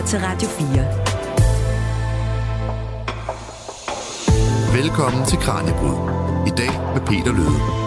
lytter 0.00 0.10
til 0.10 0.20
Radio 0.20 0.48
4. 0.48 0.66
Velkommen 4.82 5.26
til 5.26 5.38
Kranjebrud. 5.38 5.96
I 6.46 6.50
dag 6.56 6.70
med 6.94 7.00
Peter 7.06 7.32
Løde. 7.32 7.80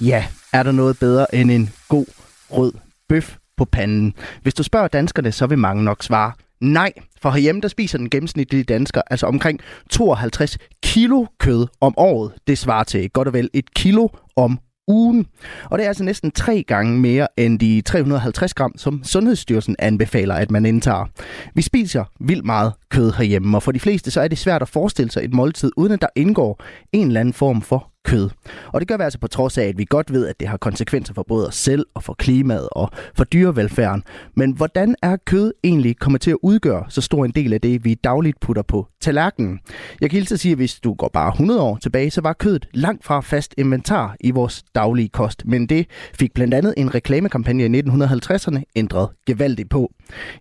Ja, 0.00 0.26
er 0.52 0.62
der 0.62 0.72
noget 0.72 0.98
bedre 0.98 1.34
end 1.34 1.50
en 1.50 1.72
god 1.88 2.06
rød 2.50 2.72
bøf 3.08 3.36
på 3.56 3.64
panden? 3.64 4.14
Hvis 4.42 4.54
du 4.54 4.62
spørger 4.62 4.88
danskerne, 4.88 5.32
så 5.32 5.46
vil 5.46 5.58
mange 5.58 5.84
nok 5.84 6.02
svare 6.02 6.32
nej. 6.60 6.92
For 7.22 7.30
herhjemme, 7.30 7.60
der 7.60 7.68
spiser 7.68 7.98
den 7.98 8.10
gennemsnitlige 8.10 8.64
dansker 8.64 9.02
altså 9.10 9.26
omkring 9.26 9.60
52 9.90 10.58
kilo 10.82 11.26
kød 11.38 11.66
om 11.80 11.94
året. 11.96 12.32
Det 12.46 12.58
svarer 12.58 12.84
til 12.84 13.10
godt 13.10 13.28
og 13.28 13.34
vel 13.34 13.50
et 13.52 13.74
kilo 13.74 14.08
om 14.36 14.58
ugen. 14.88 15.26
Og 15.64 15.78
det 15.78 15.84
er 15.84 15.88
altså 15.88 16.04
næsten 16.04 16.30
tre 16.30 16.64
gange 16.68 17.00
mere 17.00 17.26
end 17.36 17.58
de 17.58 17.80
350 17.80 18.54
gram, 18.54 18.72
som 18.76 19.04
Sundhedsstyrelsen 19.04 19.76
anbefaler, 19.78 20.34
at 20.34 20.50
man 20.50 20.66
indtager. 20.66 21.06
Vi 21.54 21.62
spiser 21.62 22.04
vildt 22.20 22.44
meget 22.44 22.72
kød 22.90 23.12
herhjemme, 23.12 23.56
og 23.56 23.62
for 23.62 23.72
de 23.72 23.80
fleste 23.80 24.10
så 24.10 24.20
er 24.20 24.28
det 24.28 24.38
svært 24.38 24.62
at 24.62 24.68
forestille 24.68 25.10
sig 25.10 25.24
et 25.24 25.34
måltid, 25.34 25.72
uden 25.76 25.92
at 25.92 26.00
der 26.00 26.08
indgår 26.16 26.62
en 26.92 27.06
eller 27.06 27.20
anden 27.20 27.34
form 27.34 27.62
for 27.62 27.93
kød. 28.04 28.30
Og 28.72 28.80
det 28.80 28.88
gør 28.88 28.96
vi 28.96 29.02
altså 29.02 29.18
på 29.18 29.26
trods 29.26 29.58
af, 29.58 29.64
at 29.64 29.78
vi 29.78 29.84
godt 29.84 30.12
ved, 30.12 30.26
at 30.26 30.40
det 30.40 30.48
har 30.48 30.56
konsekvenser 30.56 31.14
for 31.14 31.22
både 31.22 31.48
os 31.48 31.54
selv 31.54 31.86
og 31.94 32.02
for 32.02 32.14
klimaet 32.14 32.68
og 32.72 32.90
for 33.14 33.24
dyrevelfærden. 33.24 34.02
Men 34.36 34.52
hvordan 34.52 34.94
er 35.02 35.16
kød 35.16 35.52
egentlig 35.64 35.98
kommet 35.98 36.20
til 36.20 36.30
at 36.30 36.36
udgøre 36.42 36.84
så 36.88 37.00
stor 37.00 37.24
en 37.24 37.30
del 37.30 37.52
af 37.52 37.60
det, 37.60 37.84
vi 37.84 37.94
dagligt 37.94 38.40
putter 38.40 38.62
på 38.62 38.86
tallerkenen? 39.00 39.60
Jeg 40.00 40.10
kan 40.10 40.16
hilse 40.16 40.34
at 40.34 40.40
sige, 40.40 40.52
at 40.52 40.58
hvis 40.58 40.80
du 40.80 40.94
går 40.94 41.10
bare 41.12 41.28
100 41.28 41.60
år 41.60 41.76
tilbage, 41.76 42.10
så 42.10 42.20
var 42.20 42.32
kødet 42.32 42.68
langt 42.74 43.04
fra 43.04 43.20
fast 43.20 43.54
inventar 43.58 44.16
i 44.20 44.30
vores 44.30 44.62
daglige 44.74 45.08
kost. 45.08 45.42
Men 45.46 45.66
det 45.66 45.86
fik 46.18 46.34
blandt 46.34 46.54
andet 46.54 46.74
en 46.76 46.94
reklamekampagne 46.94 47.64
i 47.64 47.80
1950'erne 47.80 48.62
ændret 48.76 49.08
gevaldigt 49.26 49.70
på. 49.70 49.92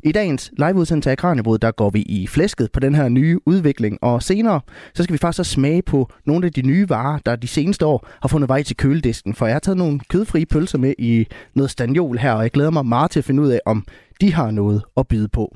I 0.03 0.11
dagens 0.11 0.51
liveudsendelse 0.57 1.11
af 1.11 1.17
Kranjebrud, 1.17 1.57
der 1.57 1.71
går 1.71 1.89
vi 1.89 2.01
i 2.01 2.27
flæsket 2.27 2.71
på 2.71 2.79
den 2.79 2.95
her 2.95 3.09
nye 3.09 3.39
udvikling, 3.45 3.97
og 4.01 4.23
senere 4.23 4.61
så 4.93 5.03
skal 5.03 5.13
vi 5.13 5.17
faktisk 5.17 5.37
så 5.37 5.43
smage 5.43 5.81
på 5.81 6.09
nogle 6.25 6.45
af 6.45 6.51
de 6.51 6.61
nye 6.61 6.89
varer, 6.89 7.19
der 7.25 7.35
de 7.35 7.47
seneste 7.53 7.85
år 7.85 8.07
har 8.21 8.27
fundet 8.29 8.49
vej 8.49 8.63
til 8.63 8.77
køledisken, 8.77 9.35
for 9.35 9.45
jeg 9.45 9.55
har 9.55 9.59
taget 9.59 9.77
nogle 9.77 9.99
kødfrie 10.09 10.45
pølser 10.45 10.77
med 10.77 10.93
i 10.99 11.27
noget 11.55 11.71
stanjol 11.71 12.17
her, 12.17 12.31
og 12.31 12.43
jeg 12.43 12.51
glæder 12.51 12.71
mig 12.71 12.85
meget 12.85 13.11
til 13.11 13.19
at 13.19 13.25
finde 13.25 13.43
ud 13.43 13.49
af, 13.49 13.59
om 13.65 13.85
de 14.21 14.33
har 14.33 14.51
noget 14.51 14.83
at 14.97 15.07
byde 15.07 15.27
på. 15.27 15.55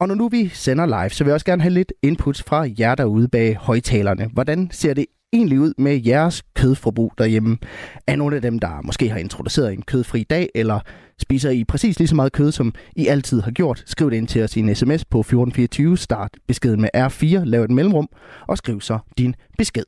Og 0.00 0.08
når 0.08 0.14
nu 0.14 0.28
vi 0.28 0.48
sender 0.48 0.86
live, 0.86 1.10
så 1.10 1.24
vil 1.24 1.28
jeg 1.28 1.34
også 1.34 1.46
gerne 1.46 1.62
have 1.62 1.74
lidt 1.74 1.92
input 2.02 2.42
fra 2.46 2.66
jer 2.78 2.94
derude 2.94 3.28
bag 3.28 3.56
højtalerne. 3.56 4.30
Hvordan 4.32 4.68
ser 4.72 4.94
det 4.94 5.06
egentlig 5.32 5.60
ud 5.60 5.74
med 5.78 6.02
jeres 6.06 6.42
kødforbrug 6.54 7.12
derhjemme? 7.18 7.58
Er 8.06 8.16
nogle 8.16 8.36
af 8.36 8.42
dem, 8.42 8.58
der 8.58 8.82
måske 8.84 9.08
har 9.08 9.18
introduceret 9.18 9.72
en 9.72 9.82
kødfri 9.82 10.22
dag, 10.22 10.48
eller 10.54 10.80
spiser 11.18 11.50
I 11.50 11.64
præcis 11.64 11.98
lige 11.98 12.08
så 12.08 12.14
meget 12.14 12.32
kød, 12.32 12.52
som 12.52 12.74
I 12.96 13.06
altid 13.06 13.40
har 13.40 13.50
gjort? 13.50 13.82
Skriv 13.86 14.10
det 14.10 14.16
ind 14.16 14.28
til 14.28 14.42
os 14.42 14.56
i 14.56 14.60
en 14.60 14.74
sms 14.74 15.04
på 15.04 15.20
1424, 15.20 15.98
start 15.98 16.30
beskeden 16.48 16.80
med 16.80 16.90
R4, 16.96 17.44
lav 17.44 17.64
et 17.64 17.70
mellemrum, 17.70 18.08
og 18.48 18.58
skriv 18.58 18.80
så 18.80 18.98
din 19.18 19.34
besked. 19.58 19.84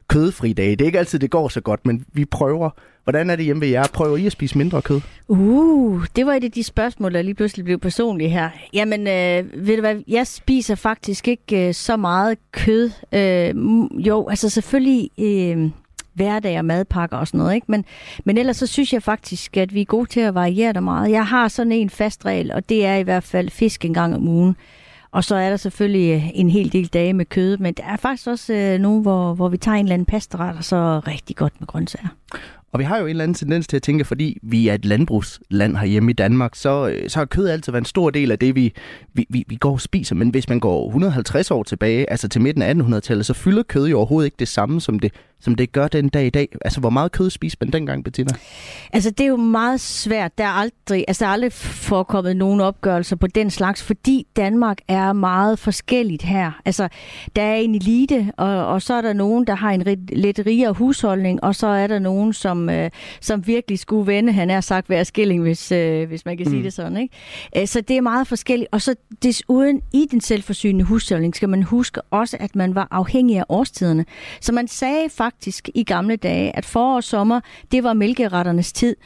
kødfri 0.09 0.53
dage. 0.53 0.71
Det 0.71 0.81
er 0.81 0.87
ikke 0.87 0.99
altid, 0.99 1.19
det 1.19 1.31
går 1.31 1.49
så 1.49 1.61
godt, 1.61 1.87
men 1.87 2.05
vi 2.13 2.25
prøver. 2.25 2.71
Hvordan 3.05 3.31
er 3.31 3.37
det 3.37 3.45
hjemme 3.45 3.61
ved 3.61 3.69
jer? 3.69 3.87
Prøver 3.95 4.17
I 4.17 4.27
at 4.27 4.33
spise 4.33 4.59
mindre 4.59 4.83
kød? 4.83 5.01
Uh, 5.29 6.07
det 6.17 6.27
var 6.27 6.33
et 6.33 6.45
af 6.45 6.53
de 6.53 6.63
spørgsmål, 6.63 7.15
der 7.15 7.23
lige 7.23 7.35
pludselig 7.35 7.65
blev 7.65 7.79
personlige 7.79 8.31
her. 8.31 8.51
Jamen, 8.75 9.01
øh, 9.01 9.67
ved 9.67 9.77
du 9.77 9.81
hvad, 9.81 9.97
jeg 10.09 10.27
spiser 10.27 10.75
faktisk 10.75 11.29
ikke 11.29 11.69
øh, 11.69 11.75
så 11.75 11.97
meget 11.97 12.39
kød. 12.53 12.91
Øh, 13.13 13.55
jo, 14.07 14.29
altså 14.29 14.51
selvfølgelig... 14.51 15.11
Øh, 15.19 15.71
hverdag 16.19 16.59
og 16.59 16.65
madpakker 16.65 17.17
og 17.17 17.27
sådan 17.27 17.39
noget. 17.39 17.55
Ikke? 17.55 17.67
Men, 17.69 17.85
men 18.25 18.39
ellers 18.39 18.57
så 18.57 18.67
synes 18.67 18.93
jeg 18.93 19.03
faktisk, 19.03 19.57
at 19.57 19.75
vi 19.75 19.81
er 19.81 19.85
gode 19.85 20.09
til 20.09 20.21
at 20.21 20.35
variere 20.35 20.73
det 20.73 20.83
meget. 20.83 21.11
Jeg 21.11 21.27
har 21.27 21.49
sådan 21.49 21.73
en 21.73 21.91
fast 21.91 22.25
regel, 22.25 22.53
og 22.53 22.69
det 22.69 22.87
er 22.87 22.95
i 22.95 23.03
hvert 23.03 23.25
fald 23.25 23.51
fisk 23.51 23.85
en 23.85 23.95
gang 23.95 24.15
om 24.15 24.29
ugen. 24.29 24.57
Og 25.11 25.25
så 25.25 25.37
er 25.37 25.51
der 25.51 25.57
selvfølgelig 25.57 26.15
øh, 26.15 26.31
en 26.35 26.51
hel 26.51 26.73
del 26.73 26.87
dage 26.87 27.13
med 27.13 27.25
kød, 27.25 27.59
men 27.59 27.75
der 27.75 27.83
er 27.85 27.97
faktisk 27.97 28.27
også 28.27 28.55
øh, 28.55 28.79
nogle, 28.79 29.03
hvor, 29.03 29.35
hvor 29.35 29.49
vi 29.49 29.57
tager 29.57 29.75
en 29.75 29.85
eller 29.85 29.95
anden 29.95 30.07
pastaret, 30.07 30.57
og 30.57 30.65
så 30.65 31.01
rigtig 31.07 31.37
godt 31.37 31.61
med 31.61 31.67
grøntsager. 31.67 32.09
Og 32.73 32.79
vi 32.79 32.85
har 32.85 32.99
jo 32.99 33.05
en 33.05 33.11
eller 33.11 33.23
anden 33.23 33.35
tendens 33.35 33.67
til 33.67 33.77
at 33.77 33.83
tænke, 33.83 34.05
fordi 34.05 34.39
vi 34.43 34.69
er 34.69 34.75
et 34.75 34.85
landbrugsland 34.85 35.77
herhjemme 35.77 36.11
i 36.11 36.15
Danmark, 36.15 36.55
så, 36.55 36.89
øh, 36.89 37.11
så 37.11 37.19
har 37.19 37.25
kød 37.25 37.49
altid 37.49 37.73
været 37.73 37.83
en 37.83 37.87
stor 37.87 38.11
del 38.11 38.31
af 38.31 38.39
det, 38.39 38.55
vi, 38.55 38.73
vi, 39.15 39.27
vi, 39.31 39.45
vi 39.49 39.57
går 39.57 39.73
og 39.73 39.81
spiser. 39.81 40.15
Men 40.15 40.29
hvis 40.29 40.49
man 40.49 40.61
går 40.61 40.87
150 40.87 41.51
år 41.51 41.63
tilbage, 41.63 42.11
altså 42.11 42.29
til 42.29 42.41
midten 42.41 42.63
af 42.63 42.75
1800-tallet, 42.75 43.27
så 43.27 43.35
fylder 43.35 43.63
kød 43.63 43.89
jo 43.89 43.97
overhovedet 43.97 44.27
ikke 44.27 44.37
det 44.39 44.49
samme, 44.49 44.81
som 44.81 44.99
det, 44.99 45.13
som 45.41 45.55
det 45.55 45.73
gør 45.73 45.89
den 45.89 46.09
dag 46.09 46.27
i 46.27 46.31
dag. 46.31 46.49
Altså, 46.65 46.81
hvor 46.81 46.91
meget 46.91 47.13
kød 47.13 47.31
spiser 47.31 47.57
man 47.61 47.73
dengang, 47.73 48.05
Bettina? 48.05 48.31
Altså, 48.93 49.11
det 49.11 49.21
er 49.21 49.29
jo 49.29 49.37
meget 49.37 49.81
svært. 49.81 50.39
Der 50.39 50.45
er 50.45 50.49
aldrig, 50.49 51.05
altså, 51.09 51.25
der 51.25 51.29
er 51.29 51.33
aldrig 51.33 51.53
forekommet 51.53 52.37
nogen 52.37 52.61
opgørelser 52.61 53.17
på 53.17 53.27
den 53.27 53.51
slags, 53.51 53.83
fordi 53.83 54.27
Danmark 54.37 54.79
er 54.89 55.13
meget 55.13 55.59
forskelligt 55.59 56.23
her. 56.23 56.61
Altså, 56.65 56.89
der 57.37 57.43
er 57.43 57.55
en 57.55 57.75
elite, 57.75 58.33
og, 58.37 58.67
og 58.67 58.83
så 58.83 58.95
er 58.95 59.01
der 59.01 59.13
nogen, 59.13 59.47
der 59.47 59.55
har 59.55 59.71
en 59.71 60.07
lidt 60.13 60.41
rigere 60.47 60.73
husholdning, 60.73 61.45
og 61.45 61.55
så 61.55 61.67
er 61.67 61.87
der 61.87 61.99
nogen, 61.99 62.33
som, 62.33 62.58
øh, 62.69 62.91
som 63.21 63.47
virkelig 63.47 63.79
skulle 63.79 64.07
vende, 64.07 64.33
han 64.33 64.51
er 64.51 64.61
sagt, 64.61 64.87
hver 64.87 65.05
skilling, 65.05 65.43
hvis, 65.43 65.73
øh, 65.73 66.09
hvis 66.09 66.25
man 66.25 66.37
kan 66.37 66.47
mm. 66.47 66.51
sige 66.51 66.63
det 66.63 66.73
sådan. 66.73 66.97
Ikke? 66.97 67.15
Øh, 67.57 67.67
så 67.67 67.81
det 67.81 67.97
er 67.97 68.01
meget 68.01 68.27
forskelligt. 68.27 68.69
Og 68.73 68.83
så 68.83 68.95
desuden 69.23 69.81
i 69.93 70.07
den 70.11 70.21
selvforsynende 70.21 70.85
husholdning 70.85 71.37
skal 71.37 71.49
man 71.49 71.63
huske 71.63 72.03
også, 72.03 72.37
at 72.41 72.57
man 72.57 72.75
var 72.75 72.89
afhængig 72.91 73.39
af 73.39 73.45
årstiderne. 73.49 74.05
Så 74.41 74.53
man 74.53 74.69
sagde 74.69 75.11
faktisk, 75.11 75.59
faktisk 75.59 75.69
i 75.75 75.85
gamle 75.85 76.17
dage, 76.17 76.57
at 76.57 76.65
forår 76.65 76.97
og 76.97 77.05
sommer, 77.05 77.41
det 77.73 77.85
var 77.85 77.93
mælkeretternes 77.93 78.73
tid, 78.73 78.97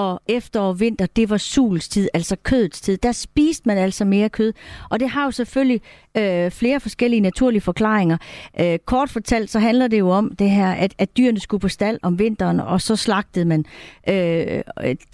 og 0.00 0.20
efterår 0.26 0.68
og 0.68 0.80
vinter, 0.80 1.06
det 1.06 1.30
var 1.30 1.36
sulstid, 1.36 2.08
altså 2.14 2.36
kødets 2.42 2.80
tid. 2.80 2.96
Der 2.96 3.12
spiste 3.12 3.62
man 3.68 3.78
altså 3.78 4.04
mere 4.04 4.28
kød, 4.28 4.52
og 4.90 5.00
det 5.00 5.08
har 5.08 5.24
jo 5.24 5.30
selvfølgelig 5.30 5.80
øh, 6.16 6.50
flere 6.50 6.80
forskellige 6.80 7.20
naturlige 7.20 7.60
forklaringer. 7.60 8.16
Øh, 8.60 8.78
kort 8.84 9.10
fortalt, 9.10 9.50
så 9.50 9.58
handler 9.58 9.88
det 9.88 9.98
jo 9.98 10.10
om 10.10 10.32
det 10.38 10.50
her, 10.50 10.72
at, 10.72 10.94
at 10.98 11.16
dyrene 11.16 11.40
skulle 11.40 11.60
på 11.60 11.68
stald 11.68 11.98
om 12.02 12.18
vinteren, 12.18 12.60
og 12.60 12.80
så 12.80 12.96
slagtede 12.96 13.44
man 13.44 13.64
øh, 14.08 14.62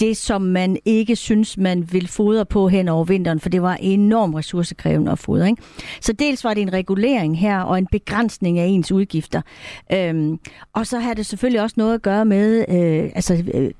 det, 0.00 0.16
som 0.16 0.42
man 0.42 0.76
ikke 0.84 1.16
synes, 1.16 1.58
man 1.58 1.92
ville 1.92 2.08
fodre 2.08 2.46
på 2.46 2.69
hen 2.69 2.88
over 2.88 3.04
vinteren, 3.04 3.41
for 3.41 3.48
det 3.48 3.62
var 3.62 3.76
enormt 3.80 4.36
ressourcekrævende 4.36 5.12
at 5.12 5.19
fodre. 5.19 5.48
Ikke? 5.48 5.62
Så 6.00 6.12
dels 6.12 6.44
var 6.44 6.54
det 6.54 6.60
en 6.60 6.72
regulering 6.72 7.38
her, 7.38 7.60
og 7.60 7.78
en 7.78 7.86
begrænsning 7.86 8.58
af 8.58 8.66
ens 8.66 8.92
udgifter. 8.92 9.42
Øh, 9.92 10.38
og 10.72 10.87
så 10.87 10.99
har 10.99 11.14
det 11.14 11.26
selvfølgelig 11.26 11.62
også 11.62 11.75
noget 11.78 11.94
at 11.94 12.02
gøre 12.02 12.25
med 12.25 12.64
øh, 12.69 13.11
altså, 13.14 13.44
øh, 13.55 13.70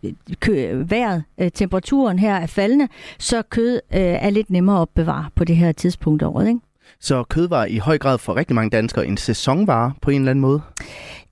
vejret, 0.97 1.25
øh, 1.41 1.51
temperaturen 1.55 2.19
her 2.19 2.35
er 2.35 2.47
faldende, 2.47 2.89
så 3.19 3.43
kød 3.43 3.75
øh, 3.75 4.01
er 4.01 4.31
lidt 4.31 4.51
nemmere 4.51 4.77
at 4.77 4.81
opbevare 4.81 5.25
på 5.35 5.45
det 5.45 5.57
her 5.57 5.73
tidspunkt 5.73 6.23
af 6.23 6.27
året. 6.27 6.49
Ikke? 6.49 6.61
Så 7.01 7.25
kød 7.25 7.49
var 7.49 7.65
i 7.65 7.77
høj 7.77 7.99
grad 7.99 8.19
for 8.19 8.37
rigtig 8.37 8.55
mange 8.55 8.71
danskere 8.71 9.07
en 9.07 9.17
sæsonvare 9.17 9.93
på 10.03 10.11
en 10.11 10.21
eller 10.21 10.31
anden 10.31 10.41
måde? 10.41 10.61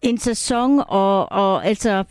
En 0.02 0.18
sæson, 0.18 0.82
og, 0.88 1.32
og 1.32 1.66
altså 1.66 2.04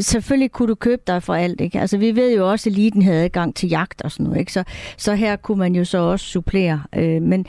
selvfølgelig 0.00 0.52
kunne 0.52 0.68
du 0.68 0.74
købe 0.74 1.02
dig 1.06 1.22
for 1.22 1.34
alt, 1.34 1.60
ikke? 1.60 1.80
Altså, 1.80 1.98
vi 1.98 2.16
ved 2.16 2.36
jo 2.36 2.50
også, 2.50 2.70
at 2.70 2.72
eliten 2.72 3.02
havde 3.02 3.24
adgang 3.24 3.54
til 3.54 3.68
jagt 3.68 4.02
og 4.02 4.10
sådan 4.12 4.24
noget, 4.24 4.40
ikke? 4.40 4.52
Så, 4.52 4.64
så 4.96 5.14
her 5.14 5.36
kunne 5.36 5.58
man 5.58 5.74
jo 5.74 5.84
så 5.84 5.98
også 5.98 6.26
supplere. 6.26 6.82
Øh, 6.96 7.22
men 7.22 7.46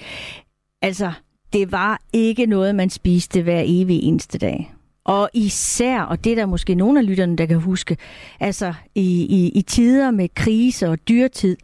altså, 0.82 1.12
det 1.54 1.72
var 1.72 2.02
ikke 2.14 2.46
noget, 2.46 2.76
man 2.76 2.90
spiste 2.90 3.42
hver 3.42 3.62
evig 3.66 4.04
eneste 4.04 4.38
dag. 4.38 4.75
Og 5.06 5.30
især, 5.34 6.02
og 6.02 6.24
det 6.24 6.32
er 6.32 6.36
der 6.36 6.46
måske 6.46 6.76
nogle 6.76 7.00
af 7.00 7.06
lytterne, 7.06 7.36
der 7.36 7.46
kan 7.46 7.60
huske, 7.60 7.98
altså 8.40 8.74
i, 8.96 9.26
i, 9.26 9.50
i 9.50 9.62
tider 9.62 10.12
med 10.12 10.30
krise 10.36 10.90
og 10.90 11.08
dyrtid, 11.08 11.58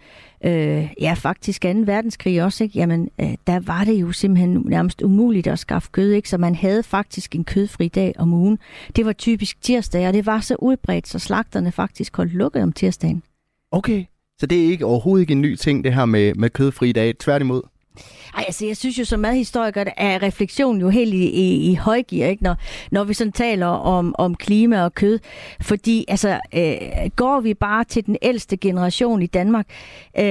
øh, 0.46 0.90
ja, 1.02 1.14
faktisk 1.14 1.62
2. 1.62 1.70
verdenskrig 1.86 2.44
også, 2.44 2.64
ikke? 2.64 2.80
jamen, 2.80 3.10
øh, 3.22 3.34
der 3.48 3.60
var 3.60 3.84
det 3.84 3.94
jo 3.94 4.12
simpelthen 4.12 4.64
nærmest 4.66 5.02
umuligt 5.02 5.48
at 5.48 5.60
skaffe 5.60 5.90
kød, 5.92 6.12
ikke? 6.12 6.30
så 6.30 6.38
man 6.38 6.56
havde 6.56 6.84
faktisk 6.84 7.36
en 7.36 7.44
kødfri 7.44 7.88
dag 7.88 8.14
om 8.18 8.34
ugen. 8.34 8.60
Det 8.96 9.06
var 9.06 9.14
typisk 9.14 9.62
tirsdag, 9.62 10.08
og 10.08 10.14
det 10.14 10.26
var 10.26 10.40
så 10.40 10.56
udbredt, 10.56 11.08
så 11.08 11.20
slagterne 11.20 11.72
faktisk 11.72 12.18
holdt 12.18 12.34
lukket 12.34 12.64
om 12.64 12.72
tirsdagen. 12.72 13.24
Okay, 13.72 14.06
så 14.40 14.46
det 14.46 14.66
er 14.66 14.66
ikke 14.72 14.86
overhovedet 14.86 15.22
ikke 15.22 15.32
en 15.32 15.42
ny 15.42 15.56
ting, 15.56 15.84
det 15.84 15.94
her 15.94 16.06
med, 16.06 16.34
med 16.34 16.50
kødfri 16.50 16.92
dag. 16.92 17.18
Tværtimod. 17.18 17.62
Ej, 18.38 18.44
altså 18.48 18.66
jeg 18.66 18.78
synes 18.78 19.00
jo 19.00 19.06
som 19.06 19.20
madhistoriker, 19.20 19.86
er 19.98 20.24
refleksionen 20.24 20.82
jo 20.82 20.90
helt 20.90 21.14
i, 21.14 21.30
i, 21.30 21.72
i 21.72 21.76
højgear, 21.76 22.28
ikke? 22.28 22.44
Når, 22.44 22.56
når 22.92 23.04
vi 23.04 23.14
sådan 23.14 23.32
taler 23.32 23.66
om, 23.66 24.16
om 24.18 24.36
klima 24.36 24.84
og 24.84 24.94
kød. 24.94 25.20
Fordi 25.62 26.06
altså, 26.08 26.40
øh, 26.56 27.10
går 27.16 27.40
vi 27.40 27.54
bare 27.54 27.84
til 27.84 28.06
den 28.06 28.18
ældste 28.22 28.58
generation 28.58 29.22
i 29.22 29.28
Danmark, 29.28 29.66
øh, 30.20 30.26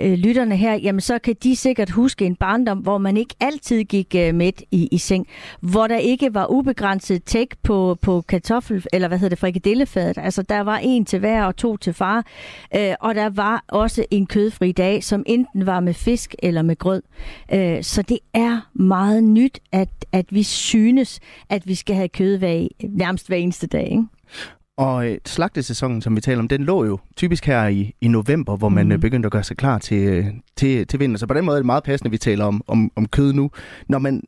øh 0.00 0.12
lytterne 0.12 0.56
her, 0.56 0.74
jamen 0.74 1.00
så 1.00 1.18
kan 1.18 1.36
de 1.42 1.56
sikkert 1.56 1.90
huske 1.90 2.24
en 2.24 2.36
barndom, 2.36 2.78
hvor 2.78 2.98
man 2.98 3.16
ikke 3.16 3.34
altid 3.40 3.84
gik 3.84 4.14
øh, 4.14 4.34
midt 4.34 4.62
i, 4.70 4.88
i 4.92 4.98
seng. 4.98 5.26
Hvor 5.60 5.86
der 5.86 5.96
ikke 5.96 6.34
var 6.34 6.46
ubegrænset 6.50 7.24
tæk 7.24 7.54
på, 7.62 7.98
på 8.02 8.20
kartoffel, 8.20 8.86
eller 8.92 9.08
hvad 9.08 9.18
hedder 9.18 9.28
det, 9.28 9.38
frikadellefadet. 9.38 10.18
Altså 10.18 10.42
der 10.42 10.60
var 10.60 10.78
en 10.82 11.04
til 11.04 11.18
hver 11.18 11.44
og 11.44 11.56
to 11.56 11.76
til 11.76 11.94
far. 11.94 12.24
Øh, 12.76 12.94
og 13.00 13.14
der 13.14 13.30
var 13.30 13.64
også 13.68 14.04
en 14.10 14.26
kødfri 14.26 14.72
dag, 14.72 15.04
som 15.04 15.22
enten 15.26 15.66
var 15.66 15.80
med 15.80 15.94
fisk 15.94 16.34
eller 16.42 16.62
med 16.62 16.76
grød. 16.76 17.02
Øh, 17.52 17.82
så 17.82 18.02
det 18.02 18.18
er 18.34 18.70
meget 18.74 19.24
nyt, 19.24 19.58
at, 19.72 19.88
at 20.12 20.26
vi 20.30 20.42
synes, 20.42 21.20
at 21.48 21.66
vi 21.66 21.74
skal 21.74 21.96
have 21.96 22.08
kød 22.08 22.38
hver, 22.38 22.68
nærmest 22.88 23.28
hver 23.28 23.36
eneste 23.36 23.66
dag. 23.66 23.90
Ikke? 23.90 24.04
Og 24.78 25.08
øh, 25.08 25.18
slagtesæsonen, 25.26 26.02
som 26.02 26.16
vi 26.16 26.20
taler 26.20 26.38
om, 26.38 26.48
den 26.48 26.64
lå 26.64 26.84
jo 26.84 26.98
typisk 27.16 27.46
her 27.46 27.66
i, 27.66 27.94
i 28.00 28.08
november, 28.08 28.56
hvor 28.56 28.68
man 28.68 28.88
mm. 28.88 29.00
begyndte 29.00 29.26
at 29.26 29.32
gøre 29.32 29.44
sig 29.44 29.56
klar 29.56 29.78
til, 29.78 30.32
til, 30.56 30.86
til 30.86 31.00
vinter. 31.00 31.18
Så 31.18 31.26
på 31.26 31.34
den 31.34 31.44
måde 31.44 31.56
er 31.56 31.58
det 31.58 31.66
meget 31.66 31.84
passende, 31.84 32.08
at 32.08 32.12
vi 32.12 32.18
taler 32.18 32.44
om, 32.44 32.62
om, 32.66 32.90
om 32.96 33.08
kød 33.08 33.32
nu. 33.32 33.50
Når 33.88 33.98
man 33.98 34.22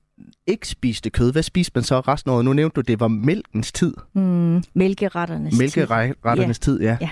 ikke 0.49 0.69
spiste 0.69 1.11
kød, 1.11 1.33
hvad 1.33 1.43
spiste 1.43 1.73
man 1.75 1.85
så 1.85 2.01
resten 2.01 2.31
af 2.31 2.35
året? 2.35 2.45
Nu 2.45 2.53
nævnte 2.53 2.75
du, 2.75 2.81
det 2.81 3.01
var 3.01 3.09
mælkens 3.09 3.73
tid. 3.73 3.95
Mm, 4.13 4.63
mælkeretternes 4.75 5.59
Mælkeretternes 5.59 6.59
tid. 6.59 6.79
tid, 6.79 6.87
ja. 6.87 6.97
ja. 7.01 7.09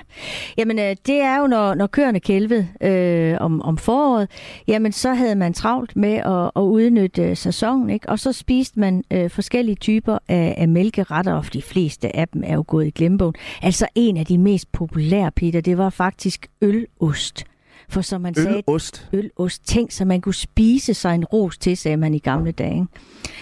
Jamen, 0.58 0.78
øh, 0.78 0.96
det 1.06 1.20
er 1.20 1.40
jo, 1.40 1.46
når, 1.46 1.74
når 1.74 1.86
køerne 1.86 2.20
kælvede 2.20 2.68
øh, 2.80 3.36
om, 3.40 3.62
om 3.62 3.78
foråret, 3.78 4.28
jamen, 4.68 4.92
så 4.92 5.14
havde 5.14 5.36
man 5.36 5.52
travlt 5.52 5.96
med 5.96 6.14
at, 6.14 6.50
at 6.56 6.60
udnytte 6.60 7.22
øh, 7.22 7.36
sæsonen, 7.36 7.90
ikke? 7.90 8.08
og 8.08 8.18
så 8.18 8.32
spiste 8.32 8.80
man 8.80 9.04
øh, 9.10 9.30
forskellige 9.30 9.76
typer 9.76 10.18
af, 10.28 10.54
af 10.58 10.68
mælkeretter, 10.68 11.32
og 11.32 11.52
de 11.52 11.62
fleste 11.62 12.16
af 12.16 12.28
dem 12.28 12.42
er 12.46 12.54
jo 12.54 12.64
gået 12.66 12.86
i 12.86 12.90
glemmebogen. 12.90 13.34
Altså, 13.62 13.86
en 13.94 14.16
af 14.16 14.26
de 14.26 14.38
mest 14.38 14.72
populære, 14.72 15.30
Peter, 15.30 15.60
det 15.60 15.78
var 15.78 15.90
faktisk 15.90 16.46
ølost. 16.62 17.44
For 17.88 18.00
som 18.00 18.20
man 18.20 18.34
sagde, 18.34 18.62
ølost. 18.68 19.08
ølost, 19.12 19.66
ting, 19.68 19.92
så 19.92 20.04
man 20.04 20.20
kunne 20.20 20.34
spise 20.34 20.94
sig 20.94 21.14
en 21.14 21.24
ros 21.24 21.58
til, 21.58 21.76
sagde 21.76 21.96
man 21.96 22.14
i 22.14 22.18
gamle 22.18 22.52
dage. 22.52 22.86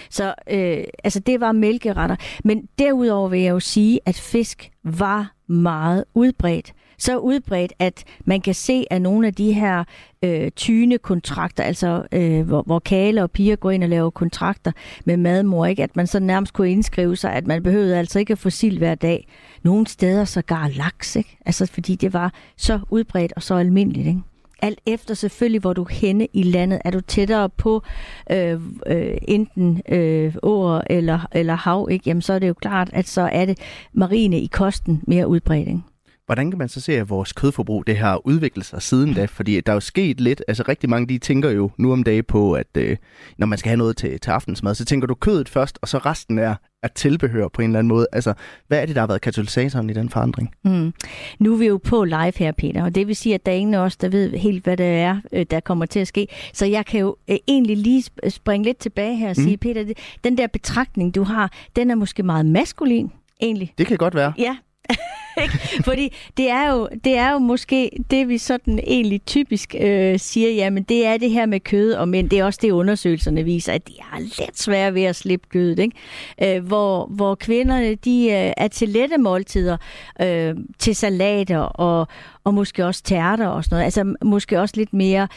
Så 0.09 0.33
øh, 0.49 0.83
altså 1.03 1.19
det 1.19 1.39
var 1.39 1.51
mælkeretter. 1.51 2.15
Men 2.43 2.67
derudover 2.79 3.29
vil 3.29 3.41
jeg 3.41 3.51
jo 3.51 3.59
sige, 3.59 3.99
at 4.05 4.15
fisk 4.15 4.71
var 4.83 5.33
meget 5.47 6.05
udbredt. 6.13 6.73
Så 7.05 7.17
udbredt, 7.17 7.73
at 7.79 8.03
man 8.25 8.41
kan 8.41 8.53
se, 8.53 8.85
at 8.89 9.01
nogle 9.01 9.27
af 9.27 9.33
de 9.33 9.53
her 9.53 9.83
øh, 10.23 10.51
tyne 10.51 10.97
kontrakter, 10.97 11.63
altså 11.63 12.03
øh, 12.11 12.47
hvor, 12.47 12.61
hvor 12.61 12.79
Kale 12.79 13.23
og 13.23 13.31
piger 13.31 13.55
går 13.55 13.71
ind 13.71 13.83
og 13.83 13.89
laver 13.89 14.09
kontrakter 14.09 14.71
med 15.05 15.17
madmor, 15.17 15.65
ikke? 15.65 15.83
at 15.83 15.95
man 15.95 16.07
så 16.07 16.19
nærmest 16.19 16.53
kunne 16.53 16.71
indskrive 16.71 17.15
sig, 17.15 17.33
at 17.33 17.47
man 17.47 17.63
behøvede 17.63 17.97
altså 17.97 18.19
ikke 18.19 18.31
at 18.31 18.37
få 18.37 18.49
sild 18.49 18.77
hver 18.77 18.95
dag. 18.95 19.27
Nogle 19.63 19.87
steder 19.87 20.25
så 20.25 20.41
gar 20.41 20.67
laks, 20.67 21.15
ikke? 21.15 21.37
Altså 21.45 21.65
fordi 21.65 21.95
det 21.95 22.13
var 22.13 22.33
så 22.57 22.79
udbredt 22.89 23.33
og 23.35 23.43
så 23.43 23.55
almindeligt. 23.55 24.07
Ikke? 24.07 24.21
alt 24.61 24.79
efter 24.85 25.13
selvfølgelig, 25.13 25.61
hvor 25.61 25.73
du 25.73 25.83
er 25.83 25.93
henne 25.93 26.27
i 26.33 26.43
landet. 26.43 26.81
Er 26.85 26.91
du 26.91 27.01
tættere 27.01 27.49
på 27.49 27.83
øh, 28.31 28.61
øh, 28.87 29.17
enten 29.27 29.81
øh, 29.89 30.35
åer 30.43 30.81
eller, 30.89 31.27
eller 31.31 31.55
hav, 31.55 31.87
ikke? 31.91 32.03
Jamen, 32.09 32.21
så 32.21 32.33
er 32.33 32.39
det 32.39 32.47
jo 32.47 32.53
klart, 32.53 32.89
at 32.93 33.07
så 33.07 33.21
er 33.21 33.45
det 33.45 33.59
marine 33.93 34.39
i 34.39 34.45
kosten 34.45 35.01
mere 35.07 35.27
udbredt. 35.27 35.67
Ikke? 35.67 35.81
Hvordan 36.25 36.51
kan 36.51 36.57
man 36.57 36.69
så 36.69 36.81
se, 36.81 36.93
at 36.97 37.09
vores 37.09 37.33
kødforbrug 37.33 37.87
det 37.87 37.97
har 37.97 38.27
udviklet 38.27 38.65
sig 38.65 38.81
siden 38.81 39.13
da? 39.13 39.25
Fordi 39.25 39.61
der 39.61 39.71
er 39.71 39.75
jo 39.75 39.79
sket 39.79 40.21
lidt, 40.21 40.43
altså 40.47 40.63
rigtig 40.67 40.89
mange 40.89 41.07
de 41.07 41.17
tænker 41.17 41.49
jo 41.49 41.71
nu 41.77 41.91
om 41.91 42.03
dagen 42.03 42.23
på, 42.23 42.53
at 42.53 42.67
øh, 42.77 42.97
når 43.37 43.47
man 43.47 43.57
skal 43.57 43.69
have 43.69 43.77
noget 43.77 43.97
til, 43.97 44.19
til 44.19 44.31
aftensmad, 44.31 44.75
så 44.75 44.85
tænker 44.85 45.07
du 45.07 45.15
kødet 45.15 45.49
først, 45.49 45.79
og 45.81 45.87
så 45.87 45.97
resten 45.97 46.39
er, 46.39 46.55
er 46.83 46.87
tilbehør 46.87 47.47
på 47.47 47.61
en 47.61 47.69
eller 47.69 47.79
anden 47.79 47.89
måde. 47.89 48.07
Altså, 48.11 48.33
hvad 48.67 48.81
er 48.81 48.85
det, 48.85 48.95
der 48.95 49.01
har 49.01 49.07
været 49.07 49.21
katalysatoren 49.21 49.89
i 49.89 49.93
den 49.93 50.09
forandring? 50.09 50.55
Mm. 50.63 50.93
Nu 51.39 51.53
er 51.53 51.57
vi 51.57 51.65
jo 51.65 51.77
på 51.77 52.03
live 52.03 52.33
her, 52.35 52.51
Peter, 52.51 52.83
og 52.83 52.95
det 52.95 53.07
vil 53.07 53.15
sige, 53.15 53.35
at 53.35 53.45
der 53.45 53.51
er 53.51 53.55
ingen 53.55 53.73
af 53.73 53.79
os, 53.79 53.97
der 53.97 54.09
ved 54.09 54.31
helt, 54.31 54.63
hvad 54.63 54.77
det 54.77 54.85
er, 54.85 55.21
øh, 55.31 55.45
der 55.51 55.59
kommer 55.59 55.85
til 55.85 55.99
at 55.99 56.07
ske. 56.07 56.27
Så 56.53 56.65
jeg 56.65 56.85
kan 56.85 56.99
jo 56.99 57.15
øh, 57.29 57.37
egentlig 57.47 57.77
lige 57.77 58.03
springe 58.29 58.65
lidt 58.65 58.77
tilbage 58.77 59.15
her 59.15 59.29
og 59.29 59.35
sige, 59.35 59.55
mm. 59.55 59.57
Peter, 59.57 59.93
den 60.23 60.37
der 60.37 60.47
betragtning, 60.47 61.15
du 61.15 61.23
har, 61.23 61.51
den 61.75 61.91
er 61.91 61.95
måske 61.95 62.23
meget 62.23 62.45
maskulin, 62.45 63.11
egentlig. 63.41 63.73
Det 63.77 63.87
kan 63.87 63.97
godt 63.97 64.15
være. 64.15 64.33
Ja, 64.37 64.57
Fordi 65.85 66.15
det 66.37 66.49
er, 66.49 66.71
jo, 66.71 66.89
det 67.03 67.17
er 67.17 67.31
jo 67.31 67.37
måske 67.37 67.91
det, 68.11 68.27
vi 68.27 68.37
sådan 68.37 68.79
egentlig 68.79 69.25
typisk 69.25 69.75
øh, 69.79 70.19
siger, 70.19 70.49
jamen 70.49 70.83
det 70.83 71.05
er 71.05 71.17
det 71.17 71.31
her 71.31 71.45
med 71.45 71.59
kød, 71.59 71.93
og 71.93 72.07
men 72.09 72.27
det 72.27 72.39
er 72.39 72.45
også 72.45 72.59
det, 72.61 72.71
undersøgelserne 72.71 73.43
viser, 73.43 73.73
at 73.73 73.87
de 73.87 73.93
har 74.01 74.19
lidt 74.19 74.59
svært 74.59 74.93
ved 74.93 75.03
at 75.03 75.15
slippe 75.15 75.47
kødet. 75.49 75.79
Ikke? 75.79 76.57
Øh, 76.57 76.65
hvor, 76.67 77.05
hvor 77.05 77.35
kvinderne 77.35 77.95
de 77.95 78.25
øh, 78.25 78.53
er 78.57 78.67
til 78.67 78.89
lette 78.89 79.17
måltider, 79.17 79.77
øh, 80.21 80.55
til 80.79 80.95
salater 80.95 81.59
og, 81.59 82.07
og 82.43 82.53
måske 82.53 82.85
også 82.85 83.03
tærter 83.03 83.47
og 83.47 83.63
sådan 83.63 83.75
noget. 83.75 83.85
Altså 83.85 84.15
måske 84.25 84.61
også 84.61 84.73
lidt 84.77 84.93
mere... 84.93 85.27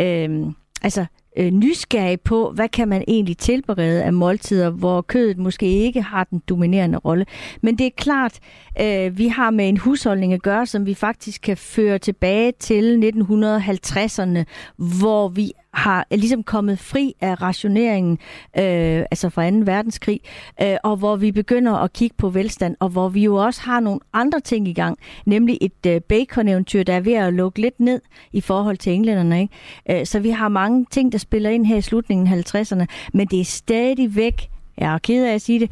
Øh, 0.00 0.46
altså 0.82 1.06
øh, 1.36 1.50
nysgerrig 1.50 2.20
på, 2.20 2.50
hvad 2.54 2.68
kan 2.68 2.88
man 2.88 3.04
egentlig 3.08 3.38
tilberede 3.38 4.04
af 4.04 4.12
måltider, 4.12 4.70
hvor 4.70 5.00
kødet 5.00 5.38
måske 5.38 5.66
ikke 5.66 6.02
har 6.02 6.24
den 6.24 6.42
dominerende 6.48 6.98
rolle. 6.98 7.26
Men 7.62 7.78
det 7.78 7.86
er 7.86 7.90
klart, 7.96 8.38
øh, 8.80 9.18
vi 9.18 9.28
har 9.28 9.50
med 9.50 9.68
en 9.68 9.76
husholdning 9.76 10.32
at 10.32 10.42
gøre, 10.42 10.66
som 10.66 10.86
vi 10.86 10.94
faktisk 10.94 11.40
kan 11.42 11.56
føre 11.56 11.98
tilbage 11.98 12.52
til 12.58 13.12
1950'erne, 13.12 14.44
hvor 14.76 15.28
vi 15.28 15.52
har 15.74 16.06
ligesom 16.10 16.42
kommet 16.42 16.78
fri 16.78 17.14
af 17.20 17.42
rationeringen, 17.42 18.12
øh, 18.58 19.04
altså 19.10 19.28
fra 19.28 19.50
2. 19.50 19.56
verdenskrig, 19.56 20.20
øh, 20.62 20.76
og 20.84 20.96
hvor 20.96 21.16
vi 21.16 21.32
begynder 21.32 21.72
at 21.72 21.92
kigge 21.92 22.16
på 22.18 22.28
velstand, 22.28 22.76
og 22.80 22.88
hvor 22.88 23.08
vi 23.08 23.24
jo 23.24 23.34
også 23.34 23.60
har 23.62 23.80
nogle 23.80 24.00
andre 24.12 24.40
ting 24.40 24.68
i 24.68 24.72
gang, 24.72 24.98
nemlig 25.26 25.58
et 25.60 25.86
øh, 25.86 26.00
bacon-eventyr, 26.00 26.82
der 26.82 26.92
er 26.92 27.00
ved 27.00 27.12
at 27.12 27.34
lukke 27.34 27.60
lidt 27.60 27.80
ned 27.80 28.00
i 28.32 28.40
forhold 28.40 28.76
til 28.76 28.92
englænderne. 28.92 29.40
Ikke? 29.40 30.00
Øh, 30.00 30.06
så 30.06 30.20
vi 30.20 30.30
har 30.30 30.48
mange 30.48 30.86
ting, 30.90 31.12
der 31.12 31.18
spiller 31.18 31.50
ind 31.50 31.66
her 31.66 31.76
i 31.76 31.82
slutningen 31.82 32.26
af 32.26 32.54
50'erne, 32.54 32.84
men 33.12 33.26
det 33.26 33.40
er 33.40 33.44
stadig 33.44 34.16
væk, 34.16 34.48
jeg 34.78 34.94
er 34.94 34.98
ked 34.98 35.26
af 35.26 35.34
at 35.34 35.42
sige 35.42 35.60
det, 35.60 35.70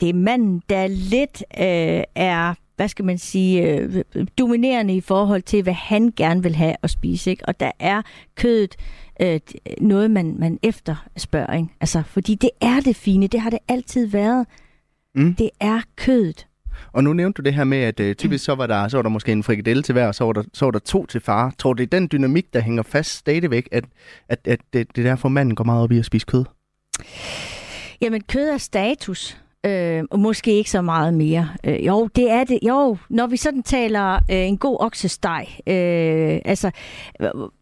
det 0.00 0.08
er 0.08 0.14
manden, 0.14 0.62
der 0.68 0.86
lidt 0.86 1.44
øh, 1.60 2.04
er 2.14 2.54
hvad 2.76 2.88
skal 2.88 3.04
man 3.04 3.18
sige, 3.18 3.62
øh, 3.62 4.04
dominerende 4.38 4.96
i 4.96 5.00
forhold 5.00 5.42
til, 5.42 5.62
hvad 5.62 5.72
han 5.72 6.12
gerne 6.16 6.42
vil 6.42 6.56
have 6.56 6.76
at 6.82 6.90
spise. 6.90 7.30
Ikke? 7.30 7.44
Og 7.48 7.60
der 7.60 7.70
er 7.78 8.02
kødet 8.34 8.76
øh, 9.20 9.40
noget, 9.80 10.10
man, 10.10 10.36
man 10.38 10.58
efterspørger. 10.62 11.54
Ikke? 11.54 11.68
Altså, 11.80 12.02
fordi 12.02 12.34
det 12.34 12.50
er 12.60 12.80
det 12.80 12.96
fine, 12.96 13.26
det 13.26 13.40
har 13.40 13.50
det 13.50 13.58
altid 13.68 14.06
været. 14.06 14.46
Mm. 15.14 15.34
Det 15.34 15.50
er 15.60 15.80
kødet. 15.96 16.46
Og 16.92 17.04
nu 17.04 17.12
nævnte 17.12 17.42
du 17.42 17.44
det 17.44 17.54
her 17.54 17.64
med, 17.64 17.78
at 17.78 18.00
øh, 18.00 18.14
typisk 18.14 18.44
så 18.44 18.54
var, 18.54 18.66
der, 18.66 18.88
så 18.88 18.96
var 18.96 19.02
der 19.02 19.08
måske 19.08 19.32
en 19.32 19.42
frikadelle 19.42 19.82
til 19.82 19.92
hver, 19.92 20.06
og 20.06 20.14
så 20.14 20.24
var 20.24 20.32
der, 20.32 20.42
så 20.52 20.64
var 20.64 20.70
der 20.70 20.78
to 20.78 21.06
til 21.06 21.20
far. 21.20 21.54
Tror 21.58 21.72
du, 21.72 21.82
det 21.82 21.94
er 21.94 21.98
den 21.98 22.08
dynamik, 22.12 22.52
der 22.52 22.60
hænger 22.60 22.82
fast 22.82 23.10
stadigvæk, 23.10 23.68
at, 23.72 23.84
at, 24.28 24.38
at 24.44 24.60
det, 24.72 24.96
det 24.96 25.06
er 25.06 25.08
derfor, 25.08 25.28
manden 25.28 25.54
går 25.54 25.64
meget 25.64 25.82
op 25.82 25.92
i 25.92 25.98
at 25.98 26.04
spise 26.04 26.26
kød? 26.26 26.44
Jamen, 28.00 28.22
kød 28.28 28.48
er 28.48 28.58
status. 28.58 29.36
Øh, 29.66 30.04
og 30.10 30.18
måske 30.18 30.52
ikke 30.52 30.70
så 30.70 30.82
meget 30.82 31.14
mere. 31.14 31.48
Øh, 31.64 31.86
jo, 31.86 32.08
det 32.16 32.30
er 32.30 32.44
det. 32.44 32.58
Jo, 32.62 32.96
når 33.10 33.26
vi 33.26 33.36
sådan 33.36 33.62
taler 33.62 34.14
øh, 34.14 34.20
en 34.28 34.58
god 34.58 34.76
oksesteg, 34.80 35.46
øh, 35.66 36.40
altså 36.44 36.70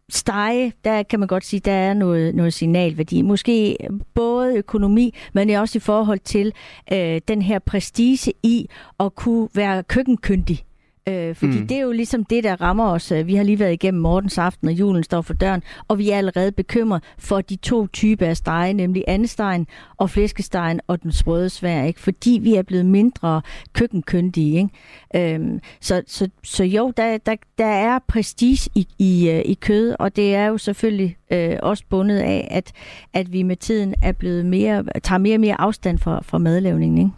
stege, 0.09 0.73
der 0.83 1.03
kan 1.03 1.19
man 1.19 1.27
godt 1.27 1.45
sige, 1.45 1.59
der 1.59 1.71
er 1.71 1.93
noget, 1.93 2.35
noget 2.35 2.53
signalværdi. 2.53 3.21
Måske 3.21 3.77
både 4.13 4.57
økonomi, 4.57 5.13
men 5.33 5.49
også 5.49 5.77
i 5.77 5.81
forhold 5.81 6.19
til 6.19 6.53
øh, 6.93 7.21
den 7.27 7.41
her 7.41 7.59
prestige 7.59 8.33
i 8.43 8.69
at 8.99 9.15
kunne 9.15 9.49
være 9.53 9.83
køkkenkyndig. 9.83 10.63
Øh, 11.09 11.35
fordi 11.35 11.59
mm. 11.59 11.67
det 11.67 11.77
er 11.77 11.81
jo 11.81 11.91
ligesom 11.91 12.23
det, 12.23 12.43
der 12.43 12.61
rammer 12.61 12.91
os. 12.91 13.13
Vi 13.25 13.35
har 13.35 13.43
lige 13.43 13.59
været 13.59 13.73
igennem 13.73 14.01
morgens 14.01 14.37
aften, 14.37 14.67
og 14.67 14.73
julen 14.73 15.03
står 15.03 15.21
for 15.21 15.33
døren, 15.33 15.63
og 15.87 15.97
vi 15.97 16.09
er 16.09 16.17
allerede 16.17 16.51
bekymret 16.51 17.03
for 17.17 17.41
de 17.41 17.55
to 17.55 17.87
typer 17.87 18.25
af 18.25 18.37
stege, 18.37 18.73
nemlig 18.73 19.03
andestegen 19.07 19.67
og 19.97 20.09
flæskestegen 20.09 20.79
og 20.87 21.03
den 21.03 21.11
sprøde 21.11 21.49
svær, 21.49 21.83
ikke? 21.83 21.99
fordi 21.99 22.39
vi 22.41 22.55
er 22.55 22.61
blevet 22.61 22.85
mindre 22.85 23.41
køkkenkyndige. 23.73 24.69
Ikke? 25.15 25.35
Øhm, 25.35 25.59
så, 25.81 26.01
så, 26.07 26.29
så 26.43 26.63
jo, 26.63 26.93
der, 26.97 27.17
der, 27.17 27.35
der 27.57 27.65
er 27.65 27.99
prestige 28.07 28.69
i, 28.75 28.87
i, 28.99 29.29
øh, 29.29 29.41
i 29.45 29.53
kød, 29.53 29.95
og 29.99 30.15
det 30.15 30.35
er 30.35 30.45
jo 30.45 30.57
selvfølgelig 30.57 31.17
øh, 31.31 31.57
også 31.61 31.83
bundet 31.89 32.17
af, 32.17 32.47
at, 32.51 32.71
at 33.13 33.33
vi 33.33 33.43
med 33.43 33.55
tiden 33.55 33.95
er 34.01 34.11
blevet 34.11 34.45
mere, 34.45 34.83
tager 35.03 35.19
mere 35.19 35.35
og 35.35 35.41
mere 35.41 35.61
afstand 35.61 35.97
fra, 35.97 36.21
fra 36.23 36.37
madlavningen. 36.37 36.97
Ikke? 36.97 37.11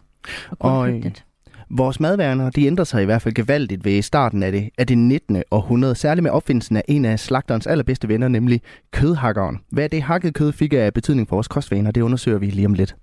Og, 0.60 0.72
og 0.72 0.90
Vores 1.70 2.00
madvaner 2.00 2.50
de 2.50 2.66
ændrer 2.66 2.86
sig 2.86 3.02
i 3.02 3.06
hvert 3.06 3.22
fald 3.22 3.34
gevaldigt 3.34 3.86
ved 3.86 4.02
starten 4.02 4.44
af 4.44 4.52
det, 4.52 4.70
af 4.78 4.88
det 4.88 4.98
19. 4.98 5.44
århundrede, 5.52 5.96
særligt 5.96 6.24
med 6.24 6.32
opfindelsen 6.32 6.78
af 6.78 6.84
en 6.88 7.06
af 7.06 7.20
slagterens 7.20 7.68
allerbedste 7.68 8.08
venner, 8.08 8.28
nemlig 8.28 8.62
kødhakkeren. 8.92 9.58
Hvad 9.70 9.90
det 9.90 10.02
hakket 10.02 10.34
kød 10.34 10.52
fik 10.52 10.74
af 10.74 10.94
betydning 10.94 11.30
for 11.30 11.36
vores 11.36 11.48
kostvaner, 11.48 11.92
det 11.92 12.02
undersøger 12.02 12.38
vi 12.38 12.46
lige 12.46 12.66
om 12.66 12.74
lidt. 12.74 12.96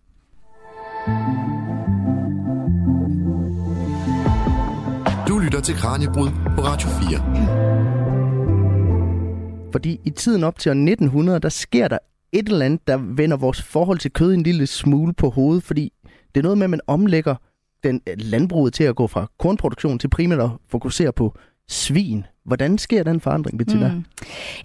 Du 5.28 5.38
lytter 5.38 5.60
til 5.60 5.74
Kranjebrud 5.74 6.28
på 6.28 6.62
Radio 6.62 6.88
4. 6.88 7.20
Fordi 9.72 10.00
i 10.04 10.10
tiden 10.10 10.44
op 10.44 10.58
til 10.58 10.70
1900, 10.70 11.40
der 11.40 11.48
sker 11.48 11.88
der 11.88 11.98
et 12.32 12.48
eller 12.48 12.66
andet, 12.66 12.88
der 12.88 12.96
vender 12.96 13.36
vores 13.36 13.62
forhold 13.62 13.98
til 13.98 14.12
kød 14.12 14.34
en 14.34 14.42
lille 14.42 14.66
smule 14.66 15.12
på 15.12 15.30
hovedet, 15.30 15.62
fordi 15.62 15.92
det 16.34 16.40
er 16.40 16.42
noget 16.42 16.58
med, 16.58 16.64
at 16.64 16.70
man 16.70 16.80
omlægger 16.86 17.34
den 17.84 18.00
øh, 18.08 18.14
landbruget 18.18 18.74
til 18.74 18.84
at 18.84 18.96
gå 18.96 19.06
fra 19.06 19.26
kornproduktion 19.38 19.98
til 19.98 20.08
primært 20.08 20.40
at 20.40 20.50
fokusere 20.68 21.12
på 21.12 21.34
svin. 21.68 22.24
Hvordan 22.44 22.78
sker 22.78 23.02
den 23.02 23.20
forandring, 23.20 23.58
Bettina? 23.58 23.88
Mm. 23.88 24.04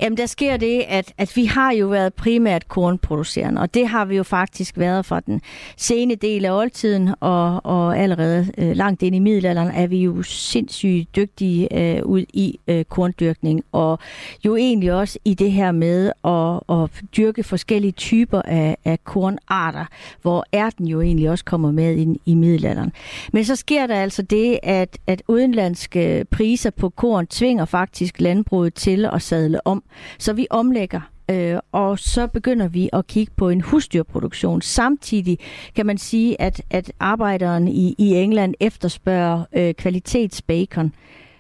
Jamen, 0.02 0.18
der 0.18 0.26
sker 0.26 0.58
det, 0.58 0.84
at, 0.88 1.14
at 1.18 1.36
vi 1.36 1.46
har 1.46 1.72
jo 1.72 1.88
været 1.88 2.14
primært 2.14 2.68
kornproducerende, 2.68 3.62
og 3.62 3.74
det 3.74 3.88
har 3.88 4.06
vi 4.06 4.18
jo 4.18 4.24
faktisk 4.24 4.78
været 4.78 5.06
fra 5.06 5.20
den 5.20 5.42
sene 5.78 6.16
del 6.16 6.46
af 6.46 6.52
oldtiden, 6.52 7.14
og, 7.20 7.66
og 7.66 7.98
allerede 7.98 8.52
øh, 8.58 8.76
langt 8.76 9.02
ind 9.02 9.16
i 9.16 9.20
middelalderen 9.20 9.68
er 9.68 9.88
vi 9.88 9.98
jo 9.98 10.24
sindssygt 10.24 11.16
dygtige 11.16 11.78
øh, 11.98 12.06
ud 12.06 12.26
i 12.34 12.60
øh, 12.68 12.86
korndyrkning, 12.86 13.64
og 13.72 14.00
jo 14.46 14.56
egentlig 14.56 14.94
også 14.94 15.20
i 15.26 15.34
det 15.34 15.52
her 15.52 15.72
med 15.72 16.12
at, 16.24 16.78
at 16.78 17.10
dyrke 17.18 17.44
forskellige 17.44 17.92
typer 17.92 18.42
af, 18.42 18.78
af 18.86 19.04
kornarter, 19.04 19.86
hvor 20.22 20.46
ærten 20.54 20.88
jo 20.88 21.02
egentlig 21.02 21.30
også 21.30 21.46
kommer 21.46 21.72
med 21.72 21.96
ind 21.96 22.18
i 22.26 22.36
middelalderen. 22.36 22.92
Men 23.34 23.46
så 23.46 23.56
sker 23.56 23.88
der 23.88 23.96
altså 23.96 24.22
det, 24.22 24.60
at, 24.64 24.98
at 25.08 25.24
udenlandske 25.28 26.26
priser 26.32 26.70
på 26.70 26.90
korn 26.90 27.28
tvinger 27.28 27.66
faktisk 27.70 28.22
landbruget 28.22 28.74
til 28.74 29.06
at 29.14 29.22
sadle 29.22 29.68
om. 29.68 29.84
Så 30.20 30.34
vi 30.34 30.48
omlægger 30.50 31.02
øh, 31.30 31.58
og 31.72 32.00
så 32.00 32.28
begynder 32.28 32.68
vi 32.68 32.90
at 32.94 33.08
kigge 33.08 33.34
på 33.36 33.50
en 33.50 33.62
husdyrproduktion. 33.62 34.62
Samtidig 34.62 35.40
kan 35.76 35.86
man 35.86 35.98
sige, 35.98 36.42
at, 36.42 36.62
at 36.70 36.92
arbejderen 37.00 37.68
i, 37.68 37.96
i 37.98 38.14
England 38.14 38.54
efterspørger 38.60 39.44
øh, 39.54 39.74
kvalitetsbacon. 39.74 40.94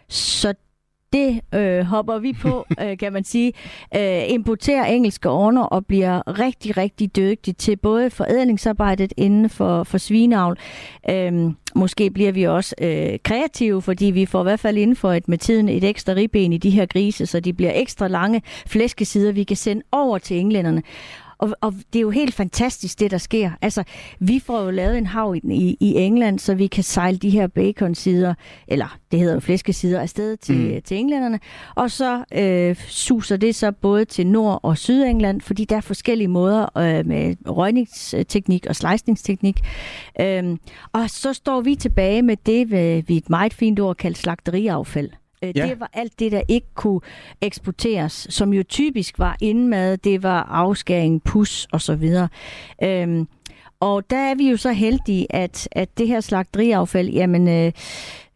Så 0.09 0.53
det 1.13 1.41
øh, 1.55 1.81
hopper 1.81 2.19
vi 2.19 2.33
på, 2.33 2.65
øh, 2.83 2.97
kan 2.97 3.13
man 3.13 3.23
sige. 3.23 3.53
Øh, 3.95 4.21
importerer 4.29 4.85
engelske 4.85 5.29
ordner 5.29 5.63
og 5.63 5.85
bliver 5.85 6.39
rigtig, 6.39 6.77
rigtig 6.77 7.15
dygtige 7.15 7.53
til 7.53 7.75
både 7.75 8.09
forædlingsarbejdet 8.09 9.13
inden 9.17 9.49
for, 9.49 9.83
for 9.83 9.97
svineavl. 9.97 10.57
Øh, 11.09 11.51
måske 11.75 12.11
bliver 12.11 12.31
vi 12.31 12.43
også 12.43 12.75
øh, 12.81 13.19
kreative, 13.23 13.81
fordi 13.81 14.05
vi 14.05 14.25
får 14.25 14.39
i 14.39 14.43
hvert 14.43 14.59
fald 14.59 14.77
inden 14.77 14.95
for 14.95 15.13
et, 15.13 15.27
med 15.27 15.37
tiden 15.37 15.69
et 15.69 15.83
ekstra 15.83 16.13
ribben 16.13 16.53
i 16.53 16.57
de 16.57 16.69
her 16.69 16.85
grise, 16.85 17.25
så 17.25 17.39
de 17.39 17.53
bliver 17.53 17.71
ekstra 17.75 18.07
lange 18.07 18.41
flæskesider, 18.67 19.31
vi 19.31 19.43
kan 19.43 19.57
sende 19.57 19.81
over 19.91 20.17
til 20.17 20.37
englænderne. 20.37 20.83
Og, 21.39 21.55
og 21.61 21.73
det 21.93 21.99
er 21.99 22.01
jo 22.01 22.09
helt 22.09 22.33
fantastisk, 22.33 22.99
det 22.99 23.11
der 23.11 23.17
sker. 23.17 23.51
Altså, 23.61 23.83
vi 24.19 24.39
får 24.39 24.63
jo 24.63 24.69
lavet 24.71 24.97
en 24.97 25.05
hav 25.05 25.35
i, 25.43 25.77
i 25.79 25.95
England, 25.95 26.39
så 26.39 26.55
vi 26.55 26.67
kan 26.67 26.83
sejle 26.83 27.17
de 27.17 27.29
her 27.29 27.47
bacon-sider, 27.47 28.33
eller 28.67 28.97
det 29.11 29.19
hedder 29.19 29.33
jo 29.33 29.39
flæskesider, 29.39 30.01
afsted 30.01 30.37
til, 30.37 30.73
mm. 30.75 30.81
til 30.81 30.97
englænderne. 30.97 31.39
Og 31.75 31.91
så 31.91 32.23
øh, 32.33 32.75
suser 32.75 33.37
det 33.37 33.55
så 33.55 33.71
både 33.71 34.05
til 34.05 34.27
Nord- 34.27 34.59
og 34.63 34.77
Sydengland, 34.77 35.41
fordi 35.41 35.65
der 35.65 35.77
er 35.77 35.81
forskellige 35.81 36.27
måder 36.27 36.77
øh, 36.77 37.05
med 37.05 37.35
røgningsteknik 37.47 38.65
og 38.65 38.75
slejsningsteknik. 38.75 39.59
Øhm, 40.21 40.59
og 40.93 41.09
så 41.09 41.33
står 41.33 41.61
vi 41.61 41.75
tilbage 41.75 42.21
med 42.21 42.37
det 42.45 42.71
ved 42.71 43.03
et 43.09 43.29
meget 43.29 43.53
fint 43.53 43.79
ord 43.79 43.95
kaldt 43.95 44.17
slagteriaffald. 44.17 45.09
Øh, 45.43 45.51
ja. 45.55 45.67
Det 45.67 45.79
var 45.79 45.89
alt 45.93 46.19
det, 46.19 46.31
der 46.31 46.41
ikke 46.47 46.67
kunne 46.75 47.01
eksporteres, 47.41 48.27
som 48.29 48.53
jo 48.53 48.63
typisk 48.63 49.19
var 49.19 49.37
indmad, 49.41 49.97
det 49.97 50.23
var 50.23 50.43
afskæring, 50.43 51.23
pus 51.23 51.67
og 51.71 51.81
så 51.81 51.95
videre. 51.95 52.27
Øhm, 52.83 53.27
og 53.79 54.09
der 54.09 54.17
er 54.17 54.35
vi 54.35 54.49
jo 54.49 54.57
så 54.57 54.71
heldige, 54.71 55.35
at, 55.35 55.67
at 55.71 55.97
det 55.97 56.07
her 56.07 56.21
slagteriaffald, 56.21 57.09
jamen, 57.09 57.47
øh, 57.47 57.71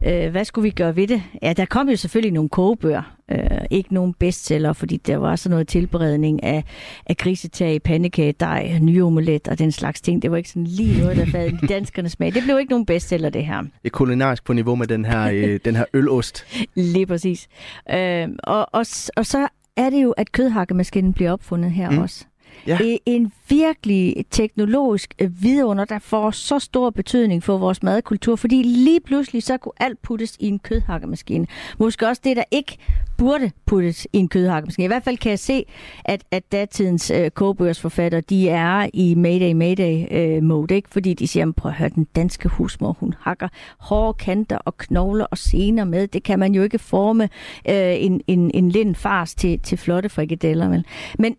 øh, 0.05 0.31
hvad 0.31 0.45
skulle 0.45 0.63
vi 0.63 0.69
gøre 0.69 0.95
ved 0.95 1.07
det? 1.07 1.23
Ja, 1.41 1.53
der 1.53 1.65
kom 1.65 1.89
jo 1.89 1.95
selvfølgelig 1.95 2.33
nogle 2.33 2.49
kogebøger, 2.49 3.15
øh, 3.31 3.39
ikke 3.71 3.93
nogen 3.93 4.13
bestseller, 4.13 4.73
fordi 4.73 4.97
der 4.97 5.17
var 5.17 5.35
sådan 5.35 5.51
noget 5.51 5.67
tilberedning 5.67 6.43
af, 6.43 6.63
af 7.05 7.17
grisetag, 7.17 7.83
pandekage, 7.83 8.31
dej, 8.39 8.79
nyomelet 8.81 9.47
og 9.47 9.59
den 9.59 9.71
slags 9.71 10.01
ting. 10.01 10.21
Det 10.21 10.31
var 10.31 10.37
ikke 10.37 10.49
sådan 10.49 10.63
lige 10.67 11.01
noget, 11.01 11.17
der 11.17 11.25
faldt 11.25 11.69
danskernes 11.69 12.11
smag. 12.11 12.33
Det 12.33 12.43
blev 12.43 12.59
ikke 12.59 12.69
nogen 12.69 12.85
bestseller, 12.85 13.29
det 13.29 13.45
her. 13.45 13.61
Det 13.61 13.69
er 13.83 13.89
kulinarisk 13.89 14.43
på 14.45 14.53
niveau 14.53 14.75
med 14.75 14.87
den 14.87 15.05
her, 15.05 15.31
øh, 15.33 15.59
den 15.65 15.75
her 15.75 15.85
ølost. 15.93 16.45
Lige 16.75 17.05
præcis. 17.05 17.47
Øh, 17.93 18.27
og, 18.43 18.67
og, 18.71 18.85
og 19.15 19.25
så 19.25 19.47
er 19.77 19.89
det 19.89 20.03
jo, 20.03 20.11
at 20.11 20.31
kødhakkemaskinen 20.31 21.13
bliver 21.13 21.31
opfundet 21.31 21.71
her 21.71 21.89
mm. 21.89 21.97
også. 21.97 22.25
Ja. 22.67 22.77
Øh, 22.83 22.95
en 23.05 23.31
virkelig 23.49 24.25
teknologisk 24.31 25.13
øh, 25.19 25.43
vidunder, 25.43 25.85
der 25.85 25.99
får 25.99 26.31
så 26.31 26.59
stor 26.59 26.89
betydning 26.89 27.43
for 27.43 27.57
vores 27.57 27.83
madkultur, 27.83 28.35
fordi 28.35 28.63
lige 28.63 28.99
pludselig 28.99 29.43
så 29.43 29.57
kunne 29.57 29.73
alt 29.79 30.01
puttes 30.01 30.37
i 30.39 30.47
en 30.47 30.59
kødhakkemaskine. 30.59 31.47
Måske 31.79 32.07
også 32.07 32.21
det, 32.25 32.37
der 32.37 32.43
ikke 32.51 32.77
burde 33.17 33.51
puttes 33.65 34.07
i 34.13 34.17
en 34.17 34.27
kødhakkemaskine. 34.27 34.85
I 34.85 34.87
hvert 34.87 35.03
fald 35.03 35.17
kan 35.17 35.29
jeg 35.29 35.39
se, 35.39 35.65
at, 36.05 36.23
at 36.31 36.51
datidens 36.51 37.11
øh, 37.11 37.31
kogebøgersforfatter, 37.31 38.21
de 38.21 38.49
er 38.49 38.89
i 38.93 39.15
Mayday 39.15 39.51
Mayday 39.51 40.05
øh, 40.11 40.43
mode, 40.43 40.75
ikke? 40.75 40.89
fordi 40.89 41.13
de 41.13 41.27
siger, 41.27 41.51
prøv 41.51 41.69
at 41.69 41.77
høre, 41.77 41.89
den 41.89 42.07
danske 42.15 42.49
husmor, 42.49 42.97
hun 42.99 43.13
hakker 43.19 43.47
hårde 43.79 44.13
kanter 44.13 44.57
og 44.57 44.77
knogler 44.77 45.25
og 45.25 45.37
sener 45.37 45.83
med. 45.83 46.07
Det 46.07 46.23
kan 46.23 46.39
man 46.39 46.55
jo 46.55 46.63
ikke 46.63 46.79
forme 46.79 47.23
øh, 47.69 48.03
en, 48.03 48.21
en, 48.27 48.51
en 48.53 48.69
lind 48.69 48.95
fars 48.95 49.35
til, 49.35 49.59
til 49.59 49.77
flotte 49.77 50.09
frikadeller. 50.09 50.69
Vel? 50.69 50.85
Men 51.19 51.35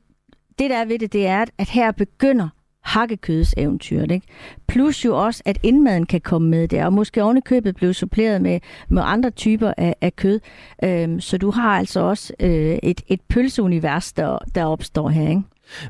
det 0.59 0.71
der 0.71 0.77
er 0.77 0.85
ved 0.85 0.99
det, 0.99 1.13
det 1.13 1.27
er, 1.27 1.45
at 1.59 1.69
her 1.69 1.93
begynder 1.93 2.49
hakkekødets 2.85 3.55
eventyr. 3.57 4.03
Ikke? 4.03 4.27
Plus 4.67 5.05
jo 5.05 5.25
også, 5.25 5.43
at 5.45 5.59
indmaden 5.63 6.07
kan 6.07 6.21
komme 6.21 6.49
med 6.49 6.69
der, 6.69 6.85
og 6.85 6.93
måske 6.93 7.23
ovenikøbet 7.23 7.75
blive 7.77 7.95
suppleret 7.95 8.43
med, 8.43 8.61
med 8.89 9.03
andre 9.07 9.31
typer 9.31 9.73
af, 9.77 9.95
af 10.01 10.17
kød. 10.17 10.41
Øhm, 10.85 11.21
så 11.21 11.39
du 11.39 11.51
har 11.51 11.79
altså 11.79 12.01
også 12.01 12.33
øh, 12.41 12.79
et, 12.83 13.01
et 13.07 13.21
pølseunivers, 13.21 14.13
der, 14.13 14.39
der 14.55 14.65
opstår 14.65 15.09
her. 15.09 15.29
Ikke? 15.29 15.43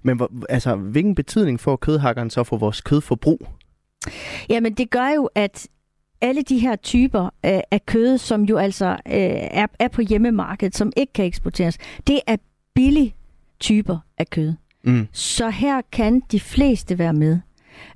Men 0.03 0.17
hvor, 0.17 0.31
altså, 0.49 0.77
hvilken 0.77 1.15
betydning 1.15 1.61
får 1.61 1.77
kødhakkeren 1.77 2.31
så 2.31 2.45
for 2.45 2.57
vores 2.57 2.81
kødforbrug? 2.81 3.47
Jamen 4.49 4.75
det 4.75 4.91
gør 4.91 5.09
jo, 5.17 5.29
at 5.35 5.69
alle 6.21 6.43
de 6.43 6.59
her 6.59 6.77
typer 6.77 7.31
af, 7.43 7.65
af 7.71 7.87
kød, 7.87 8.19
som 8.19 8.43
jo 8.43 8.57
altså 8.57 8.87
øh, 8.87 8.95
er, 9.07 9.67
er 9.79 9.89
på 9.89 10.01
hjemmemarkedet, 10.01 10.77
som 10.77 10.93
ikke 10.97 11.13
kan 11.13 11.25
eksporteres, 11.25 11.79
det 12.07 12.21
er 12.27 12.37
billig 12.75 13.15
typer 13.61 13.99
af 14.19 14.31
kød. 14.31 14.53
Mm. 14.85 15.09
Så 15.13 15.51
her 15.51 15.81
kan 15.93 16.23
de 16.33 16.41
fleste 16.41 16.99
være 16.99 17.13
med. 17.13 17.39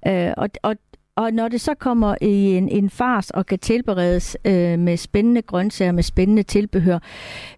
Øh, 0.06 0.32
og, 0.36 0.48
og, 0.62 0.76
og 1.16 1.32
når 1.32 1.48
det 1.48 1.60
så 1.60 1.74
kommer 1.74 2.14
i 2.20 2.56
en, 2.56 2.68
en 2.68 2.90
fars 2.90 3.30
og 3.30 3.46
kan 3.46 3.58
tilberedes 3.58 4.36
øh, 4.44 4.78
med 4.78 4.96
spændende 4.96 5.42
grøntsager, 5.42 5.92
med 5.92 6.02
spændende 6.02 6.42
tilbehør, 6.42 6.98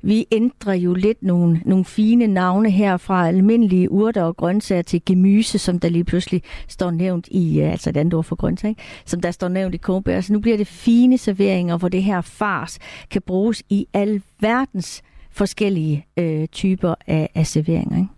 vi 0.03 0.27
ændrer 0.33 0.75
jo 0.75 0.95
lidt 0.95 1.23
nogle, 1.23 1.61
nogle 1.65 1.85
fine 1.85 2.27
navne 2.27 2.71
her 2.71 2.97
fra 2.97 3.29
almindelige 3.29 3.91
urter 3.91 4.23
og 4.23 4.37
grøntsager 4.37 4.83
til 4.83 5.03
gemyse, 5.07 5.59
som 5.59 5.79
der 5.79 5.89
lige 5.89 6.05
pludselig 6.05 6.43
står 6.69 6.91
nævnt 6.91 7.29
i, 7.31 7.61
øh, 7.61 7.73
altså 7.73 7.91
et 7.91 7.97
andet 7.97 8.15
ord 8.15 8.25
for 8.25 8.37
grøntsager, 8.37 8.71
ikke? 8.71 8.83
som 9.05 9.21
der 9.21 9.31
står 9.31 9.49
nævnt 9.49 9.75
i 9.75 9.79
kogebær. 9.79 10.21
Så 10.21 10.33
nu 10.33 10.41
bliver 10.41 10.57
det 10.57 10.67
fine 10.67 11.19
serveringer, 11.19 11.77
hvor 11.79 11.89
det 11.89 12.03
her 12.03 12.21
fars 12.21 12.79
kan 13.11 13.23
bruges 13.23 13.63
i 13.69 13.87
alverdens 13.93 15.03
forskellige 15.33 16.07
øh, 16.17 16.49
typer 16.49 16.95
af, 17.07 17.31
af 17.35 17.47
serveringer. 17.47 17.97
Ikke? 17.97 18.09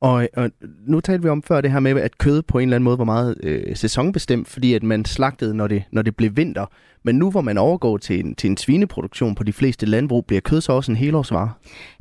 Og, 0.00 0.28
og 0.36 0.50
nu 0.86 1.00
talte 1.00 1.22
vi 1.22 1.28
om 1.28 1.42
før 1.42 1.60
det 1.60 1.72
her 1.72 1.80
med, 1.80 2.00
at 2.00 2.18
kød 2.18 2.42
på 2.42 2.58
en 2.58 2.62
eller 2.62 2.76
anden 2.76 2.84
måde 2.84 2.98
var 2.98 3.04
meget 3.04 3.36
øh, 3.42 3.76
sæsonbestemt, 3.76 4.48
fordi 4.48 4.74
at 4.74 4.82
man 4.82 5.04
slagtede, 5.04 5.54
når 5.54 5.66
det, 5.66 5.82
når 5.92 6.02
det 6.02 6.16
blev 6.16 6.36
vinter. 6.36 6.66
Men 7.02 7.14
nu 7.14 7.30
hvor 7.30 7.40
man 7.40 7.58
overgår 7.58 7.96
til 7.96 8.20
en, 8.20 8.34
til 8.34 8.50
en 8.50 8.56
svineproduktion 8.56 9.34
på 9.34 9.44
de 9.44 9.52
fleste 9.52 9.86
landbrug, 9.86 10.26
bliver 10.26 10.40
kød 10.40 10.60
så 10.60 10.72
også 10.72 10.92
en 10.92 10.96
helårsvare? 10.96 11.50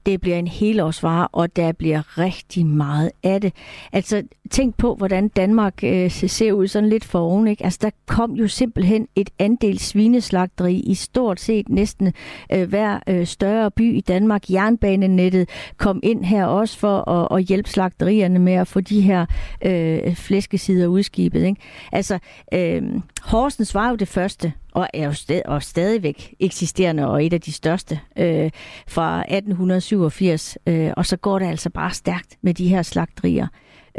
Det 0.06 0.22
bliver 0.22 0.38
en 0.38 0.48
helårsvare, 0.48 1.28
og 1.32 1.56
der 1.56 1.72
bliver 1.72 2.18
rigtig 2.18 2.66
meget 2.66 3.12
af 3.24 3.42
det. 3.42 3.54
Altså, 3.92 4.24
tænk 4.52 4.78
på, 4.78 4.96
hvordan 4.96 5.28
Danmark 5.28 5.84
øh, 5.84 6.12
ser 6.12 6.52
ud 6.52 6.68
sådan 6.68 6.90
lidt 6.90 7.06
for 7.06 7.20
oven. 7.20 7.48
Ikke? 7.48 7.64
Altså, 7.64 7.80
der 7.82 7.90
kom 8.08 8.32
jo 8.32 8.48
simpelthen 8.48 9.08
et 9.16 9.30
andel 9.40 9.80
svineslagteri 9.80 10.76
i 10.76 10.94
stort 10.94 11.40
set 11.40 11.70
næsten 11.70 12.14
øh, 12.54 12.70
hver 12.70 13.00
øh, 13.08 13.28
større 13.28 13.72
by 13.72 13.98
i 13.98 14.02
Danmark. 14.02 14.50
Jernbanenettet 14.50 15.50
kom 15.78 16.00
ind 16.04 16.26
her 16.26 16.46
også 16.46 16.80
for 16.80 17.10
at, 17.10 17.38
at 17.38 17.44
hjælpe 17.44 17.70
slagterierne 17.70 18.40
med 18.40 18.54
at 18.54 18.68
få 18.68 18.82
de 18.82 19.02
her 19.02 19.26
øh, 19.66 20.16
flæskesider 20.16 20.88
udskibet. 20.88 21.44
Ikke? 21.44 21.62
Altså, 21.92 22.20
øh, 22.54 22.84
Horsens 23.24 23.76
var 23.76 23.90
jo 23.90 23.96
det 23.96 24.08
første, 24.08 24.54
og 24.72 24.88
er 24.94 25.06
jo 25.06 25.14
sted, 25.14 25.42
og 25.46 25.64
stadigvæk 25.64 26.36
eksisterende, 26.40 27.08
og 27.08 27.26
et 27.26 27.34
af 27.34 27.42
de 27.42 27.52
største 27.52 28.00
øh, 28.18 28.52
fra 28.88 29.20
1887. 29.20 30.58
Øh, 30.68 30.92
og 30.98 31.06
så 31.06 31.18
går 31.18 31.40
det 31.40 31.46
altså 31.46 31.70
bare 31.70 31.92
stærkt 31.92 32.38
med 32.42 32.54
de 32.54 32.68
her 32.68 32.82
slagterier. 32.82 33.48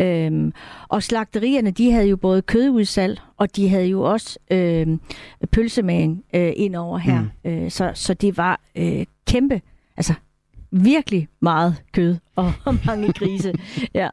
Øhm, 0.00 0.52
og 0.88 1.02
slagterierne, 1.02 1.70
de 1.70 1.92
havde 1.92 2.06
jo 2.06 2.16
både 2.16 2.42
kødudsalg, 2.42 3.20
og 3.36 3.56
de 3.56 3.68
havde 3.68 3.86
jo 3.86 4.02
også 4.02 4.38
øh, 4.50 4.86
pølsemagen 5.52 6.22
øh, 6.34 6.52
ind 6.56 6.76
over 6.76 6.98
her. 6.98 7.20
Mm. 7.44 7.50
Øh, 7.50 7.70
så, 7.70 7.92
så 7.94 8.14
det 8.14 8.36
var 8.36 8.60
øh, 8.76 9.06
kæmpe, 9.26 9.60
altså 9.96 10.14
virkelig 10.70 11.28
meget 11.40 11.82
kød 11.92 12.16
og, 12.36 12.52
og 12.64 12.76
mange 12.86 13.12
grise. 13.12 13.54
ja. 13.94 14.08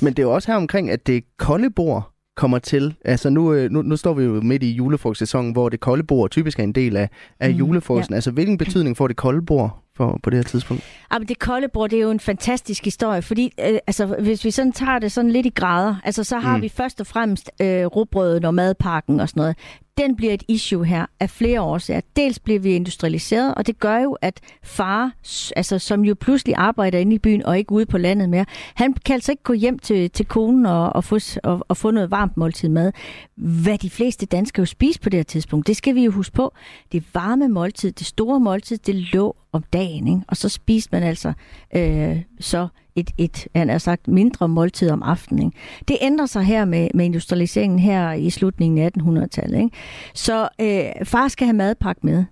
Men 0.00 0.12
det 0.12 0.18
er 0.18 0.26
jo 0.26 0.34
også 0.34 0.52
her 0.52 0.56
omkring, 0.56 0.90
at 0.90 1.06
det 1.06 1.24
kolde 1.36 1.70
bord 1.70 2.15
kommer 2.36 2.58
til. 2.58 2.94
Altså 3.04 3.30
nu, 3.30 3.52
øh, 3.52 3.70
nu, 3.70 3.82
nu 3.82 3.96
står 3.96 4.14
vi 4.14 4.24
jo 4.24 4.40
midt 4.40 4.62
i 4.62 4.70
julefrugtsæsonen, 4.70 5.52
hvor 5.52 5.68
det 5.68 5.80
kolde 5.80 6.02
bord 6.02 6.30
typisk 6.30 6.58
er 6.58 6.62
en 6.62 6.72
del 6.72 6.96
af, 6.96 7.08
af 7.40 7.50
mm, 7.50 7.56
julefrugten. 7.56 8.12
Ja. 8.12 8.14
Altså 8.14 8.30
hvilken 8.30 8.58
betydning 8.58 8.96
får 8.96 9.08
det 9.08 9.16
kolde 9.16 9.42
bord 9.42 9.82
for, 9.96 10.20
på 10.22 10.30
det 10.30 10.36
her 10.36 10.44
tidspunkt? 10.44 10.82
Ja, 11.12 11.18
men 11.18 11.28
det 11.28 11.38
kolde 11.38 11.68
bord, 11.68 11.90
det 11.90 11.96
er 11.96 12.02
jo 12.02 12.10
en 12.10 12.20
fantastisk 12.20 12.84
historie, 12.84 13.22
fordi 13.22 13.52
øh, 13.60 13.78
altså, 13.86 14.06
hvis 14.06 14.44
vi 14.44 14.50
sådan 14.50 14.72
tager 14.72 14.98
det 14.98 15.12
sådan 15.12 15.30
lidt 15.30 15.46
i 15.46 15.52
grader, 15.54 15.96
altså 16.04 16.24
så 16.24 16.38
har 16.38 16.56
mm. 16.56 16.62
vi 16.62 16.68
først 16.68 17.00
og 17.00 17.06
fremmest 17.06 17.50
øh, 17.60 17.86
råbrøden 17.86 18.44
og 18.44 18.54
madpakken 18.54 19.20
og 19.20 19.28
sådan 19.28 19.40
noget 19.40 19.56
den 19.98 20.16
bliver 20.16 20.32
et 20.32 20.42
issue 20.48 20.84
her 20.84 21.06
af 21.20 21.30
flere 21.30 21.60
årsager. 21.60 22.00
Dels 22.16 22.38
bliver 22.38 22.60
vi 22.60 22.74
industrialiseret, 22.74 23.54
og 23.54 23.66
det 23.66 23.78
gør 23.78 23.98
jo, 23.98 24.12
at 24.12 24.40
far, 24.62 25.12
altså, 25.56 25.78
som 25.78 26.04
jo 26.04 26.14
pludselig 26.14 26.54
arbejder 26.56 26.98
inde 26.98 27.14
i 27.14 27.18
byen 27.18 27.46
og 27.46 27.58
ikke 27.58 27.72
ude 27.72 27.86
på 27.86 27.98
landet 27.98 28.28
mere, 28.28 28.44
han 28.74 28.92
kan 28.92 29.14
altså 29.14 29.32
ikke 29.32 29.42
gå 29.42 29.52
hjem 29.52 29.78
til, 29.78 30.10
til 30.10 30.26
konen 30.26 30.66
og, 30.66 30.92
og, 30.92 31.04
få, 31.04 31.18
og, 31.42 31.66
og 31.68 31.76
få 31.76 31.90
noget 31.90 32.10
varmt 32.10 32.36
måltid 32.36 32.68
mad. 32.68 32.92
Hvad 33.36 33.78
de 33.78 33.90
fleste 33.90 34.26
danskere 34.26 34.60
jo 34.60 34.66
spiser 34.66 35.00
på 35.02 35.08
det 35.08 35.18
her 35.18 35.24
tidspunkt, 35.24 35.66
det 35.66 35.76
skal 35.76 35.94
vi 35.94 36.04
jo 36.04 36.10
huske 36.10 36.34
på. 36.34 36.52
Det 36.92 37.04
varme 37.14 37.48
måltid, 37.48 37.92
det 37.92 38.06
store 38.06 38.40
måltid, 38.40 38.78
det 38.78 38.94
lå 38.94 39.36
om 39.52 39.62
dagen, 39.72 40.08
ikke? 40.08 40.20
og 40.28 40.36
så 40.36 40.48
spiste 40.48 40.88
man 40.92 41.02
altså 41.02 41.32
øh, 41.76 42.22
så 42.40 42.68
et, 42.96 43.10
et 43.18 43.48
han 43.54 43.68
har 43.68 43.78
sagt, 43.78 44.08
mindre 44.08 44.48
måltid 44.48 44.90
om 44.90 45.02
aftenen. 45.02 45.46
Ikke? 45.46 45.58
Det 45.88 45.96
ændrer 46.00 46.26
sig 46.26 46.44
her 46.44 46.64
med, 46.64 46.88
med 46.94 47.04
industrialiseringen 47.04 47.78
her 47.78 48.12
i 48.12 48.30
slutningen 48.30 48.78
af 48.78 48.90
1800-tallet. 48.98 49.58
Ikke? 49.58 49.76
Så 50.14 50.48
øh, 50.60 51.06
far 51.06 51.28
skal 51.28 51.46
have 51.46 51.56
madpakke 51.56 52.00
med 52.06 52.24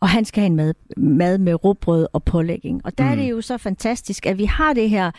og 0.00 0.08
han 0.08 0.24
skal 0.24 0.40
have 0.40 0.46
en 0.46 0.56
mad, 0.56 0.74
mad 0.96 1.38
med 1.38 1.64
råbrød 1.64 2.06
og 2.12 2.24
pålægging. 2.24 2.80
Og 2.84 2.98
der 2.98 3.04
mm. 3.04 3.10
er 3.10 3.14
det 3.14 3.24
mm. 3.24 3.30
jo 3.30 3.40
så 3.40 3.58
fantastisk, 3.58 4.26
at 4.26 4.38
vi 4.38 4.44
har 4.44 4.72
det 4.72 4.90
her 4.90 5.10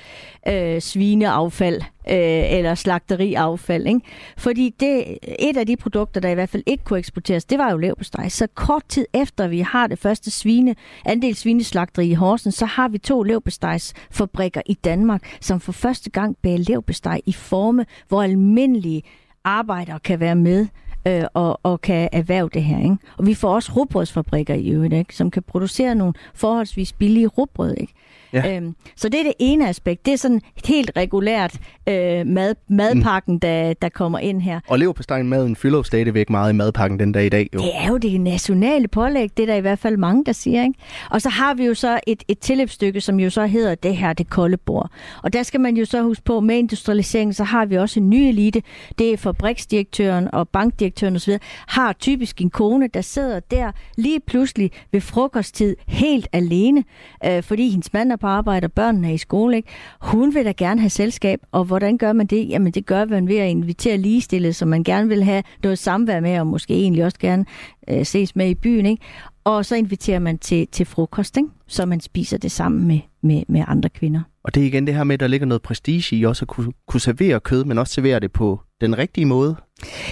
øh, 0.47 0.81
svineaffald 0.81 1.81
øh, 1.81 2.53
eller 2.57 2.75
slagteriaffald. 2.75 3.87
Ikke? 3.87 4.01
Fordi 4.37 4.75
det, 4.79 5.17
et 5.39 5.57
af 5.57 5.67
de 5.67 5.77
produkter, 5.77 6.21
der 6.21 6.29
i 6.29 6.33
hvert 6.33 6.49
fald 6.49 6.63
ikke 6.65 6.83
kunne 6.83 6.99
eksporteres, 6.99 7.45
det 7.45 7.57
var 7.57 7.71
jo 7.71 7.77
leverpostej. 7.77 8.29
Så 8.29 8.47
kort 8.55 8.83
tid 8.89 9.05
efter 9.13 9.47
vi 9.47 9.59
har 9.59 9.87
det 9.87 9.99
første 9.99 10.31
svine, 10.31 10.75
andel 11.05 11.35
svineslagteri 11.35 12.07
i 12.07 12.13
Horsen, 12.13 12.51
så 12.51 12.65
har 12.65 12.87
vi 12.87 12.97
to 12.97 13.23
leverpostejsfabrikker 13.23 14.61
i 14.65 14.73
Danmark, 14.73 15.37
som 15.41 15.59
for 15.59 15.71
første 15.71 16.09
gang 16.09 16.37
bærer 16.41 16.57
leverpostej 16.57 17.21
i 17.25 17.33
forme, 17.33 17.85
hvor 18.07 18.23
almindelige 18.23 19.03
arbejdere 19.43 19.99
kan 19.99 20.19
være 20.19 20.35
med 20.35 20.67
øh, 21.07 21.23
og, 21.33 21.59
og 21.63 21.81
kan 21.81 22.09
erhverve 22.11 22.49
det 22.53 22.63
her. 22.63 22.77
Ikke? 22.77 22.97
Og 23.17 23.25
vi 23.25 23.33
får 23.33 23.55
også 23.55 23.71
råbrødsfabrikker 23.75 24.53
i 24.53 24.69
øvrigt, 24.69 24.93
ikke? 24.93 25.15
som 25.15 25.31
kan 25.31 25.43
producere 25.43 25.95
nogle 25.95 26.13
forholdsvis 26.33 26.93
billige 26.93 27.27
rugbrød. 27.27 27.75
Ikke? 27.77 27.93
Ja. 28.33 28.55
Øhm, 28.55 28.75
så 28.95 29.09
det 29.09 29.19
er 29.19 29.23
det 29.23 29.33
ene 29.39 29.69
aspekt. 29.69 30.05
Det 30.05 30.13
er 30.13 30.17
sådan 30.17 30.41
helt 30.65 30.91
regulært 30.95 31.59
øh, 31.89 32.27
mad, 32.27 32.55
madpakken, 32.67 33.33
mm. 33.33 33.39
der, 33.39 33.73
der 33.73 33.89
kommer 33.89 34.19
ind 34.19 34.41
her. 34.41 34.59
Og 34.67 34.79
leverpostejen 34.79 35.29
maden 35.29 35.55
fylder 35.55 35.77
jo 35.77 35.83
stadigvæk 35.83 36.29
meget 36.29 36.53
i 36.53 36.55
madpakken 36.55 36.99
den 36.99 37.11
dag 37.11 37.25
i 37.25 37.29
dag. 37.29 37.49
Jo. 37.53 37.59
Det 37.59 37.71
er 37.75 37.87
jo 37.87 37.97
det 37.97 38.21
nationale 38.21 38.87
pålæg, 38.87 39.29
det 39.37 39.43
er 39.43 39.47
der 39.47 39.55
i 39.55 39.61
hvert 39.61 39.79
fald 39.79 39.97
mange, 39.97 40.25
der 40.25 40.31
siger. 40.31 40.63
Ikke? 40.63 40.79
Og 41.09 41.21
så 41.21 41.29
har 41.29 41.53
vi 41.53 41.65
jo 41.65 41.73
så 41.73 41.99
et, 42.07 42.23
et 42.27 42.39
tilløbsstykke, 42.39 43.01
som 43.01 43.19
jo 43.19 43.29
så 43.29 43.45
hedder 43.45 43.75
det 43.75 43.97
her, 43.97 44.13
det 44.13 44.29
kolde 44.29 44.57
bord. 44.57 44.89
Og 45.23 45.33
der 45.33 45.43
skal 45.43 45.59
man 45.59 45.77
jo 45.77 45.85
så 45.85 46.01
huske 46.01 46.23
på, 46.23 46.39
med 46.39 46.57
industrialiseringen, 46.57 47.33
så 47.33 47.43
har 47.43 47.65
vi 47.65 47.77
også 47.77 47.99
en 47.99 48.09
ny 48.09 48.15
elite. 48.15 48.61
Det 48.97 49.13
er 49.13 49.17
fabriksdirektøren 49.17 50.33
og 50.33 50.49
bankdirektøren 50.49 51.15
osv. 51.15 51.33
har 51.67 51.93
typisk 51.93 52.41
en 52.41 52.49
kone, 52.49 52.87
der 52.87 53.01
sidder 53.01 53.39
der 53.39 53.71
lige 53.97 54.19
pludselig 54.19 54.71
ved 54.91 55.01
frokosttid 55.01 55.75
helt 55.87 56.27
alene, 56.33 56.83
øh, 57.25 57.43
fordi 57.43 57.69
hendes 57.69 57.93
mand 57.93 58.11
er 58.11 58.15
på 58.21 58.27
arbejde, 58.27 58.65
og 58.65 58.71
børnene 58.71 59.09
er 59.09 59.13
i 59.13 59.17
skole. 59.17 59.57
Ikke? 59.57 59.69
Hun 60.01 60.35
vil 60.35 60.45
da 60.45 60.51
gerne 60.57 60.81
have 60.81 60.89
selskab, 60.89 61.39
og 61.51 61.63
hvordan 61.63 61.97
gør 61.97 62.13
man 62.13 62.27
det? 62.27 62.49
Jamen 62.49 62.71
det 62.71 62.85
gør 62.85 63.05
man 63.05 63.27
ved 63.27 63.37
at 63.37 63.49
invitere 63.49 63.97
ligestillet, 63.97 64.55
som 64.55 64.67
man 64.67 64.83
gerne 64.83 65.07
vil 65.07 65.23
have 65.23 65.43
noget 65.63 65.79
samvær 65.79 66.19
med, 66.19 66.39
og 66.39 66.47
måske 66.47 66.73
egentlig 66.73 67.05
også 67.05 67.19
gerne 67.19 67.45
øh, 67.89 68.05
ses 68.05 68.35
med 68.35 68.49
i 68.49 68.55
byen. 68.55 68.85
Ikke? 68.85 69.03
Og 69.43 69.65
så 69.65 69.75
inviterer 69.75 70.19
man 70.19 70.37
til, 70.37 70.67
til 70.67 70.85
frokost, 70.85 71.37
ikke? 71.37 71.49
så 71.67 71.85
man 71.85 72.01
spiser 72.01 72.37
det 72.37 72.51
sammen 72.51 72.87
med, 72.87 72.99
med, 73.23 73.43
med 73.47 73.63
andre 73.67 73.89
kvinder. 73.89 74.21
Og 74.43 74.55
det 74.55 74.63
er 74.63 74.67
igen 74.67 74.87
det 74.87 74.95
her 74.95 75.03
med, 75.03 75.13
at 75.13 75.19
der 75.19 75.27
ligger 75.27 75.47
noget 75.47 75.61
prestige 75.61 76.15
i 76.15 76.25
også 76.25 76.43
at 76.45 76.47
kunne, 76.47 76.71
kunne 76.87 77.01
servere 77.01 77.39
kød, 77.39 77.63
men 77.63 77.77
også 77.77 77.93
servere 77.93 78.19
det 78.19 78.31
på 78.31 78.61
den 78.81 78.97
rigtige 78.97 79.25
måde. 79.25 79.55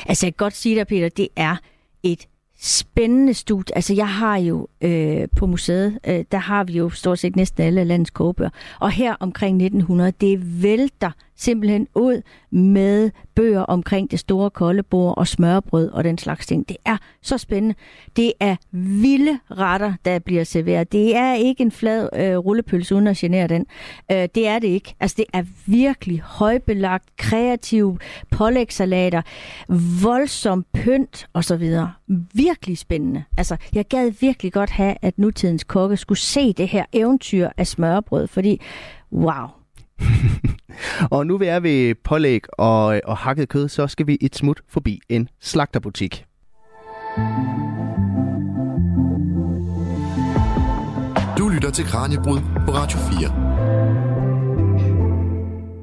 Altså 0.05 0.25
jeg 0.25 0.33
kan 0.33 0.45
godt 0.45 0.55
sige 0.55 0.75
dig, 0.75 0.87
Peter, 0.87 1.09
det 1.09 1.27
er 1.35 1.55
et 2.03 2.27
spændende 2.61 3.33
studie. 3.33 3.75
Altså, 3.75 3.93
jeg 3.93 4.09
har 4.09 4.37
jo 4.37 4.67
øh, 4.81 5.27
på 5.35 5.45
museet, 5.47 5.99
øh, 6.07 6.25
der 6.31 6.37
har 6.37 6.63
vi 6.63 6.73
jo 6.73 6.89
stort 6.89 7.19
set 7.19 7.35
næsten 7.35 7.63
alle 7.63 7.83
landets 7.83 8.11
kogebøger. 8.11 8.49
Og 8.79 8.91
her 8.91 9.15
omkring 9.19 9.55
1900, 9.55 10.11
det 10.21 10.63
vælter 10.63 11.11
simpelthen 11.39 11.87
ud 11.95 12.21
med 12.51 13.11
bøger 13.35 13.61
omkring 13.61 14.11
det 14.11 14.19
store 14.19 14.49
kolde 14.49 14.83
bord 14.83 15.17
og 15.17 15.27
smørbrød 15.27 15.89
og 15.89 16.03
den 16.03 16.17
slags 16.17 16.45
ting. 16.45 16.69
Det 16.69 16.77
er 16.85 16.97
så 17.21 17.37
spændende. 17.37 17.75
Det 18.15 18.33
er 18.39 18.55
vilde 18.71 19.39
retter, 19.51 19.93
der 20.05 20.19
bliver 20.19 20.43
serveret. 20.43 20.91
Det 20.91 21.15
er 21.15 21.33
ikke 21.33 21.61
en 21.61 21.71
flad 21.71 22.09
øh, 22.15 22.37
rullepølse 22.37 22.95
uden 22.95 23.07
at 23.07 23.17
genere 23.17 23.47
den. 23.47 23.65
Øh, 24.11 24.27
det 24.35 24.47
er 24.47 24.59
det 24.59 24.67
ikke. 24.67 24.95
Altså 24.99 25.15
det 25.17 25.25
er 25.33 25.43
virkelig 25.65 26.19
højbelagt, 26.19 27.05
kreative 27.17 27.97
pålægsalater, 28.31 29.21
voldsom 30.03 30.65
pynt 30.73 31.27
osv. 31.33 31.75
Virkelig 32.33 32.77
spændende. 32.77 33.23
Altså 33.37 33.57
jeg 33.73 33.85
gad 33.85 34.11
virkelig 34.21 34.53
godt 34.53 34.69
have, 34.69 34.95
at 35.01 35.19
nutidens 35.19 35.63
kokke 35.63 35.97
skulle 35.97 36.19
se 36.19 36.53
det 36.53 36.67
her 36.67 36.85
eventyr 36.93 37.49
af 37.57 37.67
smørbrød, 37.67 38.27
fordi 38.27 38.61
wow, 39.11 39.58
og 41.15 41.27
nu 41.27 41.37
vi 41.37 41.45
er 41.45 41.59
ved 41.59 41.95
pålæg 41.95 42.41
og, 42.53 43.01
og 43.05 43.17
hakket 43.17 43.49
kød, 43.49 43.69
så 43.69 43.87
skal 43.87 44.07
vi 44.07 44.17
et 44.21 44.35
smut 44.35 44.61
forbi 44.67 44.99
en 45.09 45.29
slagterbutik. 45.39 46.25
Du 51.37 51.49
lytter 51.49 51.71
til 51.73 51.85
Kranjebrud 51.85 52.39
på 52.65 52.71
Radio 52.71 52.99
4. 52.99 53.49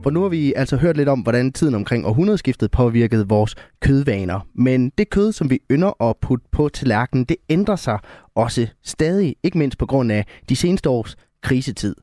For 0.03 0.11
nu 0.11 0.23
har 0.23 0.29
vi 0.29 0.53
altså 0.57 0.77
hørt 0.77 0.97
lidt 0.97 1.09
om, 1.09 1.21
hvordan 1.21 1.53
tiden 1.53 1.75
omkring 1.75 2.07
århundredeskiftet 2.07 2.71
påvirkede 2.71 3.29
vores 3.29 3.55
kødvaner. 3.81 4.41
Men 4.55 4.91
det 4.99 5.11
kød, 5.11 5.33
som 5.33 5.51
vi 5.51 5.59
ynder 5.71 6.03
at 6.03 6.17
putte 6.23 6.47
på 6.53 6.69
tallerkenen, 6.69 7.25
det 7.25 7.37
ændrer 7.49 7.77
sig 7.77 7.99
også 8.35 8.67
stadig, 8.85 9.37
ikke 9.43 9.59
mindst 9.59 9.79
på 9.79 9.87
grund 9.87 10.13
af 10.13 10.27
de 10.49 10.57
seneste 10.57 10.89
års 10.89 11.17
krisetid. 11.43 11.95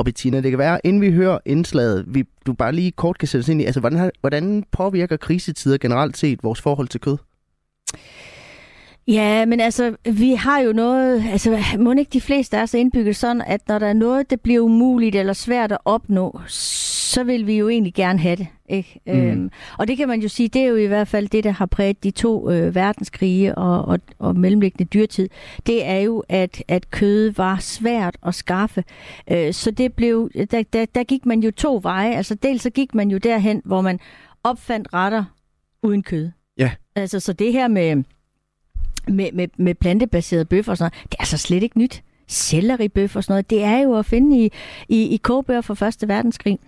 Og 0.00 0.04
Bettina, 0.04 0.40
det 0.40 0.50
kan 0.50 0.58
være, 0.58 0.80
inden 0.84 1.02
vi 1.02 1.12
hører 1.12 1.38
indslaget, 1.46 2.04
vi, 2.08 2.24
du 2.46 2.52
bare 2.52 2.72
lige 2.72 2.90
kort 2.90 3.18
kan 3.18 3.28
sætte 3.28 3.44
os 3.44 3.48
ind 3.48 3.60
i, 3.60 3.64
altså 3.64 3.80
hvordan, 3.80 4.10
hvordan 4.20 4.64
påvirker 4.72 5.16
krisetider 5.16 5.78
generelt 5.78 6.16
set 6.16 6.42
vores 6.42 6.60
forhold 6.60 6.88
til 6.88 7.00
kød? 7.00 7.16
Ja, 9.08 9.46
men 9.46 9.60
altså, 9.60 9.96
vi 10.12 10.34
har 10.34 10.60
jo 10.60 10.72
noget, 10.72 11.24
altså, 11.32 11.58
må 11.78 11.92
ikke 11.92 12.10
de 12.12 12.20
fleste 12.20 12.56
er 12.56 12.66
så 12.66 12.78
indbygget 12.78 13.16
sådan, 13.16 13.42
at 13.46 13.60
når 13.68 13.78
der 13.78 13.86
er 13.86 13.92
noget, 13.92 14.30
der 14.30 14.36
bliver 14.36 14.60
umuligt 14.60 15.16
eller 15.16 15.32
svært 15.32 15.72
at 15.72 15.78
opnå, 15.84 16.40
så 17.10 17.24
vil 17.24 17.46
vi 17.46 17.58
jo 17.58 17.68
egentlig 17.68 17.94
gerne 17.94 18.18
have 18.18 18.36
det. 18.36 18.46
Ikke? 18.68 19.00
Mm. 19.06 19.12
Øhm, 19.12 19.50
og 19.78 19.88
det 19.88 19.96
kan 19.96 20.08
man 20.08 20.20
jo 20.20 20.28
sige, 20.28 20.48
det 20.48 20.62
er 20.62 20.66
jo 20.66 20.76
i 20.76 20.86
hvert 20.86 21.08
fald 21.08 21.28
det, 21.28 21.44
der 21.44 21.50
har 21.50 21.66
præget 21.66 22.04
de 22.04 22.10
to 22.10 22.50
øh, 22.50 22.74
verdenskrige 22.74 23.54
og, 23.54 23.84
og, 23.84 23.98
og 24.18 24.36
mellemliggende 24.36 24.84
dyrtid. 24.84 25.28
Det 25.66 25.84
er 25.84 25.98
jo, 25.98 26.24
at, 26.28 26.62
at 26.68 26.90
kød 26.90 27.30
var 27.30 27.58
svært 27.58 28.16
at 28.26 28.34
skaffe. 28.34 28.84
Øh, 29.30 29.52
så 29.52 29.70
det 29.70 29.92
blev, 29.92 30.30
der, 30.50 30.62
der, 30.72 30.86
der 30.94 31.04
gik 31.04 31.26
man 31.26 31.40
jo 31.40 31.50
to 31.50 31.80
veje. 31.82 32.14
Altså 32.14 32.34
dels 32.34 32.62
så 32.62 32.70
gik 32.70 32.94
man 32.94 33.10
jo 33.10 33.18
derhen, 33.18 33.62
hvor 33.64 33.80
man 33.80 34.00
opfandt 34.44 34.88
retter 34.94 35.24
uden 35.82 36.02
kød. 36.02 36.30
Ja. 36.58 36.70
Altså 36.96 37.20
så 37.20 37.32
det 37.32 37.52
her 37.52 37.68
med, 37.68 38.04
med, 39.08 39.32
med, 39.32 39.48
med 39.56 39.74
plantebaseret 39.74 40.48
bøf 40.48 40.68
og 40.68 40.76
sådan 40.76 40.90
noget, 40.92 41.10
det 41.10 41.14
er 41.18 41.22
altså 41.22 41.38
slet 41.38 41.62
ikke 41.62 41.78
nyt 41.78 42.02
selleribøf 42.28 43.16
og 43.16 43.24
sådan 43.24 43.32
noget, 43.32 43.50
det 43.50 43.62
er 43.62 43.78
jo 43.78 43.94
at 43.98 44.06
finde 44.06 44.44
i, 44.44 44.52
i, 44.88 45.02
i 45.02 45.16
kogebøger 45.16 45.60
fra 45.60 45.74
Første 45.74 46.08
Verdenskrig 46.08 46.58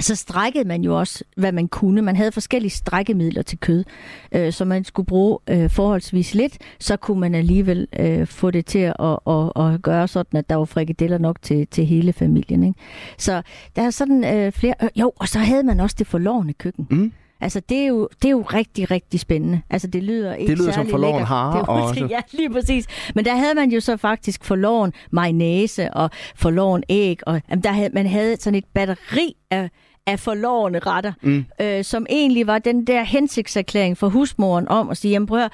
så 0.00 0.14
strækkede 0.14 0.68
man 0.68 0.82
jo 0.82 0.98
også, 0.98 1.24
hvad 1.36 1.52
man 1.52 1.68
kunne. 1.68 2.02
Man 2.02 2.16
havde 2.16 2.32
forskellige 2.32 2.70
strækkemidler 2.70 3.42
til 3.42 3.58
kød, 3.58 3.84
øh, 4.32 4.52
så 4.52 4.64
man 4.64 4.84
skulle 4.84 5.06
bruge 5.06 5.38
øh, 5.50 5.70
forholdsvis 5.70 6.34
lidt. 6.34 6.58
Så 6.80 6.96
kunne 6.96 7.20
man 7.20 7.34
alligevel 7.34 7.88
øh, 7.98 8.26
få 8.26 8.50
det 8.50 8.66
til 8.66 8.78
at, 8.78 8.96
at, 9.00 9.18
at, 9.56 9.74
at 9.74 9.82
gøre 9.82 10.08
sådan, 10.08 10.38
at 10.38 10.50
der 10.50 10.56
var 10.56 10.64
frikadeller 10.64 11.18
nok 11.18 11.42
til, 11.42 11.66
til 11.66 11.86
hele 11.86 12.12
familien. 12.12 12.62
Ikke? 12.62 12.80
Så 13.18 13.42
der 13.76 13.82
er 13.82 13.90
sådan 13.90 14.24
øh, 14.24 14.52
flere... 14.52 14.74
Øh, 14.82 14.88
jo, 14.96 15.12
og 15.16 15.28
så 15.28 15.38
havde 15.38 15.62
man 15.62 15.80
også 15.80 15.96
det 15.98 16.06
forlovende 16.06 16.52
køkken. 16.52 16.86
Mm. 16.90 17.12
Altså, 17.40 17.60
det 17.68 17.78
er, 17.78 17.86
jo, 17.86 18.08
det 18.22 18.28
er 18.28 18.30
jo 18.30 18.42
rigtig, 18.42 18.90
rigtig 18.90 19.20
spændende. 19.20 19.60
Altså, 19.70 19.88
det 19.88 20.02
lyder 20.02 20.34
ikke 20.34 20.50
Det 20.50 20.58
lyder 20.58 20.72
som 20.72 20.88
forloven 20.88 21.24
har. 21.24 21.58
Det 21.58 21.68
og 21.68 21.94
så... 21.94 22.06
Ja, 22.10 22.20
lige 22.32 22.50
præcis. 22.50 22.86
Men 23.14 23.24
der 23.24 23.36
havde 23.36 23.54
man 23.54 23.70
jo 23.70 23.80
så 23.80 23.96
faktisk 23.96 24.44
forloven 24.44 24.92
mayonnaise 25.10 25.94
og 25.94 26.10
forloven 26.36 26.82
æg. 26.88 27.18
Og, 27.26 27.42
jamen, 27.50 27.62
der 27.64 27.72
havde, 27.72 27.90
man 27.92 28.06
havde 28.06 28.36
sådan 28.40 28.54
et 28.54 28.64
batteri 28.74 29.36
af 29.50 29.70
af 30.06 30.20
forlovende 30.20 30.78
retter, 30.78 31.12
mm. 31.22 31.44
øh, 31.60 31.84
som 31.84 32.06
egentlig 32.10 32.46
var 32.46 32.58
den 32.58 32.86
der 32.86 33.02
hensigtserklæring 33.02 33.98
for 33.98 34.08
husmoren 34.08 34.68
om 34.68 34.90
at 34.90 34.96
sige, 34.96 35.12
jamen 35.12 35.26
prøv 35.26 35.48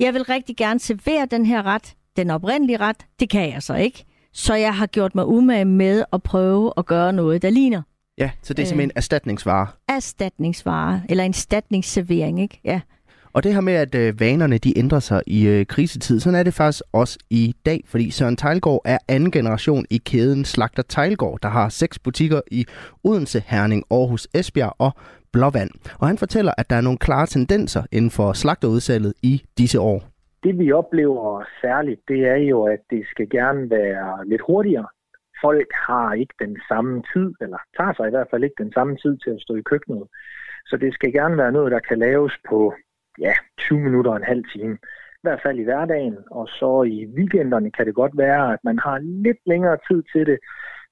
jeg 0.00 0.14
vil 0.14 0.22
rigtig 0.22 0.56
gerne 0.56 0.80
servere 0.80 1.26
den 1.30 1.46
her 1.46 1.66
ret, 1.66 1.94
den 2.16 2.30
oprindelige 2.30 2.76
ret, 2.76 3.06
det 3.20 3.30
kan 3.30 3.52
jeg 3.52 3.62
så 3.62 3.74
ikke. 3.74 4.04
Så 4.32 4.54
jeg 4.54 4.74
har 4.74 4.86
gjort 4.86 5.14
mig 5.14 5.26
umage 5.26 5.64
med 5.64 6.04
at 6.12 6.22
prøve 6.22 6.72
at 6.76 6.86
gøre 6.86 7.12
noget, 7.12 7.42
der 7.42 7.50
ligner. 7.50 7.82
Ja, 8.18 8.30
så 8.42 8.54
det 8.54 8.62
er 8.62 8.66
simpelthen 8.66 8.90
øh, 8.90 8.96
erstatningsvare. 8.96 9.66
Erstatningsvare, 9.88 11.02
eller 11.08 11.24
en 11.24 11.30
erstatningsservering, 11.30 12.40
ikke? 12.40 12.60
Ja. 12.64 12.80
Og 13.34 13.44
det 13.44 13.54
her 13.54 13.60
med, 13.60 13.72
at 13.72 13.94
øh, 13.94 14.20
vanerne 14.20 14.58
de 14.58 14.78
ændrer 14.78 14.98
sig 14.98 15.22
i 15.26 15.48
øh, 15.48 15.66
krisetid, 15.66 16.20
sådan 16.20 16.38
er 16.38 16.42
det 16.42 16.54
faktisk 16.54 16.82
også 16.92 17.18
i 17.30 17.54
dag, 17.66 17.80
fordi 17.86 18.10
Søren 18.10 18.36
Tejlgaard 18.36 18.82
er 18.84 18.98
anden 19.08 19.30
generation 19.30 19.84
i 19.90 19.98
kæden 20.10 20.44
Slagter 20.44 20.82
Tejlgaard, 20.82 21.38
der 21.42 21.48
har 21.48 21.68
seks 21.68 21.98
butikker 21.98 22.40
i 22.50 22.66
Odense, 23.04 23.40
Herning, 23.46 23.82
Aarhus, 23.90 24.28
Esbjerg 24.34 24.74
og 24.78 24.92
Blåvand. 25.32 25.70
Og 26.00 26.06
han 26.06 26.18
fortæller, 26.18 26.52
at 26.58 26.70
der 26.70 26.76
er 26.76 26.80
nogle 26.80 26.98
klare 26.98 27.26
tendenser 27.26 27.82
inden 27.92 28.10
for 28.10 28.32
slagterudsalget 28.32 29.14
i 29.22 29.42
disse 29.58 29.80
år. 29.80 29.98
Det 30.44 30.58
vi 30.58 30.72
oplever 30.72 31.44
særligt, 31.60 32.00
det 32.08 32.20
er 32.34 32.36
jo, 32.36 32.64
at 32.64 32.80
det 32.90 33.02
skal 33.12 33.28
gerne 33.30 33.70
være 33.70 34.28
lidt 34.28 34.42
hurtigere. 34.46 34.86
Folk 35.44 35.70
har 35.88 36.12
ikke 36.12 36.34
den 36.38 36.56
samme 36.68 37.02
tid, 37.12 37.28
eller 37.40 37.58
tager 37.76 37.94
sig 37.96 38.06
i 38.06 38.10
hvert 38.10 38.26
fald 38.30 38.44
ikke 38.44 38.62
den 38.64 38.72
samme 38.72 38.96
tid 38.96 39.16
til 39.24 39.30
at 39.30 39.40
stå 39.40 39.54
i 39.56 39.68
køkkenet. 39.70 40.04
Så 40.66 40.76
det 40.76 40.94
skal 40.94 41.12
gerne 41.12 41.36
være 41.36 41.52
noget, 41.52 41.72
der 41.72 41.78
kan 41.88 41.98
laves 41.98 42.32
på 42.48 42.74
ja, 43.20 43.34
20 43.58 43.80
minutter 43.80 44.10
og 44.10 44.16
en 44.16 44.32
halv 44.32 44.44
time. 44.56 44.74
I 45.14 45.22
hvert 45.26 45.40
fald 45.42 45.58
i 45.58 45.62
hverdagen, 45.62 46.16
og 46.30 46.48
så 46.48 46.82
i 46.82 47.06
weekenderne 47.16 47.70
kan 47.70 47.86
det 47.86 47.94
godt 47.94 48.18
være, 48.18 48.52
at 48.52 48.58
man 48.64 48.78
har 48.78 48.98
lidt 48.98 49.38
længere 49.46 49.78
tid 49.88 50.02
til 50.12 50.26
det, 50.26 50.38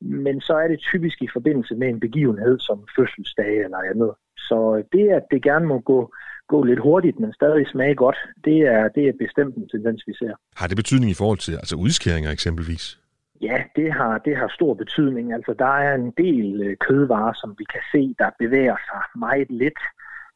men 0.00 0.40
så 0.40 0.54
er 0.54 0.68
det 0.68 0.80
typisk 0.80 1.22
i 1.22 1.28
forbindelse 1.32 1.74
med 1.74 1.88
en 1.88 2.00
begivenhed 2.00 2.58
som 2.58 2.78
fødselsdag 2.96 3.56
eller 3.64 3.78
andet. 3.78 4.12
Så 4.36 4.82
det, 4.92 5.08
at 5.08 5.24
det 5.30 5.42
gerne 5.42 5.66
må 5.66 5.78
gå, 5.78 6.14
gå 6.48 6.62
lidt 6.62 6.80
hurtigt, 6.80 7.20
men 7.20 7.32
stadig 7.32 7.68
smage 7.68 7.94
godt, 7.94 8.16
det 8.44 8.58
er, 8.58 8.88
det 8.88 9.08
er 9.08 9.12
bestemt 9.18 9.56
en 9.56 9.68
tendens, 9.68 10.02
vi 10.06 10.14
ser. 10.14 10.34
Har 10.56 10.66
det 10.66 10.76
betydning 10.76 11.10
i 11.10 11.14
forhold 11.14 11.38
til 11.38 11.52
altså 11.52 11.76
udskæringer 11.76 12.30
eksempelvis? 12.30 12.98
Ja, 13.42 13.58
det 13.76 13.92
har, 13.92 14.18
det 14.18 14.36
har 14.36 14.48
stor 14.48 14.74
betydning. 14.74 15.32
Altså, 15.32 15.54
der 15.58 15.74
er 15.86 15.94
en 15.94 16.12
del 16.24 16.62
øh, 16.66 16.76
kødvarer, 16.76 17.32
som 17.32 17.54
vi 17.58 17.64
kan 17.64 17.80
se, 17.92 18.14
der 18.18 18.30
bevæger 18.38 18.76
sig 18.88 19.02
meget 19.16 19.50
lidt 19.50 19.80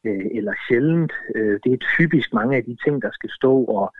øh, 0.05 0.25
eller 0.37 0.53
sjældent. 0.67 1.11
Øh, 1.35 1.59
det 1.63 1.73
er 1.73 1.85
typisk 1.97 2.33
mange 2.33 2.57
af 2.57 2.63
de 2.63 2.77
ting, 2.85 3.01
der 3.01 3.11
skal 3.13 3.29
stå 3.39 3.63
og 3.63 3.93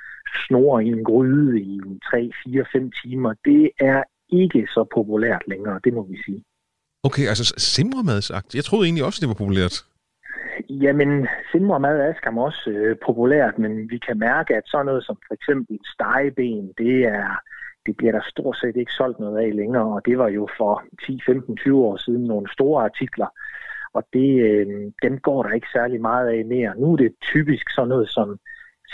snore 0.48 0.86
i 0.86 0.88
en 0.88 1.04
gryde 1.04 1.62
i 1.62 1.82
3, 2.12 2.32
4, 2.44 2.66
5 2.72 2.92
timer. 3.04 3.34
Det 3.46 3.72
er 3.80 4.04
ikke 4.30 4.68
så 4.68 4.86
populært 4.96 5.44
længere, 5.48 5.80
det 5.84 5.94
må 5.94 6.04
vi 6.04 6.18
sige. 6.26 6.44
Okay, 7.04 7.28
altså 7.28 7.54
simremad 7.58 8.22
sagt. 8.22 8.56
Jeg 8.56 8.64
troede 8.64 8.86
egentlig 8.86 9.04
også, 9.04 9.20
det 9.22 9.28
var 9.28 9.44
populært. 9.44 9.76
Jamen, 10.70 11.28
simremad 11.52 12.00
er 12.00 12.14
skam 12.18 12.38
også 12.38 12.70
øh, 12.70 12.96
populært, 13.06 13.60
men 13.60 13.90
vi 13.90 13.98
kan 13.98 14.20
mærke, 14.20 14.56
at 14.56 14.64
sådan 14.66 14.86
noget 14.86 15.04
som 15.06 15.18
for 15.28 15.34
eksempel 15.34 15.80
stegeben, 15.94 16.72
det 16.78 16.96
er 17.06 17.30
det 17.88 17.98
bliver 17.98 18.14
der 18.18 18.24
stort 18.34 18.58
set 18.58 18.76
ikke 18.76 18.98
solgt 19.00 19.20
noget 19.20 19.38
af 19.38 19.56
længere, 19.56 19.88
og 19.96 20.02
det 20.06 20.18
var 20.18 20.30
jo 20.30 20.48
for 20.58 20.84
10, 21.06 21.20
15, 21.26 21.58
20 21.58 21.86
år 21.86 21.98
siden 21.98 22.24
nogle 22.24 22.48
store 22.54 22.84
artikler, 22.84 23.30
og 23.93 24.04
det, 24.13 24.30
øh, 24.47 24.67
dem 25.04 25.19
går 25.19 25.43
der 25.43 25.52
ikke 25.52 25.67
særlig 25.73 26.02
meget 26.02 26.28
af 26.28 26.45
mere. 26.45 26.73
Nu 26.80 26.93
er 26.93 26.97
det 26.97 27.12
typisk 27.21 27.65
sådan 27.76 27.89
noget 27.89 28.10
som 28.10 28.39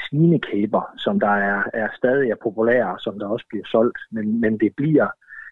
svinekæber, 0.04 0.84
som 0.98 1.20
der 1.20 1.36
er, 1.52 1.64
er 1.74 1.88
stadig 1.98 2.32
er 2.32 2.44
populære, 2.44 3.00
som 3.00 3.20
der 3.20 3.28
også 3.28 3.46
bliver 3.50 3.66
solgt, 3.66 4.00
men, 4.12 4.42
men 4.42 4.60
det, 4.60 4.72
bliver, 4.78 5.08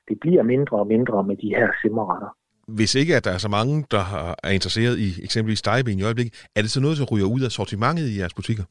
det 0.07 0.17
bliver 0.21 0.43
mindre 0.43 0.77
og 0.77 0.87
mindre 0.87 1.23
med 1.23 1.37
de 1.37 1.55
her 1.57 1.69
simmerretter. 1.81 2.31
Hvis 2.67 2.95
ikke 2.95 3.15
at 3.15 3.25
der 3.25 3.31
er 3.31 3.37
så 3.37 3.49
mange, 3.49 3.85
der 3.91 4.05
er 4.43 4.51
interesseret 4.59 4.95
i 4.97 5.09
eksempelvis 5.23 5.59
stegeben 5.59 5.99
i 5.99 6.03
øjeblikket, 6.03 6.33
er 6.55 6.61
det 6.61 6.71
så 6.71 6.81
noget, 6.81 6.97
der 6.97 7.05
ryger 7.11 7.33
ud 7.35 7.41
af 7.47 7.51
sortimentet 7.51 8.05
i 8.09 8.19
jeres 8.19 8.33
butikker? 8.33 8.63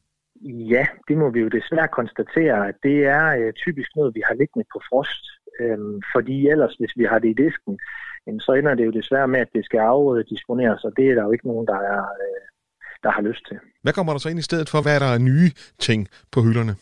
Ja, 0.73 0.85
det 1.07 1.17
må 1.17 1.29
vi 1.29 1.39
jo 1.39 1.47
desværre 1.47 1.87
konstatere, 1.99 2.67
at 2.69 2.75
det 2.83 2.97
er 3.17 3.25
øh, 3.39 3.53
typisk 3.53 3.89
noget, 3.95 4.15
vi 4.15 4.21
har 4.27 4.35
liggende 4.41 4.67
på 4.73 4.79
frost. 4.89 5.23
Øhm, 5.59 6.01
fordi 6.13 6.35
ellers, 6.53 6.73
hvis 6.79 6.93
vi 6.99 7.05
har 7.11 7.19
det 7.19 7.29
i 7.29 7.41
disken, 7.43 7.73
så 8.39 8.51
ender 8.53 8.75
det 8.75 8.85
jo 8.85 8.91
desværre 8.91 9.27
med, 9.27 9.39
at 9.39 9.49
det 9.53 9.65
skal 9.65 9.79
afdisponeres, 9.79 10.83
og 10.83 10.91
det 10.97 11.09
er 11.09 11.15
der 11.15 11.23
jo 11.23 11.31
ikke 11.31 11.47
nogen, 11.47 11.67
der, 11.67 11.79
er, 11.79 11.99
øh, 11.99 12.41
der 13.03 13.11
har 13.11 13.21
lyst 13.21 13.47
til. 13.47 13.57
Hvad 13.83 13.93
kommer 13.93 14.13
der 14.13 14.19
så 14.19 14.29
ind 14.29 14.39
i 14.39 14.49
stedet 14.49 14.69
for? 14.69 14.81
Hvad 14.81 14.95
er 14.95 14.99
der 14.99 15.17
nye 15.17 15.49
ting 15.79 16.07
på 16.31 16.41
hylderne? 16.41 16.75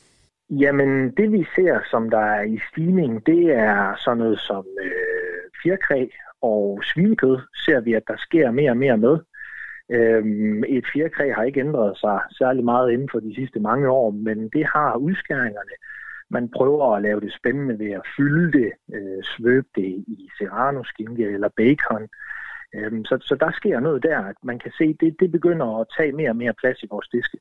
Jamen, 0.49 1.11
det 1.17 1.31
vi 1.31 1.45
ser, 1.55 1.79
som 1.91 2.09
der 2.09 2.19
er 2.19 2.41
i 2.41 2.59
stigning, 2.71 3.25
det 3.25 3.43
er 3.51 3.95
sådan 4.03 4.17
noget 4.17 4.39
som 4.39 4.65
øh, 4.81 5.41
fjerkræ 5.63 6.07
og 6.41 6.81
svinekød, 6.83 7.37
ser 7.65 7.79
vi, 7.79 7.93
at 7.93 8.03
der 8.07 8.17
sker 8.17 8.51
mere 8.51 8.71
og 8.71 8.77
mere 8.77 8.97
med. 8.97 9.17
Øhm, 9.91 10.63
et 10.67 10.85
fjerkræ 10.93 11.31
har 11.31 11.43
ikke 11.43 11.59
ændret 11.59 11.97
sig 11.97 12.19
særlig 12.37 12.63
meget 12.63 12.91
inden 12.91 13.09
for 13.11 13.19
de 13.19 13.35
sidste 13.35 13.59
mange 13.59 13.89
år, 13.89 14.11
men 14.11 14.49
det 14.49 14.65
har 14.65 14.95
udskæringerne 14.95 15.75
man 16.29 16.49
prøver 16.57 16.95
at 16.95 17.01
lave 17.01 17.19
det 17.19 17.33
spændende 17.39 17.79
ved 17.79 17.91
at 17.91 18.07
fylde 18.17 18.51
det, 18.59 18.71
øh, 18.95 19.23
svøbe 19.23 19.67
det 19.75 20.05
i 20.07 20.29
serrano-skinke 20.37 21.23
eller 21.23 21.49
bacon. 21.57 22.07
Øhm, 22.75 23.05
så, 23.05 23.17
så 23.21 23.35
der 23.35 23.51
sker 23.51 23.79
noget 23.79 24.03
der, 24.03 24.19
at 24.19 24.35
man 24.43 24.59
kan 24.59 24.71
se, 24.77 24.95
det, 24.99 25.15
det 25.19 25.31
begynder 25.31 25.79
at 25.79 25.87
tage 25.97 26.11
mere 26.11 26.29
og 26.29 26.35
mere 26.35 26.53
plads 26.61 26.83
i 26.83 26.87
vores 26.91 27.07
diske. 27.07 27.37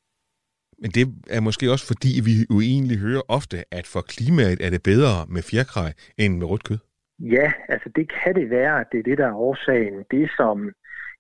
Men 0.83 0.91
det 0.91 1.05
er 1.31 1.41
måske 1.41 1.71
også 1.71 1.87
fordi, 1.87 2.11
vi 2.29 2.33
jo 2.55 2.61
egentlig 2.61 2.99
hører 2.99 3.23
ofte, 3.29 3.65
at 3.79 3.87
for 3.87 4.01
klimaet 4.01 4.61
er 4.67 4.71
det 4.71 4.83
bedre 4.83 5.15
med 5.29 5.43
fjerkræ 5.43 5.87
end 6.19 6.39
med 6.39 6.47
rødt 6.47 6.65
kød. 6.65 6.79
Ja, 7.19 7.53
altså 7.69 7.89
det 7.97 8.13
kan 8.23 8.35
det 8.35 8.51
være, 8.51 8.81
at 8.81 8.87
det 8.93 8.99
er 8.99 9.03
det, 9.03 9.19
der 9.19 9.27
er 9.27 9.35
årsagen. 9.49 10.05
Det, 10.11 10.31
som 10.37 10.73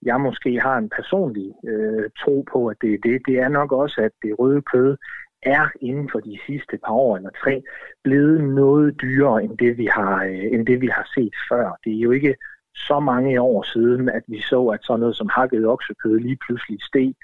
jeg 0.02 0.20
måske 0.20 0.61
har 0.61 0.76
en 0.78 0.90
personlig 0.98 1.52
øh, 1.68 2.11
tro 2.22 2.46
på, 2.52 2.66
at 2.66 2.76
det 2.81 2.94
er 2.94 2.98
det, 3.02 3.22
det 3.26 3.37
er 3.38 3.48
nok 3.48 3.72
også, 3.72 4.00
at 4.00 4.12
det 4.22 4.38
røde 4.38 4.62
kød 4.62 4.96
er 5.42 5.68
inden 5.81 6.09
for 6.12 6.20
de 6.20 6.38
sidste 6.46 6.79
par 6.85 6.92
år 6.92 7.16
eller 7.16 7.31
tre 7.42 7.62
blevet 8.05 8.44
noget 8.44 9.01
dyrere 9.01 9.44
end 9.44 9.59
det, 9.59 9.79
vi 9.79 9.87
har, 9.87 10.24
øh, 10.24 10.44
end 10.53 10.66
det, 10.66 10.81
vi 10.81 10.87
har 10.87 11.11
set 11.14 11.35
før. 11.51 11.79
Det 11.85 11.92
er 11.96 12.01
jo 12.01 12.11
ikke 12.11 12.35
så 12.74 13.01
mange 13.01 13.40
år 13.40 13.62
siden, 13.62 14.09
at 14.09 14.22
vi 14.27 14.40
så, 14.40 14.66
at 14.66 14.81
sådan 14.83 15.01
noget 15.01 15.16
som 15.16 15.29
hakket 15.29 15.66
oksekød 15.66 16.18
lige 16.18 16.38
pludselig 16.46 16.79
steg 16.83 17.14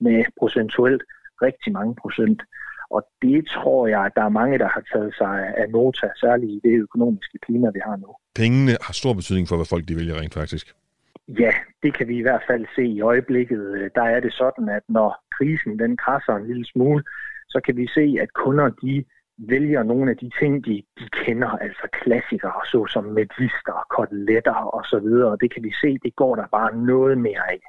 med 0.00 0.24
procentuelt 0.38 1.02
rigtig 1.42 1.72
mange 1.72 1.94
procent. 2.02 2.42
Og 2.90 3.06
det 3.22 3.46
tror 3.48 3.86
jeg, 3.86 4.04
at 4.04 4.12
der 4.16 4.24
er 4.24 4.28
mange, 4.28 4.58
der 4.58 4.68
har 4.68 4.82
taget 4.92 5.14
sig 5.14 5.54
af 5.56 5.70
nota, 5.70 6.08
særligt 6.20 6.52
i 6.52 6.60
det 6.68 6.76
økonomiske 6.78 7.38
klima, 7.42 7.70
vi 7.70 7.80
har 7.84 7.96
nu. 7.96 8.14
Pengene 8.34 8.72
har 8.82 8.92
stor 8.92 9.14
betydning 9.14 9.48
for, 9.48 9.56
hvad 9.56 9.66
folk 9.66 9.88
de 9.88 9.96
vælger 9.96 10.20
rent 10.20 10.34
faktisk. 10.34 10.74
Ja, 11.28 11.52
det 11.82 11.94
kan 11.94 12.08
vi 12.08 12.16
i 12.18 12.22
hvert 12.22 12.42
fald 12.46 12.66
se 12.76 12.84
i 12.84 13.00
øjeblikket. 13.00 13.90
Der 13.94 14.02
er 14.02 14.20
det 14.20 14.32
sådan, 14.32 14.68
at 14.68 14.82
når 14.88 15.24
krisen 15.36 15.78
den 15.78 15.96
krasser 15.96 16.32
en 16.32 16.46
lille 16.46 16.66
smule, 16.66 17.04
så 17.50 17.60
kan 17.64 17.76
vi 17.76 17.86
se, 17.96 18.04
at 18.24 18.30
kunder 18.32 18.68
de 18.82 19.04
vælger 19.48 19.82
nogle 19.82 20.10
af 20.10 20.16
de 20.16 20.30
ting, 20.40 20.64
de, 20.64 20.82
de 20.98 21.06
kender, 21.24 21.48
altså 21.48 21.86
klassikere, 22.02 22.60
såsom 22.72 23.04
medister, 23.04 23.76
koteletter 23.96 24.58
osv., 24.78 25.08
og 25.30 25.36
det 25.40 25.54
kan 25.54 25.62
vi 25.62 25.72
se, 25.82 25.98
det 26.02 26.16
går 26.16 26.34
der 26.36 26.46
bare 26.52 26.76
noget 26.76 27.18
mere 27.18 27.44
af. 27.54 27.62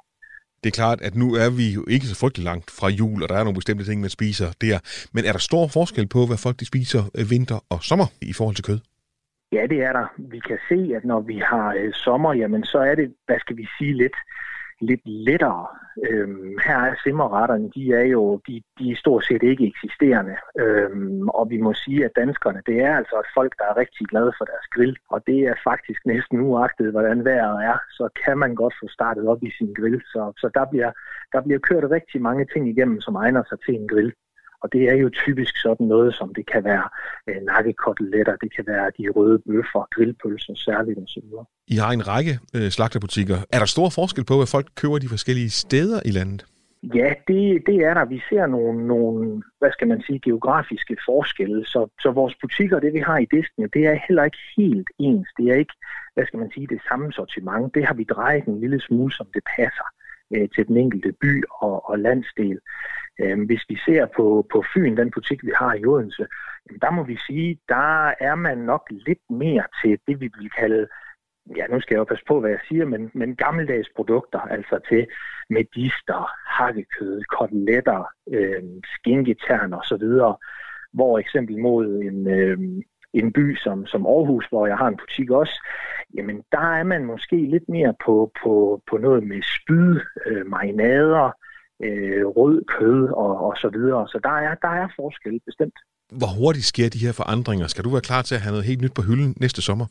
Det 0.63 0.69
er 0.69 0.81
klart, 0.81 1.01
at 1.01 1.15
nu 1.15 1.27
er 1.43 1.49
vi 1.59 1.67
jo 1.77 1.83
ikke 1.87 2.05
så 2.05 2.15
frygtelig 2.21 2.45
langt 2.45 2.71
fra 2.79 2.87
jul, 2.89 3.23
og 3.23 3.29
der 3.29 3.35
er 3.35 3.43
nogle 3.43 3.59
bestemte 3.61 3.83
ting, 3.85 4.01
man 4.01 4.09
spiser 4.09 4.49
der. 4.61 4.77
Men 5.13 5.25
er 5.25 5.31
der 5.31 5.39
stor 5.49 5.67
forskel 5.67 6.07
på, 6.07 6.19
hvad 6.27 6.37
folk 6.45 6.59
de 6.59 6.65
spiser 6.65 7.03
øh, 7.17 7.25
vinter 7.29 7.59
og 7.69 7.79
sommer 7.89 8.07
i 8.21 8.33
forhold 8.33 8.55
til 8.55 8.65
kød? 8.69 8.79
Ja, 9.51 9.63
det 9.71 9.79
er 9.87 9.93
der. 9.99 10.05
Vi 10.17 10.39
kan 10.39 10.59
se, 10.69 10.79
at 10.97 11.03
når 11.05 11.21
vi 11.31 11.37
har 11.51 11.67
øh, 11.79 11.93
sommer, 11.93 12.33
jamen 12.33 12.63
så 12.63 12.77
er 12.77 12.95
det, 12.95 13.07
hvad 13.25 13.39
skal 13.39 13.57
vi 13.57 13.67
sige, 13.77 13.93
lidt 14.03 14.17
lidt 14.81 15.01
lettere. 15.05 15.67
Øhm, 16.09 16.57
her 16.65 16.77
er 16.77 16.95
simmerretterne, 17.03 17.69
de 17.75 17.93
er 17.93 18.05
jo 18.15 18.41
de, 18.47 18.61
de 18.79 18.91
er 18.91 18.95
stort 18.95 19.25
set 19.25 19.43
ikke 19.43 19.67
eksisterende. 19.71 20.35
Øhm, 20.59 21.29
og 21.29 21.49
vi 21.49 21.57
må 21.57 21.73
sige, 21.73 22.05
at 22.05 22.11
danskerne, 22.15 22.61
det 22.65 22.77
er 22.81 22.95
altså 22.95 23.15
et 23.19 23.33
folk, 23.37 23.53
der 23.59 23.65
er 23.69 23.77
rigtig 23.77 24.07
glade 24.07 24.31
for 24.37 24.45
deres 24.45 24.67
grill. 24.75 24.95
Og 25.09 25.19
det 25.27 25.39
er 25.39 25.55
faktisk 25.63 26.01
næsten 26.05 26.39
uagtet, 26.39 26.91
hvordan 26.91 27.25
vejret 27.25 27.65
er, 27.65 27.77
så 27.89 28.09
kan 28.25 28.37
man 28.37 28.55
godt 28.55 28.75
få 28.81 28.87
startet 28.87 29.27
op 29.27 29.43
i 29.43 29.51
sin 29.57 29.73
grill. 29.73 30.01
Så, 30.13 30.33
så 30.37 30.49
der, 30.53 30.65
bliver, 30.71 30.91
der 31.33 31.41
bliver 31.41 31.59
kørt 31.59 31.91
rigtig 31.91 32.21
mange 32.21 32.45
ting 32.53 32.69
igennem, 32.69 33.01
som 33.01 33.15
egner 33.15 33.43
sig 33.49 33.57
til 33.65 33.75
en 33.75 33.87
grill. 33.87 34.13
Og 34.61 34.73
det 34.73 34.83
er 34.89 34.95
jo 34.95 35.09
typisk 35.09 35.57
sådan 35.57 35.87
noget, 35.87 36.15
som 36.15 36.33
det 36.33 36.45
kan 36.53 36.63
være 36.63 36.85
øh, 37.29 37.41
nakkekoteletter, 37.49 38.35
det 38.35 38.55
kan 38.55 38.65
være 38.67 38.91
de 38.97 39.03
røde 39.15 39.39
bøffer, 39.47 39.87
grillpølser 39.95 40.55
særligt 40.55 40.99
osv. 41.03 41.29
I 41.67 41.75
har 41.75 41.91
en 41.91 42.07
række 42.07 42.39
øh, 42.55 42.69
slagterbutikker. 42.69 43.37
Er 43.55 43.59
der 43.59 43.65
stor 43.65 43.89
forskel 43.89 44.25
på, 44.25 44.35
hvad 44.37 44.47
folk 44.47 44.67
køber 44.75 44.97
de 44.97 45.09
forskellige 45.09 45.49
steder 45.49 45.99
i 46.05 46.11
landet? 46.11 46.45
Ja, 46.83 47.13
det, 47.27 47.63
det 47.67 47.75
er 47.75 47.93
der. 47.93 48.05
Vi 48.05 48.21
ser 48.29 48.45
nogle, 48.47 48.87
nogle, 48.87 49.43
hvad 49.59 49.71
skal 49.71 49.87
man 49.87 50.01
sige, 50.01 50.19
geografiske 50.19 50.97
forskelle. 51.05 51.65
Så, 51.65 51.87
så 51.99 52.11
vores 52.11 52.35
butikker, 52.41 52.79
det 52.79 52.93
vi 52.93 52.99
har 52.99 53.17
i 53.17 53.27
disken, 53.31 53.69
det 53.73 53.85
er 53.87 53.99
heller 54.07 54.23
ikke 54.23 54.43
helt 54.57 54.89
ens. 54.99 55.29
Det 55.37 55.45
er 55.45 55.55
ikke, 55.55 55.73
hvad 56.13 56.25
skal 56.25 56.39
man 56.39 56.51
sige, 56.53 56.67
det 56.67 56.81
samme 56.89 57.11
sortiment. 57.11 57.75
Det 57.75 57.85
har 57.87 57.93
vi 57.93 58.03
drejet 58.03 58.45
en 58.45 58.59
lille 58.59 58.81
smule, 58.81 59.13
som 59.13 59.27
det 59.33 59.43
passer 59.57 59.87
øh, 60.33 60.49
til 60.55 60.67
den 60.67 60.77
enkelte 60.77 61.11
by 61.21 61.43
og, 61.51 61.89
og 61.89 61.99
landsdel. 61.99 62.59
Øhm, 63.19 63.45
hvis 63.45 63.63
vi 63.69 63.77
ser 63.85 64.05
på, 64.15 64.47
på 64.51 64.63
Fyn, 64.73 64.97
den 64.97 65.11
butik, 65.11 65.43
vi 65.43 65.51
har 65.55 65.73
i 65.73 65.85
Odense, 65.85 66.25
der 66.81 66.91
må 66.91 67.03
vi 67.03 67.17
sige, 67.27 67.59
der 67.69 68.13
er 68.19 68.35
man 68.35 68.57
nok 68.57 68.83
lidt 68.91 69.25
mere 69.29 69.63
til 69.81 69.99
det, 70.07 70.19
vi 70.21 70.29
vil 70.37 70.49
kalde 70.49 70.87
ja, 71.57 71.67
nu 71.67 71.81
skal 71.81 71.95
jeg 71.95 71.99
jo 71.99 72.03
passe 72.03 72.25
på, 72.27 72.39
hvad 72.39 72.49
jeg 72.49 72.59
siger, 72.67 72.85
men, 72.85 73.11
men 73.13 73.35
gammeldags 73.35 73.89
produkter, 73.95 74.39
altså 74.39 74.79
til 74.89 75.07
medister, 75.49 76.31
hakkekød, 76.47 77.21
koteletter, 77.23 78.03
øh, 78.31 78.63
skinketern 78.95 79.73
og 79.73 79.85
så 79.85 79.97
videre, 79.97 80.35
hvor 80.93 81.19
eksempel 81.19 81.57
mod 81.59 81.87
en, 81.87 82.27
øh, 82.27 82.57
en 83.13 83.33
by 83.33 83.55
som, 83.55 83.85
som 83.85 84.05
Aarhus, 84.05 84.45
hvor 84.49 84.67
jeg 84.67 84.77
har 84.77 84.87
en 84.87 84.97
butik 84.97 85.31
også, 85.31 85.67
jamen 86.13 86.43
der 86.51 86.73
er 86.79 86.83
man 86.83 87.05
måske 87.05 87.35
lidt 87.35 87.69
mere 87.69 87.93
på, 88.05 88.31
på, 88.43 88.81
på 88.89 88.97
noget 88.97 89.23
med 89.23 89.41
spyd, 89.41 89.99
øh, 90.25 90.45
marinader, 90.45 91.31
øh, 91.83 92.25
rød 92.37 92.63
kød 92.65 93.07
og, 93.07 93.31
og 93.47 93.53
så 93.57 93.69
videre. 93.69 94.07
Så 94.07 94.19
der 94.23 94.35
er, 94.47 94.55
der 94.55 94.73
er 94.81 94.87
forskel 94.95 95.41
bestemt. 95.45 95.77
Hvor 96.19 96.31
hurtigt 96.39 96.65
sker 96.65 96.89
de 96.89 97.05
her 97.05 97.13
forandringer? 97.13 97.67
Skal 97.67 97.83
du 97.83 97.89
være 97.89 98.01
klar 98.09 98.21
til 98.21 98.35
at 98.35 98.41
have 98.41 98.51
noget 98.51 98.65
helt 98.65 98.81
nyt 98.81 98.93
på 98.95 99.01
hylden 99.01 99.35
næste 99.39 99.61
sommer? 99.61 99.85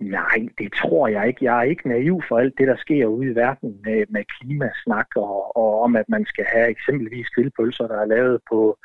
Nej, 0.00 0.38
det 0.58 0.72
tror 0.82 1.08
jeg 1.08 1.28
ikke. 1.28 1.44
Jeg 1.44 1.58
er 1.58 1.62
ikke 1.62 1.88
naiv 1.88 2.22
for 2.28 2.38
alt 2.38 2.54
det, 2.58 2.68
der 2.68 2.76
sker 2.76 3.06
ude 3.06 3.26
i 3.26 3.34
verden 3.34 3.70
med, 3.84 4.04
med 4.08 4.24
klimasnak 4.24 5.06
og, 5.16 5.56
og 5.56 5.82
om, 5.82 5.96
at 5.96 6.08
man 6.08 6.24
skal 6.26 6.44
have 6.54 6.68
eksempelvis 6.70 7.28
grillpølser, 7.28 7.86
der 7.86 7.98
er 8.00 8.04
lavet 8.04 8.40
på 8.50 8.78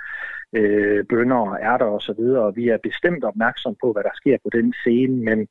øh, 0.54 1.06
bønder 1.10 1.36
og 1.36 1.58
ærter 1.62 1.86
osv. 1.86 1.96
Og, 1.96 2.02
så 2.02 2.14
videre. 2.18 2.56
vi 2.56 2.70
er 2.70 2.78
bestemt 2.84 3.24
opmærksom 3.24 3.76
på, 3.84 3.92
hvad 3.94 4.04
der 4.04 4.16
sker 4.16 4.38
på 4.44 4.50
den 4.58 4.74
scene, 4.74 5.16
men 5.24 5.48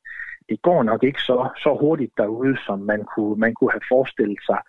det 0.49 0.61
går 0.61 0.83
nok 0.83 1.03
ikke 1.03 1.21
så, 1.21 1.49
så 1.63 1.77
hurtigt 1.81 2.13
derude, 2.17 2.57
som 2.65 2.79
man 2.79 3.01
kunne, 3.15 3.35
man 3.35 3.53
kunne 3.53 3.71
have 3.71 3.89
forestillet 3.89 4.39
sig. 4.45 4.59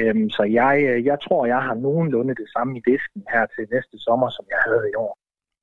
Øhm, 0.00 0.30
så 0.30 0.42
jeg, 0.42 1.02
jeg 1.04 1.18
tror, 1.24 1.46
jeg 1.46 1.60
har 1.68 1.74
nogenlunde 1.74 2.34
det 2.34 2.48
samme 2.56 2.72
i 2.78 2.82
disken 2.90 3.22
her 3.32 3.44
til 3.54 3.62
næste 3.74 3.96
sommer, 3.98 4.30
som 4.30 4.44
jeg 4.50 4.60
havde 4.66 4.84
i 4.92 4.94
år. 4.94 5.12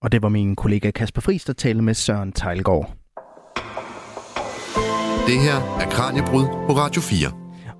Og 0.03 0.11
det 0.11 0.21
var 0.21 0.29
min 0.29 0.55
kollega 0.55 0.91
Kasper 0.91 1.21
Friis, 1.21 1.45
der 1.45 1.53
talte 1.53 1.81
med 1.81 1.93
Søren 1.93 2.31
Tejlgaard. 2.31 2.85
Det 5.29 5.37
her 5.45 5.57
er 5.81 5.87
Kranjebrud 5.95 6.45
på 6.67 6.73
Radio 6.83 7.01
4. 7.01 7.31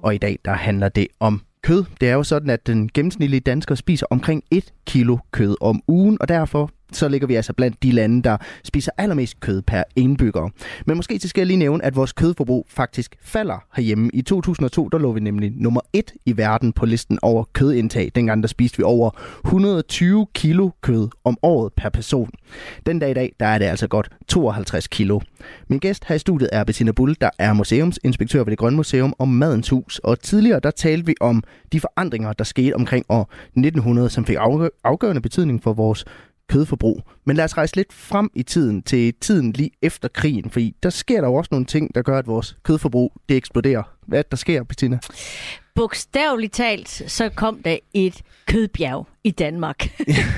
Og 0.04 0.16
i 0.16 0.18
dag, 0.18 0.40
der 0.46 0.52
handler 0.52 0.90
det 0.90 1.08
om 1.20 1.42
kød. 1.64 1.84
Det 2.02 2.10
er 2.10 2.14
jo 2.14 2.24
sådan, 2.24 2.50
at 2.50 2.68
den 2.68 2.90
gennemsnitlige 2.94 3.40
dansker 3.40 3.76
spiser 3.76 4.08
omkring 4.10 4.44
1 4.52 4.74
kilo 4.86 5.18
kød 5.32 5.56
om 5.62 5.82
ugen, 5.88 6.18
og 6.22 6.28
derfor 6.28 6.70
så 6.92 7.08
ligger 7.08 7.28
vi 7.28 7.36
altså 7.36 7.54
blandt 7.54 7.84
de 7.84 7.92
lande, 7.92 8.24
der 8.24 8.38
spiser 8.64 8.92
allermest 8.98 9.40
kød 9.40 9.62
per 9.62 9.84
indbygger. 9.96 10.50
Men 10.86 10.98
måske 10.98 11.18
til 11.18 11.30
skal 11.30 11.42
jeg 11.42 11.48
lige 11.48 11.58
nævne, 11.58 11.86
at 11.86 11.96
vores 11.96 12.12
kødforbrug 12.12 12.66
faktisk 12.70 13.16
falder 13.22 13.66
herhjemme. 13.76 14.10
I 14.14 14.22
2002, 14.22 14.90
der 14.90 14.98
lå 14.98 15.12
vi 15.12 15.20
nemlig 15.20 15.52
nummer 15.56 15.82
et 15.94 16.14
i 16.26 16.38
verden 16.38 16.74
på 16.74 16.86
listen 16.86 17.20
over 17.22 17.44
kødindtag. 17.54 18.12
Dengang 18.16 18.44
der 18.44 18.48
spiste 18.48 18.78
vi 18.78 18.84
over 18.84 19.10
120 19.46 20.28
kilo 20.34 20.70
kød 20.82 21.08
om 21.24 21.38
året 21.44 21.74
per 21.74 21.90
person. 21.90 22.30
Den 22.86 23.00
dag 23.00 23.12
i 23.12 23.14
dag, 23.14 23.36
der 23.40 23.46
er 23.46 23.58
det 23.58 23.66
altså 23.66 23.88
godt 23.88 24.10
52 24.28 24.88
kilo. 24.88 25.20
Min 25.68 25.80
gæst 25.80 26.06
her 26.06 26.16
i 26.16 26.20
studiet 26.20 26.50
er 26.54 26.64
Bettina 26.64 26.92
Bull, 26.92 27.16
der 27.22 27.30
er 27.40 27.54
museumsinspektør 27.54 28.44
ved 28.44 28.52
det 28.52 28.58
Grønne 28.58 28.78
Museum 28.78 29.14
og 29.18 29.28
Madens 29.28 29.70
Hus. 29.70 30.00
Og 30.00 30.20
tidligere, 30.20 30.60
der 30.60 30.72
talte 30.72 31.06
vi 31.06 31.16
om 31.20 31.44
de 31.72 31.80
forandringer, 31.80 32.34
der 32.34 32.44
skete 32.44 32.76
omkring 32.76 33.06
år 33.10 33.34
1900, 33.44 34.10
som 34.10 34.26
fik 34.26 34.38
afgørende 34.84 35.22
betydning 35.22 35.64
for 35.64 35.74
vores 35.74 36.06
kødforbrug. 36.50 37.02
Men 37.26 37.36
lad 37.36 37.46
os 37.46 37.58
rejse 37.58 37.76
lidt 37.76 37.94
frem 37.94 38.30
i 38.36 38.44
tiden, 38.44 38.82
til 38.82 39.14
tiden 39.22 39.52
lige 39.52 39.72
efter 39.82 40.08
krigen, 40.08 40.50
fordi 40.50 40.76
der 40.84 40.90
sker 40.90 41.22
der 41.22 41.28
jo 41.28 41.34
også 41.34 41.50
nogle 41.52 41.66
ting, 41.66 41.96
der 41.96 42.02
gør, 42.02 42.18
at 42.18 42.28
vores 42.28 42.58
kødforbrug 42.64 43.14
det 43.30 43.38
eksploderer. 43.38 43.99
Hvad 44.10 44.20
er 44.20 44.24
der 44.24 44.38
sker, 44.38 44.64
Bettina? 44.64 45.00
Bogstaveligt 45.76 46.54
talt, 46.54 46.90
så 47.08 47.30
kom 47.30 47.62
der 47.64 47.78
et 47.94 48.22
kødbjerg 48.46 49.08
i 49.24 49.32
Danmark. 49.32 49.90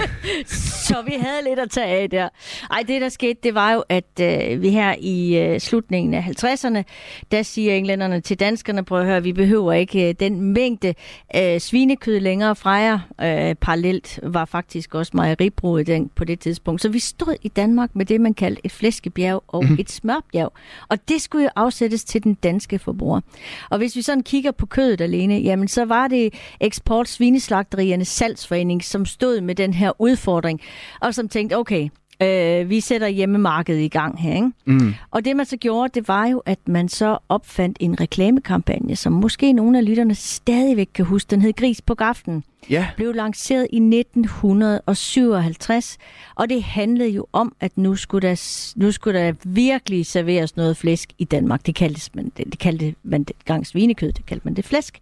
så 0.87 0.95
vi 1.07 1.13
havde 1.19 1.43
lidt 1.49 1.59
at 1.59 1.69
tage 1.69 1.87
af 1.87 2.09
der. 2.09 2.29
Ej, 2.71 2.83
det 2.87 3.01
der 3.01 3.09
skete, 3.09 3.39
det 3.43 3.55
var 3.55 3.71
jo, 3.73 3.83
at 3.89 4.19
øh, 4.21 4.61
vi 4.61 4.69
her 4.69 4.95
i 4.99 5.37
øh, 5.37 5.59
slutningen 5.59 6.13
af 6.13 6.21
50'erne, 6.21 6.83
der 7.31 7.43
siger 7.43 7.73
englænderne 7.73 8.21
til 8.21 8.39
danskerne, 8.39 8.85
prøv 8.85 8.99
at 8.99 9.05
høre, 9.05 9.23
vi 9.23 9.33
behøver 9.33 9.73
ikke 9.73 10.09
øh, 10.09 10.15
den 10.19 10.41
mængde 10.41 10.93
øh, 11.35 11.59
svinekød 11.59 12.19
længere 12.19 12.55
fra 12.55 12.71
jer. 12.71 12.99
Øh, 13.21 13.55
parallelt 13.55 14.19
var 14.23 14.45
faktisk 14.45 14.95
også 14.95 15.11
mejeribruget 15.13 15.87
den 15.87 16.09
på 16.15 16.23
det 16.23 16.39
tidspunkt. 16.39 16.81
Så 16.81 16.89
vi 16.89 16.99
stod 16.99 17.35
i 17.41 17.47
Danmark 17.47 17.95
med 17.95 18.05
det, 18.05 18.21
man 18.21 18.33
kaldte 18.33 18.61
et 18.65 18.71
flæskebjerg 18.71 19.43
og 19.47 19.65
mm. 19.65 19.77
et 19.79 19.91
smørbjerg. 19.91 20.53
Og 20.87 21.09
det 21.09 21.21
skulle 21.21 21.43
jo 21.43 21.49
afsættes 21.55 22.03
til 22.03 22.23
den 22.23 22.33
danske 22.33 22.79
forbruger. 22.79 23.21
Og 23.69 23.77
hvis 23.77 23.95
vi 23.95 24.01
sådan 24.01 24.23
kigger 24.23 24.51
på 24.51 24.65
kødet 24.65 25.01
alene, 25.01 25.35
jamen 25.35 25.67
så 25.67 25.85
var 25.85 26.07
det 26.07 26.33
eksport 26.59 27.07
svineslagteriernes 27.07 28.07
salgsforening, 28.07 28.83
som 28.83 29.05
stod 29.05 29.41
med 29.41 29.55
den 29.55 29.73
her 29.73 29.91
udfordring, 29.99 30.61
og 31.01 31.15
som 31.15 31.29
tænkte, 31.29 31.57
okay, 31.57 31.89
øh, 32.21 32.69
vi 32.69 32.79
sætter 32.79 33.07
hjemmemarkedet 33.07 33.81
i 33.81 33.87
gang 33.87 34.19
her. 34.19 34.35
Ikke? 34.35 34.51
Mm. 34.65 34.93
Og 35.11 35.25
det 35.25 35.35
man 35.35 35.45
så 35.45 35.57
gjorde, 35.57 35.99
det 35.99 36.07
var 36.07 36.27
jo, 36.27 36.41
at 36.45 36.59
man 36.67 36.89
så 36.89 37.17
opfandt 37.29 37.77
en 37.79 38.01
reklamekampagne, 38.01 38.95
som 38.95 39.13
måske 39.13 39.53
nogle 39.53 39.77
af 39.77 39.85
lytterne 39.85 40.15
stadigvæk 40.15 40.89
kan 40.93 41.05
huske. 41.05 41.31
Den 41.31 41.41
hed 41.41 41.53
Gris 41.53 41.81
på 41.81 41.95
gaften 41.95 42.43
ja. 42.69 42.87
blev 42.95 43.13
lanceret 43.13 43.67
i 43.73 43.75
1957, 43.75 45.97
og 46.35 46.49
det 46.49 46.63
handlede 46.63 47.09
jo 47.09 47.25
om, 47.33 47.55
at 47.59 47.77
nu 47.77 47.95
skulle 47.95 48.27
der, 48.27 48.71
nu 48.75 48.91
skulle 48.91 49.19
der 49.19 49.33
virkelig 49.43 50.05
serveres 50.05 50.55
noget 50.55 50.77
flæsk 50.77 51.13
i 51.17 51.23
Danmark. 51.23 51.65
Det 51.65 51.75
kaldte 51.75 52.11
man, 52.13 52.31
det, 52.37 52.45
det 52.45 52.59
kaldte 52.59 52.95
man 53.03 53.23
det 53.23 53.35
gang 53.45 53.67
svinekød, 53.67 54.11
det 54.11 54.25
kaldte 54.25 54.47
man 54.47 54.53
det 54.53 54.65
flæsk. 54.65 54.99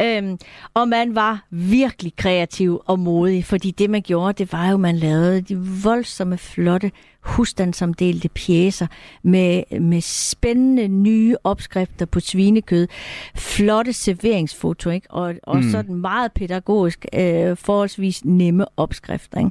Øhm, 0.00 0.38
og 0.74 0.88
man 0.88 1.14
var 1.14 1.44
virkelig 1.50 2.16
kreativ 2.16 2.82
og 2.86 2.98
modig, 2.98 3.44
fordi 3.44 3.70
det 3.70 3.90
man 3.90 4.02
gjorde, 4.02 4.32
det 4.32 4.52
var 4.52 4.70
jo, 4.70 4.76
man 4.76 4.96
lavede 4.96 5.40
de 5.40 5.56
voldsomme, 5.82 6.38
flotte 6.38 6.90
husstandsomdelte 7.20 8.28
pjæser 8.28 8.86
med, 9.22 9.80
med 9.80 10.00
spændende 10.00 10.88
nye 10.88 11.36
opskrifter 11.44 12.06
på 12.06 12.20
svinekød, 12.20 12.88
flotte 13.34 13.92
serveringsfoto, 13.92 14.90
ikke? 14.90 15.10
og, 15.10 15.34
og 15.42 15.56
mm. 15.56 15.70
sådan 15.70 15.94
meget 15.94 16.32
pædagogisk, 16.32 17.06
øh, 17.14 17.56
forholdsvis 17.56 18.24
nemme 18.24 18.66
opskrifter. 18.76 19.38
Ikke? 19.38 19.50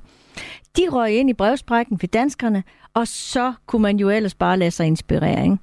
De 0.78 0.90
røg 0.90 1.12
ind 1.12 1.30
i 1.30 1.34
brevsprækken 1.34 2.00
for 2.00 2.08
danskerne, 2.08 2.64
og 2.94 3.08
så 3.08 3.54
kunne 3.66 3.82
man 3.82 3.98
jo 3.98 4.10
ellers 4.10 4.36
bare 4.36 4.58
lade 4.58 4.72
sig 4.72 4.88
inspirere. 4.88 5.44
Ikke? 5.44 5.58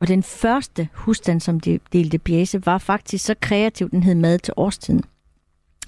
Og 0.00 0.08
den 0.08 0.22
første 0.22 0.88
husstandsomdelte 0.94 2.18
pjæse 2.18 2.66
var 2.66 2.78
faktisk 2.78 3.24
så 3.24 3.34
kreativ, 3.40 3.90
den 3.90 4.02
hed 4.02 4.14
Mad 4.14 4.38
til 4.38 4.54
årstiden. 4.56 5.04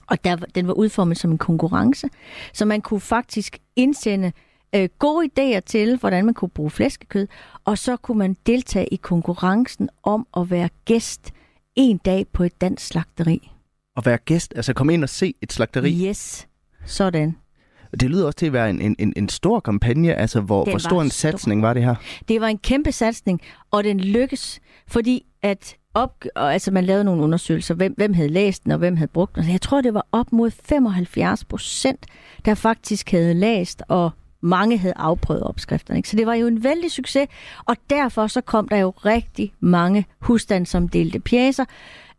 Og 0.07 0.25
der, 0.25 0.37
den 0.37 0.67
var 0.67 0.73
udformet 0.73 1.19
som 1.19 1.31
en 1.31 1.39
konkurrence, 1.39 2.09
så 2.53 2.65
man 2.65 2.81
kunne 2.81 3.01
faktisk 3.01 3.59
indsende 3.77 4.33
øh, 4.77 4.89
gode 4.99 5.29
idéer 5.29 5.61
til, 5.61 5.97
hvordan 5.97 6.25
man 6.25 6.35
kunne 6.35 6.49
bruge 6.49 6.71
flæskekød, 6.71 7.27
og 7.65 7.79
så 7.79 7.97
kunne 7.97 8.19
man 8.19 8.37
deltage 8.47 8.87
i 8.87 8.97
konkurrencen 8.97 9.89
om 10.03 10.27
at 10.37 10.51
være 10.51 10.69
gæst 10.85 11.33
en 11.77 11.99
dag 11.99 12.27
på 12.33 12.43
et 12.43 12.61
dansk 12.61 12.87
slagteri. 12.87 13.51
At 13.97 14.07
være 14.07 14.19
gæst, 14.19 14.53
altså 14.57 14.73
komme 14.73 14.95
ind 14.95 15.03
og 15.03 15.09
se 15.09 15.35
et 15.43 15.53
slagteri? 15.53 16.09
Yes, 16.09 16.49
sådan. 16.87 17.37
Det 18.01 18.11
lyder 18.11 18.27
også 18.27 18.39
til 18.39 18.47
at 18.47 18.53
være 18.53 18.71
en, 18.71 18.97
en, 18.99 19.13
en 19.17 19.29
stor 19.29 19.61
kampagne. 19.61 20.15
Altså, 20.15 20.41
hvor, 20.41 20.65
hvor 20.65 20.79
stor 20.79 21.03
en 21.03 21.11
stor. 21.11 21.31
satsning 21.31 21.63
var 21.63 21.75
det 21.75 21.85
her? 21.85 21.95
Det 22.29 22.41
var 22.41 22.47
en 22.47 22.59
kæmpe 22.59 22.93
satsning, 22.93 23.41
og 23.71 23.85
den 23.85 24.01
lykkes, 24.01 24.61
fordi 24.87 25.27
at 25.43 25.77
op, 25.95 26.25
altså 26.37 26.71
man 26.71 26.85
lavede 26.85 27.05
nogle 27.05 27.23
undersøgelser, 27.23 27.75
hvem, 27.75 27.95
hvem 27.97 28.15
havde 28.15 28.29
læst 28.29 28.65
den, 28.65 28.73
og 28.73 28.79
hvem 28.79 28.97
havde 28.97 29.11
brugt 29.11 29.37
den. 29.37 29.51
Jeg 29.51 29.61
tror, 29.61 29.81
det 29.81 29.95
var 29.95 30.07
op 30.13 30.33
mod 30.33 30.51
75 30.51 31.45
procent, 31.45 32.07
der 32.45 32.55
faktisk 32.55 33.11
havde 33.11 33.35
læst 33.35 33.83
og 33.89 34.11
mange 34.45 34.79
havde 34.79 34.95
afprøvet 34.97 35.43
opskrifterne. 35.43 35.99
Ikke? 35.99 36.09
Så 36.09 36.17
det 36.17 36.27
var 36.27 36.35
jo 36.35 36.47
en 36.47 36.65
vældig 36.65 36.91
succes, 36.91 37.29
og 37.65 37.77
derfor 37.91 38.27
så 38.27 38.41
kom 38.41 38.69
der 38.69 38.77
jo 38.77 38.91
rigtig 38.91 39.53
mange 39.61 40.07
husstandsomdelte 40.21 41.21
pjæser, 41.21 41.65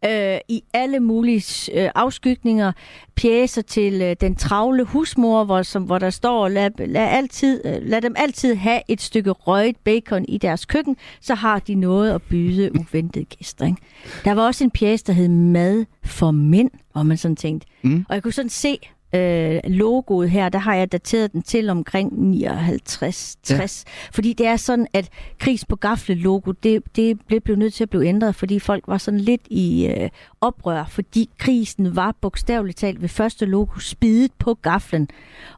øh, 0.06 0.38
i 0.48 0.64
alle 0.74 1.00
mulige 1.00 1.72
øh, 1.74 1.90
afskygninger, 1.96 2.72
pjæser 3.16 3.62
til 3.62 4.02
øh, 4.02 4.16
den 4.22 4.36
travle 4.36 4.84
husmor, 4.84 5.44
hvor, 5.44 5.62
som, 5.62 5.84
hvor 5.84 6.00
der 6.00 6.10
står, 6.10 6.48
lad, 6.48 6.88
lad, 6.88 7.08
altid, 7.10 7.62
øh, 7.66 7.78
lad 7.82 8.02
dem 8.02 8.16
altid 8.18 8.56
have 8.56 8.82
et 8.88 9.02
stykke 9.02 9.32
røget 9.32 9.78
bacon 9.78 10.26
i 10.28 10.38
deres 10.38 10.66
køkken, 10.66 10.98
så 11.22 11.36
har 11.36 11.60
de 11.60 11.76
noget 11.76 12.12
at 12.12 12.22
byde 12.22 12.72
uventede 12.80 13.26
gæster. 13.26 13.66
Ikke? 13.66 13.78
Der 14.26 14.34
var 14.34 14.46
også 14.46 14.64
en 14.64 14.72
pjæse, 14.72 15.06
der 15.06 15.14
hed 15.14 15.28
Mad 15.28 15.86
for 16.04 16.32
Mænd, 16.32 16.72
hvor 16.92 17.04
man 17.04 17.18
sådan 17.18 17.36
tænkte. 17.36 17.68
Mm. 17.82 18.06
Og 18.10 18.16
jeg 18.16 18.24
kunne 18.24 18.34
sådan 18.34 18.50
se 18.50 18.78
øh, 19.14 19.60
logoet 19.64 20.30
her, 20.30 20.50
der 20.50 20.60
har 20.60 20.76
jeg 20.76 20.92
dateret 20.92 21.34
den 21.34 21.42
til 21.42 21.70
omkring 21.70 22.12
59-60. 22.12 23.44
Ja. 23.50 23.68
Fordi 24.12 24.34
det 24.34 24.48
er 24.48 24.56
sådan, 24.56 24.88
at 24.94 25.10
Kris 25.40 25.66
på 25.66 25.76
Gafle 25.76 26.16
logo, 26.16 26.52
det, 26.52 26.84
det 26.96 27.20
blev, 27.28 27.42
blev 27.42 27.56
nødt 27.56 27.74
til 27.74 27.84
at 27.84 27.90
blive 27.90 28.06
ændret, 28.06 28.36
fordi 28.36 28.60
folk 28.60 28.84
var 28.88 28.98
sådan 28.98 29.20
lidt 29.20 29.42
i 29.50 29.88
øh, 29.88 30.10
oprør, 30.42 30.86
fordi 30.86 31.30
krisen 31.38 31.96
var 31.96 32.16
bogstaveligt 32.22 32.78
talt 32.78 33.02
ved 33.02 33.10
første 33.10 33.46
logo 33.46 33.80
spidet 33.80 34.32
på 34.40 34.54
gaflen, 34.54 35.08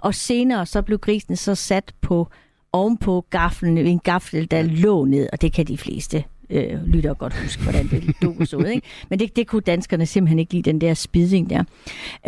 og 0.02 0.16
senere 0.16 0.66
så 0.66 0.82
blev 0.82 1.00
grisen 1.00 1.36
så 1.36 1.56
sat 1.56 1.94
på 2.02 2.28
ovenpå 2.74 3.26
gaflen, 3.30 3.78
en 3.78 4.00
gafle, 4.00 4.46
der 4.46 4.62
lå 4.62 5.06
ned, 5.06 5.28
og 5.34 5.42
det 5.42 5.54
kan 5.54 5.68
de 5.68 5.78
fleste 5.78 6.24
øh, 6.50 6.84
lytter 6.86 7.14
godt 7.14 7.34
huske, 7.42 7.64
hvordan 7.64 7.88
det 7.88 8.16
logo 8.22 8.46
så 8.46 8.58
ud. 8.58 8.66
Ikke? 8.66 8.88
Men 9.10 9.20
det, 9.20 9.36
det 9.36 9.48
kunne 9.48 9.62
danskerne 9.62 10.06
simpelthen 10.06 10.40
ikke 10.40 10.54
lide, 10.54 10.72
den 10.72 10.82
der 10.82 10.94
spidning 10.94 11.50
der. 11.50 11.64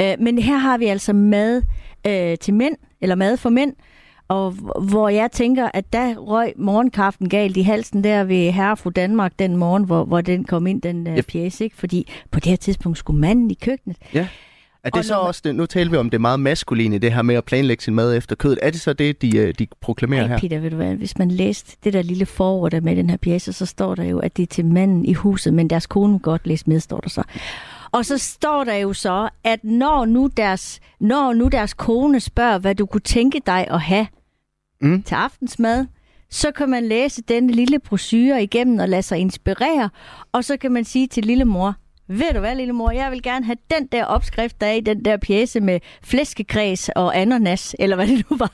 Øh, 0.01 0.15
men 0.19 0.39
her 0.39 0.58
har 0.58 0.77
vi 0.77 0.86
altså 0.86 1.13
mad 1.13 1.62
øh, 2.08 2.38
til 2.38 2.53
mænd, 2.53 2.75
eller 3.01 3.15
mad 3.15 3.38
for 3.38 3.49
mænd, 3.49 3.73
og 4.27 4.51
hvor 4.82 5.10
jeg 5.10 5.32
tænker, 5.32 5.69
at 5.73 5.93
der 5.93 6.15
røg 6.15 6.53
morgenkaffen 6.58 7.29
galt 7.29 7.58
i 7.58 7.62
halsen 7.62 8.03
der 8.03 8.23
ved 8.23 8.51
Herre 8.51 8.77
fru 8.77 8.89
Danmark 8.89 9.34
den 9.39 9.55
morgen, 9.55 9.84
hvor, 9.84 10.03
hvor 10.05 10.21
den 10.21 10.43
kom 10.43 10.67
ind, 10.67 10.82
den 10.82 11.08
uh, 11.08 11.17
Yep. 11.17 11.27
pjæse, 11.27 11.63
ikke? 11.63 11.75
Fordi 11.75 12.08
på 12.32 12.39
det 12.39 12.49
her 12.49 12.55
tidspunkt 12.58 12.97
skulle 12.97 13.19
manden 13.21 13.51
i 13.51 13.58
køkkenet. 13.62 13.97
Ja. 14.13 14.27
Er 14.84 14.89
det 14.89 14.98
Og 15.00 15.06
så 15.06 15.13
man- 15.13 15.22
også 15.28 15.42
det, 15.44 15.56
nu 15.56 15.65
taler 15.65 15.92
vi 15.92 15.98
om 15.98 16.10
det 16.10 16.22
meget 16.22 16.39
maskuline, 16.39 16.98
det 16.98 17.13
her 17.13 17.22
med 17.22 17.36
at 17.36 17.46
planlægge 17.46 17.84
sin 17.84 17.96
mad 17.96 18.15
efter 18.18 18.36
kødet. 18.36 18.60
Er 18.62 18.70
det 18.70 18.82
så 18.82 18.94
det, 18.94 19.22
de, 19.22 19.38
øh, 19.38 19.54
de 19.60 19.68
proklamerer 19.82 20.22
Ej, 20.22 20.28
her? 20.28 20.39
Peter, 20.39 20.60
ved 20.60 20.70
du 20.70 20.76
hvad, 20.76 20.96
hvis 20.96 21.18
man 21.18 21.32
læste 21.32 21.78
det 21.84 21.94
der 21.94 22.02
lille 22.02 22.26
forord 22.26 22.72
der 22.72 22.82
med 22.82 22.96
den 22.96 23.10
her 23.10 23.18
pjæse, 23.18 23.54
så 23.54 23.65
står 23.65 23.96
der 23.96 24.04
jo, 24.04 24.20
at 24.20 24.38
det 24.38 24.44
er 24.44 24.48
til 24.48 24.65
manden 24.65 25.06
i 25.06 25.13
huset, 25.13 25.54
men 25.54 25.70
deres 25.70 25.88
kone 25.88 26.20
godt 26.20 26.48
læse 26.48 26.63
med, 26.68 26.80
står 26.80 26.98
der 27.00 27.10
så. 27.10 27.24
Og 27.92 28.06
så 28.06 28.18
står 28.18 28.63
der 28.63 28.76
jo 28.76 28.94
så, 28.94 29.30
at 29.44 29.63
når 29.63 30.06
nu 30.06 30.30
deres, 30.38 30.80
når 31.00 31.34
nu 31.34 31.48
deres 31.48 31.74
kone 31.74 32.20
spørger, 32.20 32.58
hvad 32.58 32.76
du 32.76 32.86
kunne 32.86 33.02
tænke 33.02 33.42
dig 33.46 33.68
at 33.72 33.82
have 33.82 34.08
Mm. 34.82 35.04
til 35.04 35.15
aftensmad, 35.15 35.86
så 36.30 36.52
kan 36.52 36.70
man 36.70 36.86
læse 36.88 37.22
denne 37.22 37.52
lille 37.52 37.80
brochure 37.80 38.44
igennem 38.44 38.80
og 38.80 38.89
lade 38.89 39.02
sig 39.02 39.18
inspirere, 39.18 39.89
og 40.32 40.44
så 40.44 40.58
kan 40.58 40.72
man 40.72 40.84
sige 40.86 41.08
til 41.08 41.26
lille 41.26 41.46
mor, 41.46 41.76
ved 42.10 42.34
du 42.34 42.39
hvad, 42.39 42.56
lille 42.56 42.74
mor, 42.74 42.91
jeg 42.91 43.12
vil 43.12 43.22
gerne 43.22 43.45
have 43.45 43.58
den 43.72 43.88
der 43.91 44.06
opskrift, 44.06 44.62
der 44.62 44.67
er 44.67 44.74
i 44.74 44.80
den 44.80 45.06
der 45.06 45.17
pjæse 45.17 45.60
med 45.60 45.80
flæskekræs 46.04 46.89
og 46.95 47.17
ananas, 47.17 47.76
eller 47.80 47.95
hvad 47.95 48.08
det 48.08 48.26
nu 48.30 48.38
var. 48.38 48.52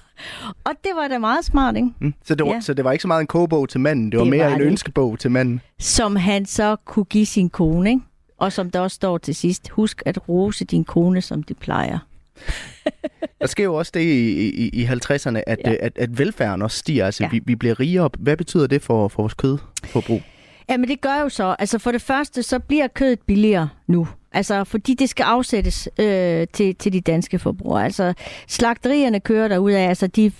Og 0.63 0.71
det 0.83 0.91
var 0.95 1.07
da 1.07 1.17
meget 1.17 1.45
smart, 1.45 1.75
ikke? 1.75 1.87
Mm. 1.99 2.13
Så, 2.25 2.35
det 2.35 2.45
var, 2.45 2.53
Ja. 2.53 2.59
så 2.61 2.73
det 2.73 2.85
var 2.85 2.91
ikke 2.91 3.01
så 3.01 3.07
meget 3.07 3.21
en 3.21 3.27
kogebog 3.27 3.69
til 3.69 3.79
manden, 3.79 4.11
det 4.11 4.17
var 4.17 4.23
Det 4.23 4.31
mere 4.31 4.45
var 4.45 4.53
en 4.53 4.59
det 4.59 4.67
ønskebog 4.67 5.19
til 5.19 5.31
manden. 5.31 5.61
Som 5.79 6.15
han 6.15 6.45
så 6.45 6.75
kunne 6.85 7.05
give 7.05 7.25
sin 7.25 7.49
kone, 7.49 7.89
ikke? 7.89 8.01
Og 8.37 8.51
som 8.53 8.71
der 8.71 8.79
også 8.79 8.95
står 8.95 9.17
til 9.17 9.35
sidst, 9.35 9.69
husk 9.69 10.01
at 10.05 10.29
rose 10.29 10.65
din 10.65 10.83
kone, 10.83 11.21
som 11.21 11.43
de 11.43 11.53
plejer. 11.53 11.99
Der 13.41 13.47
sker 13.47 13.63
jo 13.63 13.75
også 13.75 13.91
det 13.95 14.01
i, 14.01 14.49
i, 14.49 14.69
i 14.73 14.85
50'erne, 14.85 15.41
at, 15.47 15.57
Ja. 15.65 15.71
ja. 15.71 15.75
at, 15.79 15.91
at 15.97 16.17
velfærden 16.19 16.61
også 16.61 16.77
stiger. 16.77 17.05
Altså, 17.05 17.23
ja. 17.23 17.29
vi, 17.29 17.41
vi 17.45 17.55
bliver 17.55 17.79
rigere. 17.79 18.09
Hvad 18.19 18.37
betyder 18.37 18.67
det 18.67 18.81
for, 18.81 19.07
for 19.07 19.21
vores 19.21 19.33
kødforbrug? 19.33 20.21
Jamen 20.69 20.89
det 20.89 21.01
gør 21.01 21.21
jo 21.21 21.29
så, 21.29 21.55
altså 21.59 21.79
for 21.79 21.91
det 21.91 22.01
første, 22.01 22.43
så 22.43 22.59
bliver 22.59 22.87
kødet 22.87 23.19
billigere 23.19 23.69
nu. 23.87 24.07
Altså 24.31 24.63
fordi 24.63 24.93
det 24.93 25.09
skal 25.09 25.23
afsættes 25.23 25.89
øh, 25.99 26.47
til, 26.53 26.75
til 26.75 26.93
de 26.93 27.01
danske 27.01 27.39
forbrugere. 27.39 27.85
Altså 27.85 28.13
slagterierne 28.47 29.19
kører 29.19 29.47
derud 29.47 29.71
af, 29.71 29.87
altså 29.87 30.07
de 30.07 30.31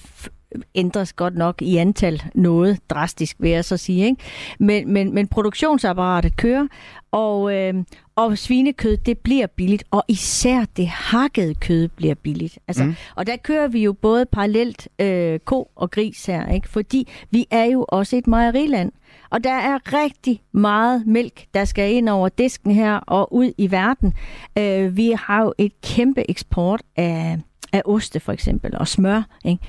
ændres 0.76 1.14
godt 1.14 1.36
nok 1.36 1.62
i 1.62 1.78
antal 1.78 2.24
noget 2.36 2.80
drastisk, 2.90 3.36
vil 3.40 3.52
jeg 3.52 3.66
så 3.66 3.78
sige. 3.78 4.06
Ikke? 4.06 4.22
Men, 4.60 4.94
men, 4.94 5.14
men 5.14 5.28
produktionsapparatet 5.28 6.38
kører, 6.38 6.68
og, 7.12 7.54
øh, 7.54 7.74
og 8.16 8.38
svinekød, 8.38 8.98
det 8.98 9.18
bliver 9.18 9.48
billigt, 9.48 9.84
og 9.92 10.04
især 10.08 10.66
det 10.78 10.88
hakkede 10.88 11.56
kød 11.56 11.88
bliver 11.88 12.16
billigt. 12.16 12.60
Altså, 12.68 12.84
mm. 12.84 12.96
Og 13.16 13.28
der 13.28 13.36
kører 13.36 13.68
vi 13.68 13.84
jo 13.84 13.94
både 13.94 14.26
parallelt 14.26 14.88
øh, 15.00 15.40
ko 15.40 15.72
og 15.76 15.92
gris 15.92 16.26
her, 16.26 16.50
ikke? 16.50 16.70
fordi 16.70 17.08
vi 17.32 17.48
er 17.52 17.64
jo 17.66 17.86
også 17.90 18.16
et 18.16 18.28
mejeriland. 18.28 18.92
Og 19.30 19.44
der 19.44 19.54
er 19.54 19.94
rigtig 19.94 20.42
meget 20.52 21.08
mælk, 21.08 21.46
der 21.54 21.66
skal 21.66 21.94
ind 21.94 22.10
over 22.10 22.30
disken 22.30 22.72
her 22.72 22.96
og 22.96 23.34
ud 23.34 23.52
i 23.58 23.72
verden. 23.72 24.14
Øh, 24.58 24.98
vi 24.98 25.12
har 25.18 25.44
jo 25.44 25.54
et 25.58 25.82
kæmpe 25.82 26.30
eksport 26.30 26.82
af, 26.96 27.38
af 27.76 27.82
oste 27.86 28.20
for 28.20 28.32
eksempel, 28.32 28.78
og 28.78 28.88
smør. 28.88 29.22
Ikke? 29.46 29.64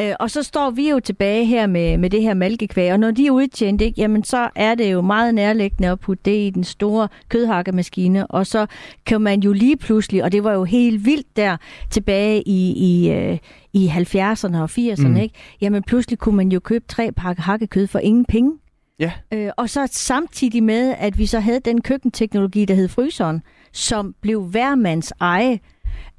Øh, 0.00 0.14
og 0.20 0.30
så 0.30 0.42
står 0.42 0.70
vi 0.70 0.90
jo 0.90 1.00
tilbage 1.00 1.44
her 1.44 1.66
med, 1.66 1.98
med 1.98 2.10
det 2.10 2.22
her 2.22 2.34
mælkekvæg, 2.34 2.92
og 2.92 3.00
når 3.00 3.10
de 3.10 3.26
er 3.26 3.30
udtjent, 3.30 3.80
ikke, 3.80 4.00
jamen 4.00 4.24
så 4.24 4.50
er 4.54 4.74
det 4.74 4.92
jo 4.92 5.00
meget 5.00 5.34
nærliggende 5.34 5.88
at 5.88 6.00
putte 6.00 6.22
det 6.24 6.46
i 6.46 6.50
den 6.50 6.64
store 6.64 7.08
kødhakkemaskine, 7.28 8.26
og 8.26 8.46
så 8.46 8.66
kan 9.06 9.20
man 9.20 9.40
jo 9.40 9.52
lige 9.52 9.76
pludselig, 9.76 10.24
og 10.24 10.32
det 10.32 10.44
var 10.44 10.52
jo 10.52 10.64
helt 10.64 11.04
vildt 11.04 11.36
der 11.36 11.56
tilbage 11.90 12.42
i, 12.42 12.72
i, 12.72 13.10
øh, 13.12 13.38
i 13.72 13.88
70'erne 13.88 14.56
og 14.56 14.70
80'erne, 14.78 15.08
mm. 15.08 15.16
ikke? 15.16 15.34
jamen 15.60 15.82
pludselig 15.82 16.18
kunne 16.18 16.36
man 16.36 16.52
jo 16.52 16.60
købe 16.60 16.84
tre 16.88 17.12
pakke 17.12 17.42
hakkekød 17.42 17.86
for 17.86 17.98
ingen 17.98 18.24
penge. 18.24 18.52
Ja. 18.98 19.12
Øh, 19.32 19.50
og 19.56 19.70
så 19.70 19.88
samtidig 19.90 20.62
med, 20.62 20.94
at 20.98 21.18
vi 21.18 21.26
så 21.26 21.40
havde 21.40 21.60
den 21.60 21.80
køkkenteknologi, 21.80 22.64
der 22.64 22.74
hed 22.74 22.88
fryseren, 22.88 23.42
som 23.72 24.14
blev 24.20 24.42
hvermands 24.42 25.12
eje, 25.20 25.60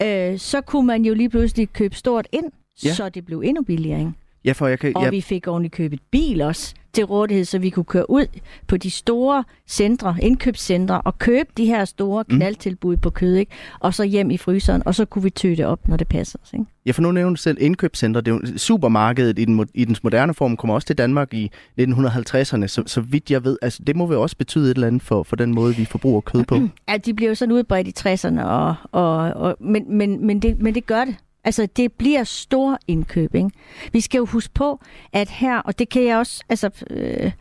øh, 0.01 0.39
så 0.39 0.61
kunne 0.61 0.87
man 0.87 1.05
jo 1.05 1.13
lige 1.13 1.29
pludselig 1.29 1.69
købe 1.73 1.95
stort 1.95 2.27
ind, 2.31 2.51
ja. 2.85 2.93
Så 2.93 3.09
det 3.09 3.25
blev 3.25 3.41
endnu 3.45 3.63
billigere. 3.63 3.99
Ikke? 3.99 4.11
Ja, 4.45 4.51
for 4.51 4.67
jeg 4.67 4.79
kan... 4.79 4.91
Og 4.95 5.03
Ja, 5.03 5.09
vi 5.09 5.21
fik 5.21 5.47
ordentligt 5.47 5.73
købet 5.73 5.99
bil 6.11 6.41
også 6.41 6.73
til 6.93 7.03
rådighed, 7.03 7.45
så 7.45 7.59
vi 7.59 7.69
kunne 7.69 7.83
køre 7.83 8.09
ud 8.09 8.25
på 8.67 8.77
de 8.77 8.91
store 8.91 9.43
centre, 9.67 10.15
indkøbscentre, 10.21 11.01
og 11.01 11.19
købe 11.19 11.49
de 11.57 11.65
her 11.65 11.85
store 11.85 12.23
knaldtilbud 12.23 12.97
på 12.97 13.09
kød, 13.09 13.35
ikke? 13.35 13.51
og 13.79 13.93
så 13.93 14.03
hjem 14.03 14.31
i 14.31 14.37
fryseren, 14.37 14.83
og 14.85 14.95
så 14.95 15.05
kunne 15.05 15.23
vi 15.23 15.29
tø 15.29 15.49
det 15.49 15.65
op, 15.65 15.87
når 15.87 15.97
det 15.97 16.07
passer 16.07 16.39
os. 16.43 16.53
Ikke? 16.53 16.65
ja, 16.85 16.91
for 16.91 17.01
nu 17.01 17.11
nævner 17.11 17.29
du 17.29 17.35
selv 17.35 17.57
indkøbscenter. 17.61 18.21
Det 18.21 18.31
er 18.31 18.35
jo, 18.35 18.57
supermarkedet 18.57 19.39
i, 19.39 19.45
den, 19.45 19.67
i 19.73 19.85
dens 19.85 20.03
moderne 20.03 20.33
form 20.33 20.57
kommer 20.57 20.73
også 20.73 20.85
til 20.85 20.97
Danmark 20.97 21.33
i 21.33 21.51
1950'erne, 21.81 22.67
så, 22.67 22.83
så 22.85 23.01
vidt 23.01 23.31
jeg 23.31 23.43
ved. 23.43 23.57
Altså, 23.61 23.83
det 23.87 23.95
må 23.95 24.05
vel 24.05 24.17
også 24.17 24.37
betyde 24.37 24.71
et 24.71 24.75
eller 24.75 24.87
andet 24.87 25.01
for, 25.01 25.23
for 25.23 25.35
den 25.35 25.53
måde, 25.53 25.75
vi 25.75 25.85
forbruger 25.85 26.21
kød 26.21 26.43
på. 26.43 26.55
Ja, 26.89 26.97
de 26.97 27.13
bliver 27.13 27.29
jo 27.29 27.35
sådan 27.35 27.51
udbredt 27.51 27.87
i 27.87 27.93
60'erne, 27.99 28.43
og, 28.43 28.75
og, 28.91 29.17
og, 29.17 29.57
men, 29.59 29.97
men, 29.97 30.25
men, 30.25 30.39
det, 30.39 30.61
men 30.61 30.75
det 30.75 30.85
gør 30.85 31.05
det. 31.05 31.15
Altså, 31.43 31.67
det 31.75 31.93
bliver 31.93 32.23
stor 32.23 32.79
indkøb, 32.87 33.35
ikke? 33.35 33.49
Vi 33.91 34.01
skal 34.01 34.17
jo 34.17 34.25
huske 34.25 34.53
på, 34.53 34.79
at 35.13 35.29
her, 35.29 35.57
og 35.57 35.79
det 35.79 35.89
kan 35.89 36.05
jeg 36.05 36.17
også, 36.17 36.43
altså, 36.49 36.69
øh, 36.89 37.31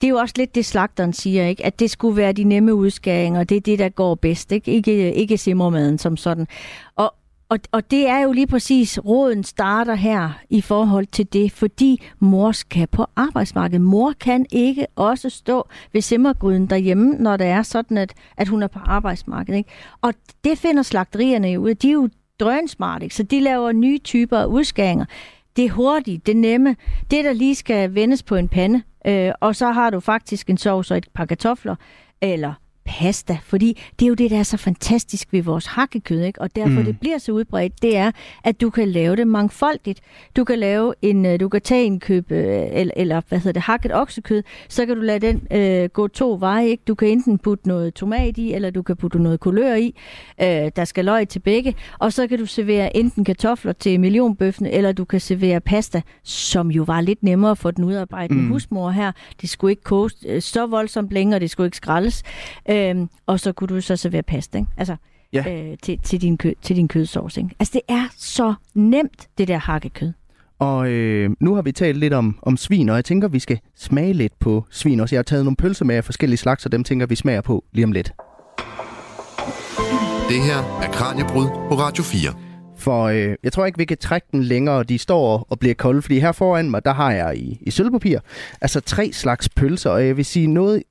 det 0.00 0.06
er 0.06 0.10
jo 0.10 0.16
også 0.16 0.34
lidt 0.38 0.54
det, 0.54 0.66
slagteren 0.66 1.12
siger, 1.12 1.46
ikke? 1.46 1.66
At 1.66 1.80
det 1.80 1.90
skulle 1.90 2.16
være 2.16 2.32
de 2.32 2.44
nemme 2.44 2.74
udskæringer, 2.74 3.44
det 3.44 3.56
er 3.56 3.60
det, 3.60 3.78
der 3.78 3.88
går 3.88 4.14
bedst, 4.14 4.52
ikke? 4.52 4.70
Ikke, 4.70 5.14
ikke 5.14 5.38
simmermaden 5.38 5.98
som 5.98 6.16
sådan. 6.16 6.46
Og, 6.96 7.14
og, 7.48 7.58
og 7.72 7.90
det 7.90 8.08
er 8.08 8.18
jo 8.18 8.32
lige 8.32 8.46
præcis, 8.46 8.98
råden 9.04 9.44
starter 9.44 9.94
her 9.94 10.30
i 10.50 10.60
forhold 10.60 11.06
til 11.06 11.32
det, 11.32 11.52
fordi 11.52 12.02
mor 12.18 12.52
skal 12.52 12.86
på 12.86 13.06
arbejdsmarkedet. 13.16 13.80
Mor 13.80 14.12
kan 14.20 14.46
ikke 14.52 14.86
også 14.96 15.30
stå 15.30 15.68
ved 15.92 16.00
simmergryden 16.00 16.66
derhjemme, 16.66 17.14
når 17.14 17.36
det 17.36 17.46
er 17.46 17.62
sådan, 17.62 17.98
at, 17.98 18.14
at 18.36 18.48
hun 18.48 18.62
er 18.62 18.66
på 18.66 18.78
arbejdsmarkedet. 18.78 19.58
Ikke? 19.58 19.70
Og 20.00 20.14
det 20.44 20.58
finder 20.58 20.82
slagterierne 20.82 21.48
jo 21.48 21.60
ud 21.60 21.68
af. 21.68 21.76
De 21.76 21.88
er 21.88 21.92
jo 21.92 22.08
drønsmart, 22.40 23.02
ikke? 23.02 23.14
så 23.14 23.22
de 23.22 23.40
laver 23.40 23.72
nye 23.72 23.98
typer 23.98 24.38
af 24.38 24.46
udskæringer. 24.46 25.04
Det 25.56 25.64
er 25.64 25.70
hurtigt, 25.70 26.26
det 26.26 26.32
er 26.32 26.36
nemme. 26.36 26.76
Det, 27.10 27.24
der 27.24 27.32
lige 27.32 27.54
skal 27.54 27.94
vendes 27.94 28.22
på 28.22 28.36
en 28.36 28.48
pande, 28.48 28.82
øh, 29.06 29.32
og 29.40 29.56
så 29.56 29.70
har 29.70 29.90
du 29.90 30.00
faktisk 30.00 30.50
en 30.50 30.58
sovs 30.58 30.90
og 30.90 30.96
et 30.96 31.08
par 31.14 31.24
kartofler, 31.24 31.76
eller 32.20 32.54
pasta, 32.98 33.38
fordi 33.42 33.82
det 33.98 34.04
er 34.04 34.08
jo 34.08 34.14
det, 34.14 34.30
der 34.30 34.38
er 34.38 34.42
så 34.42 34.56
fantastisk 34.56 35.32
ved 35.32 35.42
vores 35.42 35.66
hakkekød, 35.66 36.22
ikke? 36.22 36.40
og 36.40 36.56
derfor 36.56 36.78
mm. 36.78 36.84
det 36.84 37.00
bliver 37.00 37.18
så 37.18 37.32
udbredt, 37.32 37.82
det 37.82 37.96
er, 37.96 38.10
at 38.44 38.60
du 38.60 38.70
kan 38.70 38.88
lave 38.88 39.16
det 39.16 39.26
mangfoldigt. 39.26 40.00
Du 40.36 40.44
kan 40.44 40.58
lave 40.58 40.94
en, 41.02 41.26
øh, 41.26 41.40
du 41.40 41.48
kan 41.48 41.60
tage 41.60 41.84
en 41.84 42.00
køb, 42.00 42.32
øh, 42.32 42.66
eller, 42.72 42.94
eller 42.96 43.20
hvad 43.28 43.38
hedder 43.38 43.52
det, 43.52 43.62
hakket 43.62 43.94
oksekød, 43.94 44.42
så 44.68 44.86
kan 44.86 44.96
du 44.96 45.02
lade 45.02 45.26
den 45.26 45.42
øh, 45.50 45.88
gå 45.88 46.08
to 46.08 46.36
veje, 46.40 46.68
ikke? 46.68 46.82
Du 46.88 46.94
kan 46.94 47.08
enten 47.08 47.38
putte 47.38 47.68
noget 47.68 47.94
tomat 47.94 48.38
i, 48.38 48.52
eller 48.52 48.70
du 48.70 48.82
kan 48.82 48.96
putte 48.96 49.18
noget 49.18 49.40
kulør 49.40 49.74
i. 49.74 49.94
Øh, 50.42 50.70
der 50.76 50.84
skal 50.84 51.04
løg 51.04 51.28
til 51.28 51.38
begge, 51.38 51.74
og 51.98 52.12
så 52.12 52.26
kan 52.26 52.38
du 52.38 52.46
servere 52.46 52.96
enten 52.96 53.24
kartofler 53.24 53.72
til 53.72 54.00
millionbøffen, 54.00 54.66
eller 54.66 54.92
du 54.92 55.04
kan 55.04 55.20
servere 55.20 55.60
pasta, 55.60 56.02
som 56.22 56.70
jo 56.70 56.82
var 56.82 57.00
lidt 57.00 57.22
nemmere 57.22 57.56
for 57.56 57.70
den 57.70 57.84
udarbejdende 57.84 58.42
mm. 58.42 58.48
husmor 58.48 58.90
her. 58.90 59.12
Det 59.40 59.48
skulle 59.50 59.72
ikke 59.72 59.82
koges 59.82 60.14
øh, 60.26 60.42
så 60.42 60.66
voldsomt 60.66 61.10
længe, 61.10 61.36
og 61.36 61.40
det 61.40 61.50
skulle 61.50 61.66
ikke 61.66 61.76
skraldes. 61.76 62.22
Øhm, 62.80 63.08
og 63.26 63.40
så 63.40 63.52
kunne 63.52 63.68
du 63.68 63.80
så 63.80 63.96
servere 63.96 64.22
pasta, 64.22 64.58
ikke? 64.58 64.70
Altså, 64.76 64.96
Ja. 65.32 65.44
øh, 65.70 65.76
til, 65.82 65.98
til, 66.02 66.20
din 66.22 66.36
kød, 66.38 66.52
til 66.62 66.76
din 66.76 66.88
kødsovs. 66.88 67.36
Ikke? 67.36 67.50
Altså, 67.58 67.72
det 67.74 67.94
er 67.94 68.04
så 68.16 68.54
nemt, 68.74 69.28
det 69.38 69.48
der 69.48 69.58
hakkekød. 69.58 70.12
Og 70.58 70.88
øh, 70.90 71.30
nu 71.40 71.54
har 71.54 71.62
vi 71.62 71.72
talt 71.72 71.98
lidt 71.98 72.12
om, 72.12 72.38
om 72.42 72.56
svin, 72.56 72.88
og 72.88 72.96
jeg 72.96 73.04
tænker, 73.04 73.28
vi 73.28 73.38
skal 73.38 73.60
smage 73.76 74.12
lidt 74.12 74.38
på 74.38 74.64
svin 74.70 75.00
også. 75.00 75.14
Jeg 75.14 75.18
har 75.18 75.22
taget 75.22 75.44
nogle 75.44 75.56
pølser 75.56 75.84
med 75.84 75.94
af 75.96 76.04
forskellige 76.04 76.36
slags, 76.38 76.66
og 76.66 76.72
dem 76.72 76.84
tænker 76.84 77.06
vi 77.06 77.14
smager 77.14 77.40
på 77.40 77.64
lige 77.72 77.84
om 77.84 77.92
lidt. 77.92 78.12
Det 80.28 80.40
her 80.42 80.58
er 80.82 80.90
Kranjebrud 80.92 81.46
på 81.46 81.74
Radio 81.74 82.04
4. 82.04 82.49
For 82.80 83.04
øh, 83.04 83.34
jeg 83.42 83.52
tror 83.52 83.66
ikke, 83.66 83.78
vi 83.78 83.84
kan 83.84 83.98
trække 83.98 84.26
den 84.32 84.42
længere. 84.42 84.82
De 84.82 84.98
står 84.98 85.46
og 85.50 85.58
bliver 85.58 85.74
kolde, 85.74 86.02
fordi 86.02 86.18
her 86.18 86.32
foran 86.32 86.70
mig, 86.70 86.84
der 86.84 86.92
har 86.92 87.12
jeg 87.12 87.36
i, 87.36 87.58
i 87.60 87.70
sølvpapir, 87.70 88.18
altså 88.60 88.80
tre 88.80 89.10
slags 89.12 89.48
pølser, 89.48 89.90
og 89.90 90.06
jeg 90.06 90.16
vil 90.16 90.24
sige 90.24 90.46
noget, 90.46 90.82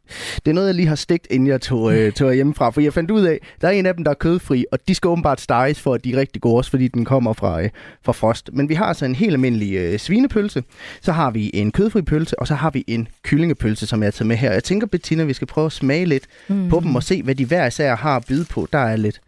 det 0.46 0.52
er 0.52 0.56
noget, 0.56 0.68
jeg 0.68 0.76
lige 0.76 0.88
har 0.88 0.96
stegt, 0.96 1.28
inden 1.30 1.48
jeg 1.48 1.62
tog, 1.62 1.94
øh, 1.94 2.12
tog 2.12 2.34
hjemmefra, 2.34 2.70
for 2.70 2.82
jeg 2.82 2.94
fandt 2.94 3.12
ud 3.12 3.22
af, 3.22 3.40
der 3.62 3.68
er 3.68 3.72
en 3.72 3.86
af 3.86 3.94
dem, 3.96 4.04
der 4.04 4.12
er 4.12 4.16
kødfri, 4.16 4.66
og 4.72 4.80
de 4.88 4.96
skal 4.96 5.08
åbenbart 5.08 5.42
steges 5.42 5.80
for, 5.80 5.94
at 5.94 6.04
de 6.04 6.14
er 6.14 6.18
rigtig 6.18 6.42
gode, 6.42 6.58
også 6.58 6.72
fordi 6.72 6.88
den 6.88 7.06
kommer 7.06 7.34
fra, 7.34 7.62
øh, 7.62 7.70
fra 8.04 8.12
frost. 8.12 8.50
Men 8.54 8.70
vi 8.70 8.74
har 8.74 8.86
altså 8.86 9.06
en 9.06 9.16
helt 9.16 9.34
almindelig 9.34 9.76
øh, 9.76 10.00
svinepølse, 10.00 10.64
så 11.02 11.12
har 11.12 11.32
vi 11.32 11.52
en 11.54 11.72
kødfri 11.72 12.02
pølse, 12.02 12.40
og 12.40 12.48
så 12.48 12.56
har 12.56 12.70
vi 12.70 12.84
en 12.88 13.08
kyllingepølse, 13.24 13.88
som 13.88 14.02
jeg 14.02 14.08
har 14.08 14.12
taget 14.12 14.28
med 14.28 14.36
her. 14.36 14.52
Jeg 14.52 14.64
tænker, 14.64 14.88
Bettina, 14.88 15.24
vi 15.24 15.34
skal 15.34 15.48
prøve 15.48 15.66
at 15.66 15.72
smage 15.72 16.06
lidt 16.06 16.24
mm. 16.48 16.70
på 16.70 16.80
dem 16.80 16.96
og 16.96 17.04
se, 17.04 17.24
hvad 17.24 17.36
de 17.36 17.46
hver 17.46 17.68
især 17.68 17.96
har 17.96 18.16
at 18.16 18.26
byde 18.28 18.46
på. 18.46 18.68
Der 18.74 18.80
er 18.80 18.96
lidt 18.96 19.22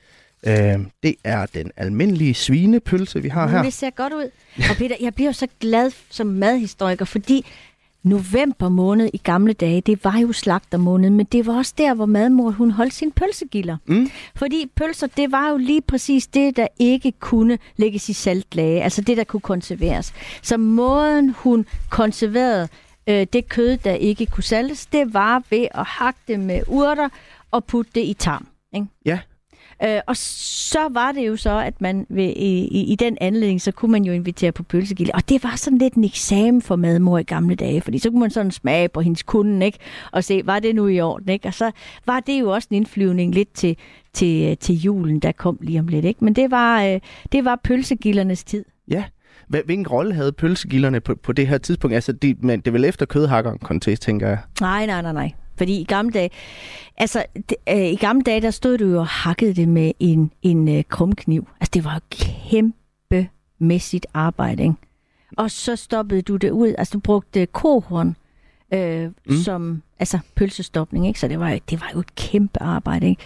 Øh, 0.47 0.79
det 1.03 1.15
er 1.23 1.45
den 1.45 1.71
almindelige 1.77 2.33
svinepølse, 2.33 3.21
vi 3.21 3.29
har 3.29 3.47
her. 3.47 3.63
Det 3.63 3.73
ser 3.73 3.89
godt 3.89 4.13
ud. 4.13 4.29
Og 4.57 4.75
Peter, 4.77 4.95
jeg 5.01 5.15
bliver 5.15 5.31
så 5.31 5.47
glad 5.59 5.91
som 6.09 6.27
madhistoriker, 6.27 7.05
fordi 7.05 7.45
november 8.03 8.69
måned 8.69 9.09
i 9.13 9.17
gamle 9.17 9.53
dage, 9.53 9.81
det 9.81 10.03
var 10.03 10.17
jo 10.17 10.33
slagtermåned, 10.33 11.09
men 11.09 11.25
det 11.25 11.45
var 11.45 11.57
også 11.57 11.73
der, 11.77 11.93
hvor 11.93 12.05
madmor 12.05 12.51
hun 12.51 12.71
holdt 12.71 12.93
sin 12.93 13.11
pølsegilder. 13.11 13.77
Mm. 13.85 14.09
Fordi 14.35 14.71
pølser, 14.75 15.07
det 15.07 15.31
var 15.31 15.49
jo 15.49 15.57
lige 15.57 15.81
præcis 15.81 16.27
det, 16.27 16.57
der 16.57 16.67
ikke 16.79 17.11
kunne 17.11 17.57
lægges 17.77 18.09
i 18.09 18.13
saltlage, 18.13 18.83
altså 18.83 19.01
det, 19.01 19.17
der 19.17 19.23
kunne 19.23 19.41
konserveres. 19.41 20.13
Så 20.41 20.57
måden, 20.57 21.29
hun 21.29 21.65
konserverede 21.89 22.67
øh, 23.07 23.27
det 23.33 23.49
kød, 23.49 23.77
der 23.77 23.93
ikke 23.93 24.25
kunne 24.25 24.43
saltes, 24.43 24.85
det 24.85 25.13
var 25.13 25.43
ved 25.49 25.67
at 25.71 25.85
hakke 25.85 26.19
det 26.27 26.39
med 26.39 26.61
urter 26.67 27.09
og 27.51 27.65
putte 27.65 27.91
det 27.95 28.01
i 28.01 28.13
tarm. 28.13 28.47
Ikke? 28.75 28.87
Ja. 29.05 29.19
Øh, 29.83 29.99
og 30.07 30.17
så 30.17 30.79
var 30.91 31.11
det 31.11 31.27
jo 31.27 31.35
så, 31.35 31.59
at 31.59 31.81
man 31.81 32.05
ved, 32.09 32.23
i, 32.23 32.67
i, 32.67 32.91
i 32.91 32.95
den 32.95 33.17
anledning, 33.21 33.61
så 33.61 33.71
kunne 33.71 33.91
man 33.91 34.03
jo 34.03 34.13
invitere 34.13 34.51
på 34.51 34.63
pølsegilde. 34.63 35.11
Og 35.15 35.29
det 35.29 35.43
var 35.43 35.55
sådan 35.55 35.77
lidt 35.77 35.93
en 35.93 36.03
eksamen 36.03 36.61
for 36.61 36.75
madmor 36.75 37.17
i 37.17 37.23
gamle 37.23 37.55
dage, 37.55 37.81
fordi 37.81 37.99
så 37.99 38.09
kunne 38.09 38.19
man 38.19 38.29
sådan 38.29 38.51
smage 38.51 38.89
på 38.89 39.01
hendes 39.01 39.23
kunde, 39.23 39.65
ikke? 39.65 39.77
Og 40.11 40.23
se, 40.23 40.41
var 40.45 40.59
det 40.59 40.75
nu 40.75 40.87
i 40.87 41.01
orden, 41.01 41.29
ikke? 41.29 41.47
Og 41.47 41.53
så 41.53 41.71
var 42.05 42.19
det 42.19 42.39
jo 42.39 42.49
også 42.49 42.67
en 42.71 42.75
indflyvning 42.75 43.35
lidt 43.35 43.53
til, 43.53 43.77
til, 44.13 44.57
til 44.57 44.75
julen, 44.75 45.19
der 45.19 45.31
kom 45.31 45.57
lige 45.61 45.79
om 45.79 45.87
lidt, 45.87 46.05
ikke? 46.05 46.23
Men 46.23 46.33
det 46.33 46.51
var, 46.51 46.83
øh, 46.83 46.99
det 47.31 47.45
var 47.45 47.59
pølsegildernes 47.63 48.43
tid. 48.43 48.65
Ja. 48.87 49.03
Hvilken 49.47 49.87
rolle 49.87 50.13
havde 50.13 50.31
pølsegilderne 50.31 50.99
på, 50.99 51.15
på 51.15 51.31
det 51.31 51.47
her 51.47 51.57
tidspunkt? 51.57 51.95
Altså, 51.95 52.11
de, 52.11 52.35
men 52.39 52.59
det 52.59 52.67
er 52.67 52.71
vel 52.71 52.85
efter 52.85 53.05
kødhakkeren 53.05 53.57
kontest, 53.57 54.01
tænker 54.01 54.27
jeg. 54.27 54.37
Nej, 54.61 54.85
nej, 54.85 55.01
nej, 55.01 55.13
nej. 55.13 55.31
Fordi 55.57 55.81
i 55.81 55.83
gamle 55.83 56.11
dage, 56.11 56.29
altså 56.97 57.25
det, 57.35 57.57
øh, 57.69 57.85
i 57.85 57.95
gamle 57.95 58.21
dage, 58.21 58.41
der 58.41 58.51
stod 58.51 58.77
du 58.77 58.85
jo 58.85 58.99
og 58.99 59.07
hakkede 59.07 59.53
det 59.53 59.67
med 59.67 59.91
en, 59.99 60.31
en 60.41 60.67
øh, 60.67 60.83
krumkniv. 60.89 61.47
Altså 61.59 61.71
det 61.73 61.85
var 61.85 61.93
jo 61.93 61.99
kæmpemæssigt 62.09 64.07
arbejde, 64.13 64.63
ikke? 64.63 64.75
Og 65.37 65.51
så 65.51 65.75
stoppede 65.75 66.21
du 66.21 66.35
det 66.35 66.49
ud, 66.49 66.75
altså 66.77 66.91
du 66.93 66.99
brugte 66.99 67.45
kohorn 67.45 68.15
øh, 68.73 69.09
mm. 69.25 69.35
som 69.35 69.83
altså 69.99 70.19
pølsestopning, 70.35 71.07
ikke? 71.07 71.19
Så 71.19 71.27
det 71.27 71.39
var, 71.39 71.59
det 71.69 71.81
var 71.81 71.91
jo 71.93 71.99
et 71.99 72.15
kæmpe 72.15 72.61
arbejde, 72.61 73.09
ikke? 73.09 73.21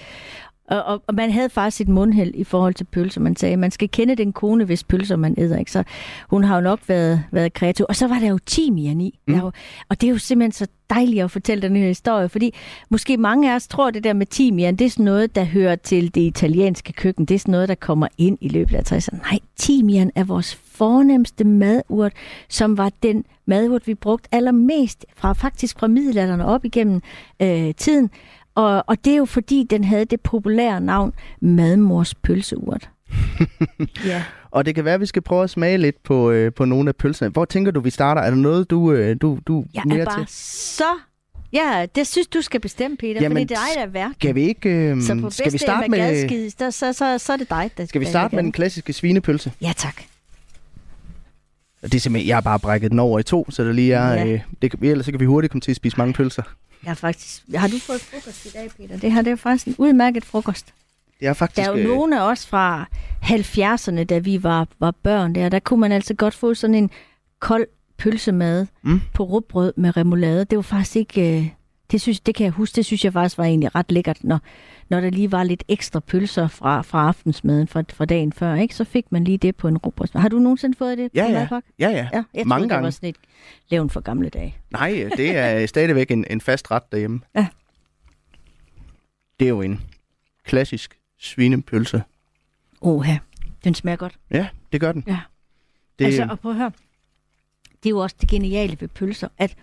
Og, 0.67 0.83
og, 0.83 1.03
og 1.07 1.15
man 1.15 1.31
havde 1.31 1.49
faktisk 1.49 1.81
et 1.81 1.87
mundheld 1.87 2.35
i 2.35 2.43
forhold 2.43 2.73
til 2.73 2.83
pølser. 2.83 3.21
Man 3.21 3.35
sagde, 3.35 3.57
man 3.57 3.71
skal 3.71 3.89
kende 3.89 4.15
den 4.15 4.33
kone, 4.33 4.65
hvis 4.65 4.83
pølser 4.83 5.15
man 5.15 5.35
æder. 5.37 5.57
Ikke? 5.57 5.71
Så 5.71 5.83
hun 6.29 6.43
har 6.43 6.55
jo 6.55 6.61
nok 6.61 6.79
været, 6.87 7.23
været 7.31 7.53
kreativ. 7.53 7.85
Og 7.89 7.95
så 7.95 8.07
var 8.07 8.19
der 8.19 8.27
jo 8.27 8.37
timian 8.45 9.01
i. 9.01 9.19
Mm. 9.27 9.35
Jo, 9.35 9.51
og 9.89 10.01
det 10.01 10.07
er 10.07 10.11
jo 10.11 10.17
simpelthen 10.17 10.51
så 10.51 10.67
dejligt 10.89 11.23
at 11.23 11.31
fortælle 11.31 11.61
den 11.61 11.75
her 11.75 11.87
historie, 11.87 12.29
fordi 12.29 12.53
måske 12.89 13.17
mange 13.17 13.51
af 13.51 13.55
os 13.55 13.67
tror, 13.67 13.91
det 13.91 14.03
der 14.03 14.13
med 14.13 14.25
timian, 14.25 14.75
det 14.75 14.85
er 14.85 14.89
sådan 14.89 15.05
noget, 15.05 15.35
der 15.35 15.43
hører 15.43 15.75
til 15.75 16.15
det 16.15 16.21
italienske 16.21 16.93
køkken. 16.93 17.25
Det 17.25 17.35
er 17.35 17.39
sådan 17.39 17.51
noget, 17.51 17.69
der 17.69 17.75
kommer 17.75 18.07
ind 18.17 18.37
i 18.41 18.49
løbet 18.49 18.75
af 18.75 18.97
60'erne. 18.97 19.17
Nej, 19.17 19.39
timian 19.55 20.11
er 20.15 20.23
vores 20.23 20.55
fornemmeste 20.55 21.43
madurt, 21.43 22.13
som 22.49 22.77
var 22.77 22.91
den 23.03 23.25
madurt, 23.45 23.87
vi 23.87 23.93
brugte 23.93 24.29
allermest 24.31 25.05
fra 25.15 25.33
faktisk 25.33 25.79
fra 25.79 25.87
middelalderen 25.87 26.41
op 26.41 26.65
igennem 26.65 27.01
øh, 27.41 27.73
tiden. 27.73 28.09
Og, 28.55 28.83
og 28.87 29.05
det 29.05 29.13
er 29.13 29.17
jo 29.17 29.25
fordi, 29.25 29.67
den 29.69 29.83
havde 29.83 30.05
det 30.05 30.21
populære 30.21 30.81
navn 30.81 31.13
Madmors 31.41 32.15
pølseurt. 32.15 32.89
ja. 34.05 34.23
Og 34.51 34.65
det 34.65 34.75
kan 34.75 34.85
være, 34.85 34.93
at 34.93 34.99
vi 35.01 35.05
skal 35.05 35.21
prøve 35.21 35.43
at 35.43 35.49
smage 35.49 35.77
lidt 35.77 36.03
på, 36.03 36.31
øh, 36.31 36.53
på 36.53 36.65
nogle 36.65 36.89
af 36.89 36.95
pølserne. 36.95 37.31
Hvor 37.31 37.45
tænker 37.45 37.71
du, 37.71 37.79
vi 37.79 37.89
starter? 37.89 38.21
Er 38.21 38.29
der 38.29 38.37
noget, 38.37 38.69
du, 38.69 38.91
øh, 38.91 39.15
du, 39.21 39.39
du 39.47 39.65
Jeg 39.73 39.83
mere 39.85 39.99
er 39.99 40.05
bare 40.05 40.19
til? 40.25 40.35
så... 40.35 40.83
Ja, 41.53 41.85
det 41.95 42.07
synes 42.07 42.27
du 42.27 42.41
skal 42.41 42.59
bestemme, 42.59 42.97
Peter, 42.97 43.21
Jamen, 43.21 43.35
fordi 43.35 43.43
det 43.43 43.51
er 43.51 43.55
dig, 43.55 43.75
der 43.75 43.81
er 43.81 43.87
værk. 43.87 44.11
Skal 44.19 44.35
vi 44.35 44.41
ikke... 44.41 44.69
Øh, 44.69 45.01
Så 45.01 45.17
på 45.21 45.29
skal 45.29 45.53
vi 45.53 45.57
starte 45.57 45.89
med, 45.91 45.97
gadskid, 45.99 46.49
så, 46.49 46.71
så, 46.71 46.93
så, 46.93 47.17
så 47.17 47.33
er 47.33 47.37
det 47.37 47.49
dig, 47.49 47.71
der 47.77 47.85
skal 47.85 48.01
vi 48.01 48.05
der 48.05 48.11
starte 48.11 48.35
med 48.35 48.43
den 48.43 48.51
klassiske 48.51 48.93
svinepølse? 48.93 49.51
Ja, 49.61 49.73
tak. 49.77 50.01
Det 51.81 51.95
er 51.95 51.99
simpelthen, 51.99 52.27
jeg 52.29 52.35
har 52.35 52.41
bare 52.41 52.59
brækket 52.59 52.91
den 52.91 52.99
over 52.99 53.19
i 53.19 53.23
to, 53.23 53.45
så 53.49 53.63
der 53.63 53.71
lige 53.71 53.93
er... 53.93 54.13
Ja. 54.13 54.27
Øh, 54.27 54.39
det, 54.61 54.71
kan- 54.71 54.79
ellers 54.83 55.05
så 55.05 55.11
kan 55.11 55.19
vi 55.19 55.25
hurtigt 55.25 55.51
komme 55.51 55.61
til 55.61 55.71
at 55.71 55.75
spise 55.75 55.97
mange 55.97 56.13
pølser. 56.13 56.43
Jeg 56.83 56.89
har 56.89 56.95
faktisk... 56.95 57.43
Har 57.55 57.67
du 57.67 57.79
fået 57.79 58.01
frokost 58.01 58.45
i 58.45 58.49
dag, 58.49 58.71
Peter? 58.77 58.97
Det 58.97 59.11
her 59.11 59.21
det 59.21 59.31
er 59.31 59.35
faktisk 59.35 59.67
en 59.67 59.75
udmærket 59.77 60.25
frokost. 60.25 60.73
Det 61.19 61.27
er 61.27 61.33
faktisk... 61.33 61.65
Der 61.65 61.71
er 61.73 61.77
jo 61.77 61.83
øh, 61.83 61.87
nogle 61.89 62.19
af 62.21 62.31
os 62.31 62.45
fra 62.47 62.85
70'erne, 63.23 64.03
da 64.03 64.17
vi 64.17 64.43
var, 64.43 64.67
var 64.79 64.91
børn 64.91 65.35
der, 65.35 65.49
der 65.49 65.59
kunne 65.59 65.79
man 65.79 65.91
altså 65.91 66.13
godt 66.13 66.33
få 66.33 66.53
sådan 66.53 66.75
en 66.75 66.89
kold 67.39 67.67
pølsemad 67.97 68.65
Mm. 68.81 69.01
på 69.13 69.23
rugbrød 69.23 69.73
med 69.77 69.97
remoulade. 69.97 70.45
Det 70.45 70.55
var 70.55 70.61
faktisk 70.61 70.95
ikke... 70.95 71.37
Øh, 71.39 71.47
det, 71.95 72.01
synes, 72.01 72.19
det 72.19 72.35
kan 72.35 72.43
jeg 72.43 72.51
huske, 72.51 72.75
det 72.75 72.85
synes 72.85 73.05
jeg 73.05 73.13
faktisk 73.13 73.37
var 73.37 73.43
egentlig 73.43 73.75
ret 73.75 73.91
lækkert, 73.91 74.23
når, 74.23 74.39
når 74.89 75.01
der 75.01 75.09
lige 75.09 75.31
var 75.31 75.43
lidt 75.43 75.63
ekstra 75.67 75.99
pølser 75.99 76.47
fra, 76.47 76.81
fra 76.81 77.07
aftensmaden 77.07 77.67
fra, 77.67 77.83
fra 77.93 78.05
dagen 78.05 78.33
før, 78.33 78.55
ikke? 78.55 78.75
så 78.75 78.83
fik 78.83 79.11
man 79.11 79.23
lige 79.23 79.37
det 79.37 79.55
på 79.55 79.67
en 79.67 79.77
rugbrød. 79.77 80.07
Har 80.19 80.29
du 80.29 80.39
nogensinde 80.39 80.77
fået 80.77 80.97
det 80.97 81.09
Ja, 81.13 81.45
på 81.49 81.55
ja. 81.55 81.61
Ja, 81.79 81.97
ja. 81.97 82.09
Ja, 82.13 82.23
jeg 82.33 82.47
Mange 82.47 82.61
troede, 82.61 82.69
gange. 82.69 82.75
det 82.77 82.83
var 82.83 82.89
sådan 82.89 83.09
et 83.09 83.15
levn 83.69 83.89
for 83.89 83.99
gamle 83.99 84.29
dage. 84.29 84.55
Nej, 84.71 85.09
det 85.17 85.37
er 85.37 85.65
stadigvæk 85.75 86.11
en, 86.11 86.25
en 86.29 86.41
fast 86.41 86.71
ret 86.71 86.91
derhjemme. 86.91 87.21
Ja. 87.35 87.47
Det 89.39 89.45
er 89.45 89.49
jo 89.49 89.61
en 89.61 89.81
klassisk 90.43 90.99
svinepølse. 91.19 92.03
Oha, 92.81 93.17
den 93.63 93.75
smager 93.75 93.95
godt. 93.95 94.15
Ja, 94.31 94.47
det 94.71 94.81
gør 94.81 94.91
den. 94.91 95.03
Ja. 95.07 95.19
Det, 95.99 96.05
Altså, 96.05 96.27
og 96.29 96.39
prøv 96.39 96.51
at 96.51 96.57
høre. 96.57 96.71
Det 97.83 97.89
er 97.89 97.89
jo 97.89 97.99
også 97.99 98.15
det 98.21 98.29
geniale 98.29 98.77
ved 98.79 98.87
pølser, 98.87 99.27
at 99.37 99.55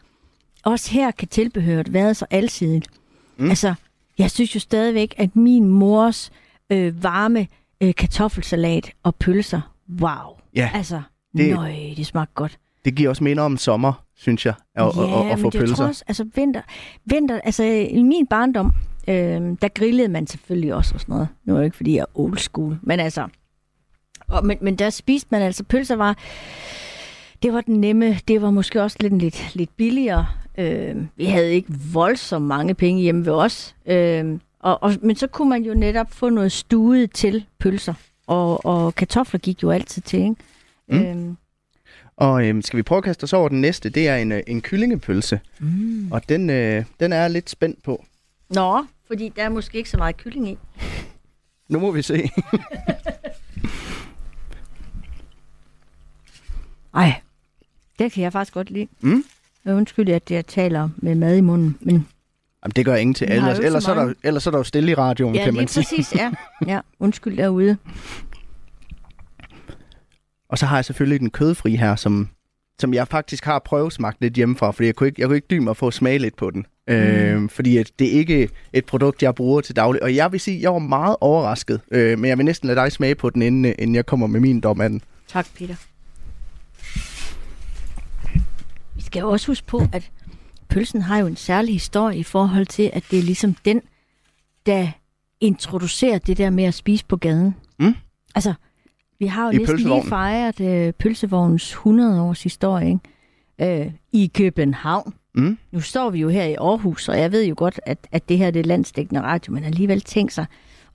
også 0.65 0.91
her 0.93 1.11
kan 1.11 1.29
tilbehøret 1.29 1.93
være 1.93 2.15
så 2.15 2.27
alsidigt. 2.31 2.89
Mm. 3.37 3.49
Altså, 3.51 3.75
jeg 4.19 4.31
synes 4.31 4.55
jo 4.55 4.61
stadigvæk, 4.61 5.15
at 5.19 5.37
min 5.37 5.69
mors 5.69 6.33
øh, 6.71 7.03
varme 7.03 7.47
øh, 7.81 7.95
kartoffelsalat 7.95 8.93
og 9.03 9.15
pølser, 9.15 9.61
wow. 10.01 10.37
Ja, 10.57 10.71
Altså, 10.75 11.03
det- 11.37 11.55
nøj, 11.55 11.73
det 11.97 12.07
smager 12.07 12.27
godt. 12.35 12.59
det 12.85 12.95
giver 12.95 13.09
også 13.11 13.25
minder 13.25 13.43
om 13.43 13.57
sommer, 13.57 14.05
synes 14.17 14.47
jeg, 14.47 14.55
at, 14.75 14.83
at, 14.87 14.89
at, 14.89 14.95
at 14.97 15.39
få 15.39 15.43
men 15.43 15.51
jeg 15.55 15.61
pølser. 15.61 15.77
tror 15.77 15.87
også, 15.87 16.05
altså 16.09 16.27
vinter, 16.35 16.63
vinter, 17.05 17.41
altså 17.45 17.63
i 17.91 18.03
min 18.03 18.27
barndom, 18.27 18.73
øh, 19.09 19.15
der 19.63 19.69
grillede 19.75 20.09
man 20.09 20.27
selvfølgelig 20.27 20.75
også 20.75 20.95
og 20.95 21.01
sådan 21.01 21.13
noget. 21.13 21.29
Nu 21.45 21.55
er 21.55 21.59
det 21.59 21.65
ikke, 21.65 21.77
fordi 21.77 21.95
jeg 21.95 22.01
er 22.01 22.19
old 22.21 22.39
school, 22.39 22.79
men 22.83 23.01
altså, 23.01 23.29
og, 24.29 24.47
men, 24.47 24.59
men 24.61 24.77
der 24.77 24.91
spiste 24.91 25.29
man 25.31 25.43
altså, 25.43 25.65
pølser 25.65 25.97
var, 25.97 26.17
det 27.43 27.53
var 27.53 27.61
den 27.61 27.81
nemme, 27.81 28.19
det 28.29 28.43
var 28.43 28.51
måske 28.51 28.83
også 28.83 28.97
lidt, 29.01 29.19
lidt, 29.19 29.51
lidt 29.55 29.77
billigere. 29.77 30.27
Øh, 30.59 30.97
vi 31.17 31.25
havde 31.25 31.53
ikke 31.53 31.69
voldsomt 31.93 32.45
mange 32.47 32.75
penge 32.75 33.03
hjemme 33.03 33.27
ved 33.27 33.33
os, 33.33 33.75
øh, 33.87 34.39
og, 34.61 34.83
og, 34.83 34.95
men 35.03 35.17
så 35.17 35.27
kunne 35.27 35.49
man 35.49 35.63
jo 35.65 35.75
netop 35.75 36.13
få 36.13 36.29
noget 36.29 36.53
stuet 36.53 37.11
til 37.13 37.47
pølser, 37.59 37.95
og, 38.27 38.67
og 38.67 38.95
kartofler 38.95 39.41
gik 39.41 39.63
jo 39.63 39.71
altid 39.71 40.03
til, 40.03 40.21
ikke? 40.21 40.35
Mm. 40.89 41.29
Øh, 41.29 41.35
Og 42.17 42.47
øhm, 42.49 42.63
skal 42.63 42.77
vi 42.77 42.83
prøve 42.83 42.97
at 42.97 43.05
kaste 43.05 43.25
os 43.25 43.33
over 43.33 43.49
den 43.49 43.61
næste? 43.61 43.89
Det 43.91 44.09
er 44.09 44.17
en, 44.17 44.33
øh, 44.33 44.43
en 44.47 44.61
kyllingepølse. 44.63 45.41
mm. 45.59 46.13
Og 46.13 46.29
den, 46.29 46.51
øh, 46.51 46.85
den 47.01 47.13
er 47.13 47.17
jeg 47.21 47.31
lidt 47.31 47.51
spændt 47.51 47.83
på. 47.83 48.05
Nå, 48.51 48.85
fordi 49.07 49.33
der 49.37 49.43
er 49.43 49.49
måske 49.49 49.79
ikke 49.79 49.91
så 49.91 49.97
meget 49.97 50.17
kylling 50.17 50.49
i. 50.49 50.59
Nu 51.69 51.81
må 51.81 51.91
vi 51.91 52.03
se. 52.03 52.31
Ej, 56.95 57.21
det 57.99 58.13
kan 58.13 58.23
jeg 58.23 58.33
faktisk 58.33 58.55
godt 58.55 58.71
lide. 58.71 58.89
Mm. 59.01 59.25
Undskyld, 59.67 60.09
at 60.09 60.31
jeg 60.31 60.47
taler 60.47 60.89
med 60.97 61.15
mad 61.15 61.37
i 61.37 61.41
munden, 61.41 61.79
men 61.81 62.07
Jamen, 62.65 62.73
det 62.77 62.85
gør 62.85 62.95
ingen 62.95 63.15
til. 63.15 63.29
Har 63.29 63.55
Ellers, 63.55 63.85
så 63.85 63.91
er 63.91 64.05
der, 64.05 64.13
ellers 64.25 64.47
er 64.47 64.51
der 64.51 64.59
jo 64.59 64.65
stille 64.65 64.93
i 64.93 64.95
radioen, 64.95 65.35
ja, 65.35 65.45
kan 65.45 65.55
man 65.55 65.69
sige. 65.69 65.85
præcis, 65.85 66.15
ja. 66.15 66.31
ja. 66.73 66.81
Undskyld 67.01 67.37
derude. 67.37 67.77
Og 70.49 70.59
så 70.59 70.67
har 70.67 70.77
jeg 70.77 70.85
selvfølgelig 70.85 71.21
den 71.21 71.31
kødfri 71.31 71.77
her, 71.77 71.97
som, 71.97 72.29
som 72.81 72.95
jeg 72.95 73.09
faktisk 73.09 73.45
har 73.45 73.59
prøvesmagt 73.59 74.21
lidt 74.21 74.35
hjemmefra, 74.35 74.71
fordi 74.71 74.87
jeg 74.87 74.95
kunne 74.95 75.07
ikke, 75.07 75.21
jeg 75.21 75.29
kunne 75.29 75.37
ikke 75.37 75.47
dybe 75.51 75.65
mig 75.65 75.71
at 75.71 75.77
få 75.77 75.87
at 75.87 75.95
smage 75.95 76.19
lidt 76.19 76.37
på 76.37 76.51
den. 76.51 76.67
Mm. 76.89 76.95
Øh, 76.95 77.51
fordi 77.51 77.77
at 77.77 77.91
det 77.99 78.07
er 78.07 78.13
ikke 78.13 78.49
et 78.73 78.85
produkt, 78.85 79.23
jeg 79.23 79.35
bruger 79.35 79.61
til 79.61 79.77
daglig. 79.77 80.03
Og 80.03 80.17
jeg 80.17 80.33
vil 80.33 80.41
sige, 80.41 80.63
jeg 80.63 80.73
var 80.73 80.79
meget 80.79 81.17
overrasket, 81.21 81.81
øh, 81.91 82.19
men 82.19 82.29
jeg 82.29 82.39
vil 82.39 82.45
næsten 82.45 82.67
lade 82.67 82.81
dig 82.81 82.93
smage 82.93 83.15
på 83.15 83.31
den, 83.31 83.43
inden, 83.43 83.65
øh, 83.65 83.75
inden 83.79 83.95
jeg 83.95 84.07
kommer 84.07 84.27
med 84.27 84.41
min 84.41 84.61
dom 84.61 84.81
af 84.81 84.89
den. 84.89 85.03
Tak, 85.29 85.47
Peter. 85.59 85.75
Vi 88.95 89.02
skal 89.13 89.25
også 89.25 89.47
huske 89.47 89.67
på, 89.67 89.83
at 89.93 90.11
pølsen 90.69 91.03
har 91.03 91.19
jo 91.19 91.27
en 91.27 91.37
særlig 91.37 91.75
historie 91.75 92.19
i 92.19 92.23
forhold 92.23 92.67
til, 92.67 92.91
at 92.93 93.05
det 93.11 93.19
er 93.19 93.23
ligesom 93.23 93.55
den, 93.65 93.81
der 94.67 94.89
introducerer 95.41 96.19
det 96.19 96.39
der 96.39 96.51
med 96.51 96.65
at 96.65 96.75
spise 96.75 97.05
på 97.05 97.17
gaden. 97.17 97.55
Mm. 97.79 97.95
Altså, 98.35 98.55
vi 99.19 99.27
har 99.27 99.45
jo 99.45 99.51
I 99.51 99.57
næsten 99.57 99.79
lige 99.79 100.07
fejret 100.09 100.61
øh, 100.61 100.93
pølsevognens 100.93 101.71
100 101.71 102.23
års 102.23 102.43
historie, 102.43 102.99
ikke? 103.59 103.85
Øh, 103.85 103.93
i 104.13 104.31
København. 104.35 105.15
Mm. 105.35 105.59
Nu 105.73 105.81
står 105.81 106.11
vi 106.11 106.19
jo 106.19 106.29
her 106.29 106.45
i 106.45 106.55
Aarhus, 106.55 107.09
og 107.09 107.19
jeg 107.19 107.33
ved 107.33 107.45
jo 107.45 107.55
godt, 107.57 107.81
at, 107.87 108.09
at 108.13 108.29
det 108.29 108.39
her 108.39 108.51
det 108.51 108.61
er 108.61 108.65
landstækkende 108.65 109.23
radio, 109.23 109.53
men 109.53 109.65
alligevel 109.65 110.01
tænk 110.01 110.31
sig, 110.31 110.47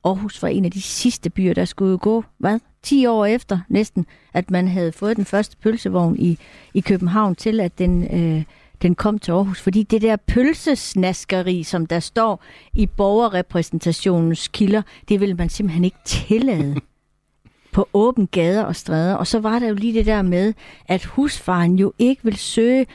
Aarhus 0.03 0.41
var 0.41 0.47
en 0.47 0.65
af 0.65 0.71
de 0.71 0.81
sidste 0.81 1.29
byer, 1.29 1.53
der 1.53 1.65
skulle 1.65 1.97
gå, 1.97 2.23
hvad, 2.37 2.59
10 2.83 3.05
år 3.05 3.25
efter 3.25 3.59
næsten, 3.69 4.05
at 4.33 4.51
man 4.51 4.67
havde 4.67 4.91
fået 4.91 5.17
den 5.17 5.25
første 5.25 5.57
pølsevogn 5.57 6.15
i, 6.19 6.37
i 6.73 6.79
København 6.79 7.35
til, 7.35 7.59
at 7.59 7.77
den, 7.77 8.03
øh, 8.03 8.43
den 8.81 8.95
kom 8.95 9.19
til 9.19 9.31
Aarhus. 9.31 9.61
Fordi 9.61 9.83
det 9.83 10.01
der 10.01 10.15
pølsesnaskeri, 10.15 11.63
som 11.63 11.85
der 11.85 11.99
står 11.99 12.43
i 12.75 12.85
borgerrepræsentationens 12.85 14.47
kilder, 14.47 14.81
det 15.09 15.19
vil 15.19 15.37
man 15.37 15.49
simpelthen 15.49 15.83
ikke 15.83 15.97
tillade 16.05 16.75
på 17.73 17.89
åben 17.93 18.27
gader 18.27 18.63
og 18.63 18.75
stræder. 18.75 19.15
Og 19.15 19.27
så 19.27 19.39
var 19.39 19.59
der 19.59 19.67
jo 19.67 19.75
lige 19.75 19.93
det 19.93 20.05
der 20.05 20.21
med, 20.21 20.53
at 20.85 21.05
husfaren 21.05 21.75
jo 21.75 21.93
ikke 21.99 22.23
vil 22.23 22.37
søge 22.37 22.85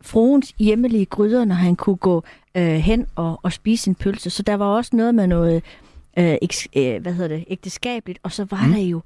fruens 0.00 0.54
hjemmelige 0.58 1.06
gryder, 1.06 1.44
når 1.44 1.54
han 1.54 1.76
kunne 1.76 1.96
gå 1.96 2.24
øh, 2.54 2.74
hen 2.74 3.06
og, 3.14 3.40
og 3.42 3.52
spise 3.52 3.82
sin 3.82 3.94
pølse. 3.94 4.30
Så 4.30 4.42
der 4.42 4.54
var 4.54 4.66
også 4.66 4.96
noget 4.96 5.14
med 5.14 5.26
noget, 5.26 5.62
øh, 6.18 6.36
eks, 6.42 6.68
øh, 6.76 7.02
hvad 7.02 7.12
hedder 7.12 7.36
det, 7.36 7.44
ægteskabeligt. 7.48 8.18
Og 8.22 8.32
så 8.32 8.46
var 8.50 8.66
mm. 8.66 8.72
der 8.72 8.80
jo, 8.80 9.02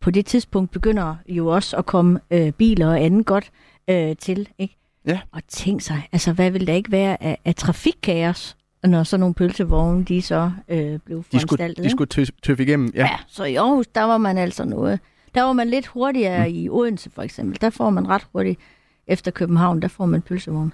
på 0.00 0.10
det 0.10 0.26
tidspunkt 0.26 0.70
begynder 0.70 1.16
jo 1.28 1.46
også 1.46 1.76
at 1.76 1.86
komme 1.86 2.20
øh, 2.30 2.52
biler 2.52 2.88
og 2.88 3.00
andet 3.00 3.26
godt 3.26 3.50
øh, 3.90 4.16
til, 4.16 4.48
ikke? 4.58 4.76
Ja. 5.06 5.20
Og 5.32 5.42
tænk 5.48 5.80
sig, 5.82 6.08
altså 6.12 6.32
hvad 6.32 6.50
vil 6.50 6.66
der 6.66 6.72
ikke 6.74 6.92
være 6.92 7.22
af, 7.22 7.38
af 7.44 7.54
trafikkaos, 7.54 8.56
når 8.84 9.02
sådan 9.02 9.20
nogle 9.20 9.34
pølsevogne, 9.34 10.04
de 10.04 10.22
så 10.22 10.52
øh, 10.68 10.98
blev 10.98 11.24
De 11.32 11.40
skulle, 11.40 11.74
de 11.74 11.90
skulle 11.90 12.08
tø- 12.08 12.38
tøffe 12.42 12.62
igennem. 12.62 12.92
Ja. 12.94 13.00
Ja, 13.00 13.18
så 13.28 13.44
i 13.44 13.54
Aarhus, 13.54 13.86
der 13.86 14.02
var 14.02 14.18
man 14.18 14.38
altså 14.38 14.64
noget. 14.64 15.00
Der 15.34 15.42
var 15.42 15.52
man 15.52 15.68
lidt 15.68 15.86
hurtigere 15.86 16.48
mm. 16.48 16.54
i 16.54 16.68
Odense 16.68 17.10
for 17.10 17.22
eksempel. 17.22 17.60
Der 17.60 17.70
får 17.70 17.90
man 17.90 18.08
ret 18.08 18.26
hurtigt 18.32 18.60
efter 19.06 19.30
København, 19.30 19.82
der 19.82 19.88
får 19.88 20.06
man 20.06 20.22
pølsevogn. 20.22 20.72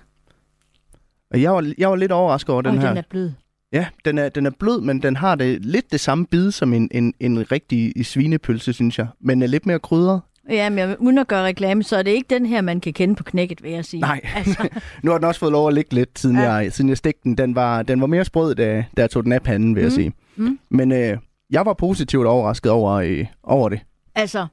Og 1.31 1.43
jeg 1.43 1.53
var, 1.53 1.73
jeg 1.79 1.91
var 1.91 1.97
lidt 1.97 2.13
overrasket 2.13 2.51
over 2.53 2.63
den 2.63 2.75
og 2.77 2.81
her. 2.81 2.89
den 2.89 2.97
er 2.99 3.03
blød. 3.11 3.33
Ja, 3.75 3.87
den 4.05 4.19
er, 4.19 4.29
den 4.29 4.47
er 4.47 4.51
blød, 4.59 4.81
men 4.81 5.03
den 5.03 5.17
har 5.17 5.35
det 5.35 5.65
lidt 5.65 5.93
det 5.93 6.01
samme 6.01 6.27
bid 6.27 6.51
som 6.51 6.73
en, 6.73 6.89
en, 6.93 7.15
en 7.21 7.53
rigtig 7.53 8.07
svinepølse, 8.07 8.73
synes 8.73 8.99
jeg. 8.99 9.07
Men 9.21 9.43
er 9.43 9.47
lidt 9.47 9.67
mere 9.67 9.79
krydret. 9.79 10.21
Ja, 10.51 10.71
men 10.71 10.79
jeg- 10.79 10.97
uden 11.01 11.19
at 11.19 11.29
gøre 11.29 11.45
reklame, 11.45 11.83
så 11.83 11.97
er 11.97 12.03
det 12.03 12.11
ikke 12.11 12.27
den 12.35 12.47
her, 12.47 12.61
man 12.61 12.81
kan 12.81 12.93
kende 12.93 13.15
på 13.15 13.23
knækket, 13.25 13.63
vil 13.63 13.71
jeg 13.71 13.85
sige. 13.85 14.01
Nej, 14.01 14.21
Altså, 14.37 14.69
nu 15.03 15.11
har 15.11 15.19
den 15.19 15.27
også 15.27 15.41
fået 15.41 15.53
lov 15.53 15.69
at 15.69 15.75
ligge 15.75 15.95
lidt, 15.95 16.19
siden, 16.19 16.37
Ja. 16.37 16.53
jeg, 16.53 16.73
siden 16.73 16.89
jeg 16.89 16.97
stegte 16.97 17.21
den. 17.25 17.39
Den 17.39 17.55
var, 17.55 17.83
den 17.83 18.01
var 18.01 18.07
mere 18.07 18.25
sprød, 18.25 18.55
da, 18.55 18.85
da 18.97 19.03
jeg 19.03 19.11
tog 19.11 19.25
den 19.25 19.33
af 19.33 19.43
panden, 19.43 19.75
vil 19.75 19.81
jeg 19.81 19.89
Mm. 19.91 19.95
sige. 19.95 20.13
Mm. 20.37 20.59
Men 20.71 20.93
øh, 20.93 21.19
jeg 21.51 21.67
var 21.67 21.73
positivt 21.75 22.27
overrasket 22.27 22.73
over, 22.73 22.93
øh, 22.93 23.27
over 23.43 23.69
det. 23.69 23.81
altså, 24.15 24.47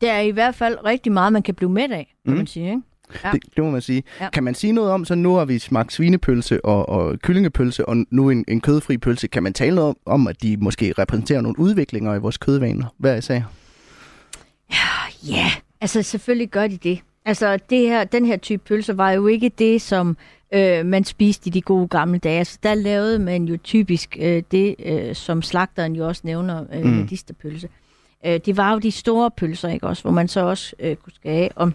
der 0.00 0.12
er 0.12 0.20
i 0.20 0.30
hvert 0.30 0.54
fald 0.54 0.76
rigtig 0.84 1.12
meget, 1.12 1.32
man 1.32 1.42
kan 1.42 1.54
blive 1.54 1.70
mæt 1.70 1.90
af, 1.92 2.14
kan 2.24 2.32
Mm. 2.32 2.36
man 2.38 2.46
sige. 2.46 2.66
Ikke? 2.70 2.82
Ja. 3.24 3.30
Det, 3.32 3.42
det 3.56 3.64
må 3.64 3.70
man 3.70 3.80
sige. 3.80 4.02
Ja. 4.20 4.30
Kan 4.30 4.44
man 4.44 4.54
sige 4.54 4.72
noget 4.72 4.90
om, 4.90 5.04
så 5.04 5.14
nu 5.14 5.34
har 5.34 5.44
vi 5.44 5.58
smagt 5.58 5.92
svinepølse 5.92 6.64
og, 6.64 6.88
og 6.88 7.18
kyllingepølse, 7.22 7.88
og 7.88 7.96
nu 8.10 8.30
en, 8.30 8.44
en 8.48 8.60
kødfri 8.60 8.98
pølse. 8.98 9.28
Kan 9.28 9.42
man 9.42 9.52
tale 9.52 9.74
noget 9.74 9.88
om, 9.88 9.96
om, 10.20 10.26
at 10.26 10.42
de 10.42 10.56
måske 10.56 10.94
repræsenterer 10.98 11.40
nogle 11.40 11.58
udviklinger 11.58 12.14
i 12.14 12.18
vores 12.18 12.36
kødvaner? 12.38 12.86
Hvad 12.98 13.10
er 13.10 13.26
jeg 13.34 13.44
Ja, 15.28 15.50
altså 15.80 16.02
selvfølgelig 16.02 16.48
gør 16.48 16.66
de 16.66 16.76
det. 16.76 17.00
Altså 17.24 17.58
det 17.70 17.78
her, 17.78 18.04
den 18.04 18.24
her 18.26 18.36
type 18.36 18.62
pølser 18.68 18.92
var 18.92 19.10
jo 19.10 19.26
ikke 19.26 19.48
det, 19.58 19.82
som 19.82 20.16
øh, 20.54 20.86
man 20.86 21.04
spiste 21.04 21.48
i 21.48 21.50
de 21.50 21.60
gode 21.62 21.88
gamle 21.88 22.18
dage. 22.18 22.38
Altså, 22.38 22.58
der 22.62 22.74
lavede 22.74 23.18
man 23.18 23.44
jo 23.44 23.56
typisk 23.64 24.16
øh, 24.20 24.42
det, 24.50 24.74
øh, 24.84 25.14
som 25.14 25.42
slagteren 25.42 25.96
jo 25.96 26.06
også 26.08 26.22
nævner, 26.24 26.64
øh, 26.74 26.84
Mm. 26.84 26.90
medisterpølse. 26.90 27.68
Øh, 28.26 28.40
det 28.46 28.56
var 28.56 28.72
jo 28.72 28.78
de 28.78 28.90
store 28.90 29.30
pølser, 29.30 29.68
ikke 29.68 29.86
også, 29.86 30.02
hvor 30.02 30.10
man 30.12 30.28
så 30.28 30.40
også 30.40 30.74
øh, 30.80 30.96
kunne 30.96 31.12
skære 31.14 31.34
af. 31.34 31.50
Og, 31.56 31.72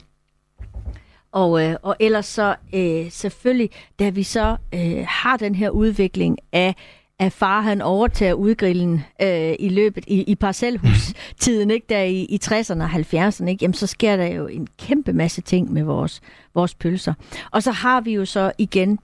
og, 1.34 1.64
øh, 1.64 1.76
og 1.82 1.96
ellers 2.00 2.26
så 2.26 2.56
øh, 2.76 3.12
selvfølgelig, 3.12 3.70
da 4.00 4.10
vi 4.10 4.24
så 4.24 4.58
øh, 4.74 5.06
har 5.08 5.38
den 5.38 5.56
her 5.56 5.70
udvikling 5.70 6.38
af 6.52 6.76
at 7.20 7.32
far 7.34 7.62
han 7.62 7.82
overtager 7.82 8.34
udgrillen 8.34 9.04
øh, 9.22 9.54
i 9.60 9.70
løbet 9.70 10.04
i, 10.08 10.24
i 10.24 10.36
parcelhustiden, 10.36 11.72
ikke 11.72 11.86
der 11.90 12.02
i, 12.02 12.22
i 12.24 12.40
60'erne 12.46 12.84
og 12.84 12.90
70'erne, 12.90 13.46
ikke? 13.48 13.58
Jamen, 13.62 13.74
så 13.74 13.88
sker 13.88 14.16
der 14.18 14.26
jo 14.26 14.48
en 14.48 14.68
kæmpe 14.80 15.14
masse 15.14 15.42
ting 15.42 15.74
med 15.74 15.84
vores, 15.84 16.22
vores 16.56 16.76
pølser. 16.76 17.14
Og 17.52 17.64
så 17.64 17.72
har 17.72 18.02
vi 18.02 18.14
jo 18.14 18.26
så 18.26 18.52
igen, 18.58 19.00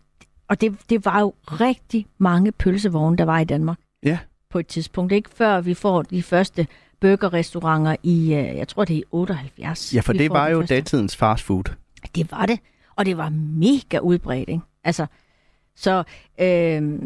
og 0.50 0.62
det, 0.62 0.76
det 0.90 1.06
var 1.06 1.20
jo 1.20 1.34
rigtig 1.46 2.06
mange 2.18 2.52
pølsevogne, 2.52 3.18
der 3.18 3.26
var 3.26 3.40
i 3.40 3.46
Danmark 3.46 3.78
Ja. 4.04 4.18
på 4.50 4.60
et 4.60 4.68
tidspunkt, 4.68 5.12
ikke 5.12 5.30
før 5.36 5.62
vi 5.62 5.74
får 5.74 6.02
de 6.02 6.24
første 6.24 6.68
burgerrestauranter 7.02 7.96
i, 8.04 8.34
øh, 8.34 8.58
jeg 8.58 8.68
tror 8.68 8.86
det 8.86 8.94
er 8.94 8.98
i 9.00 9.04
78. 9.12 9.94
Ja, 9.96 10.00
for 10.02 10.14
det 10.14 10.30
var 10.30 10.48
jo 10.50 10.60
første. 10.60 10.76
datidens 10.76 11.16
fast 11.18 11.44
food. 11.44 11.64
Det 12.16 12.32
var 12.32 12.46
det, 12.46 12.60
og 12.96 13.06
det 13.06 13.18
var 13.18 13.30
mega 13.30 14.00
udbredt, 14.00 14.50
ikke? 14.50 14.62
Altså, 14.84 15.06
så, 15.76 16.04
øh, 16.42 17.00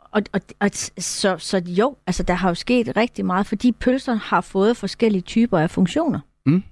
og, 0.00 0.22
og, 0.32 0.40
og, 0.60 0.70
så, 0.98 1.36
så 1.38 1.62
jo, 1.66 1.96
altså 2.06 2.22
der 2.22 2.34
har 2.34 2.48
jo 2.48 2.54
sket 2.54 2.96
rigtig 2.96 3.26
meget, 3.26 3.46
fordi 3.46 3.72
pølserne 3.72 4.18
har 4.18 4.40
fået 4.40 4.76
forskellige 4.76 5.22
typer 5.22 5.58
af 5.58 5.70
funktioner. 5.70 6.20
Mm. 6.46 6.62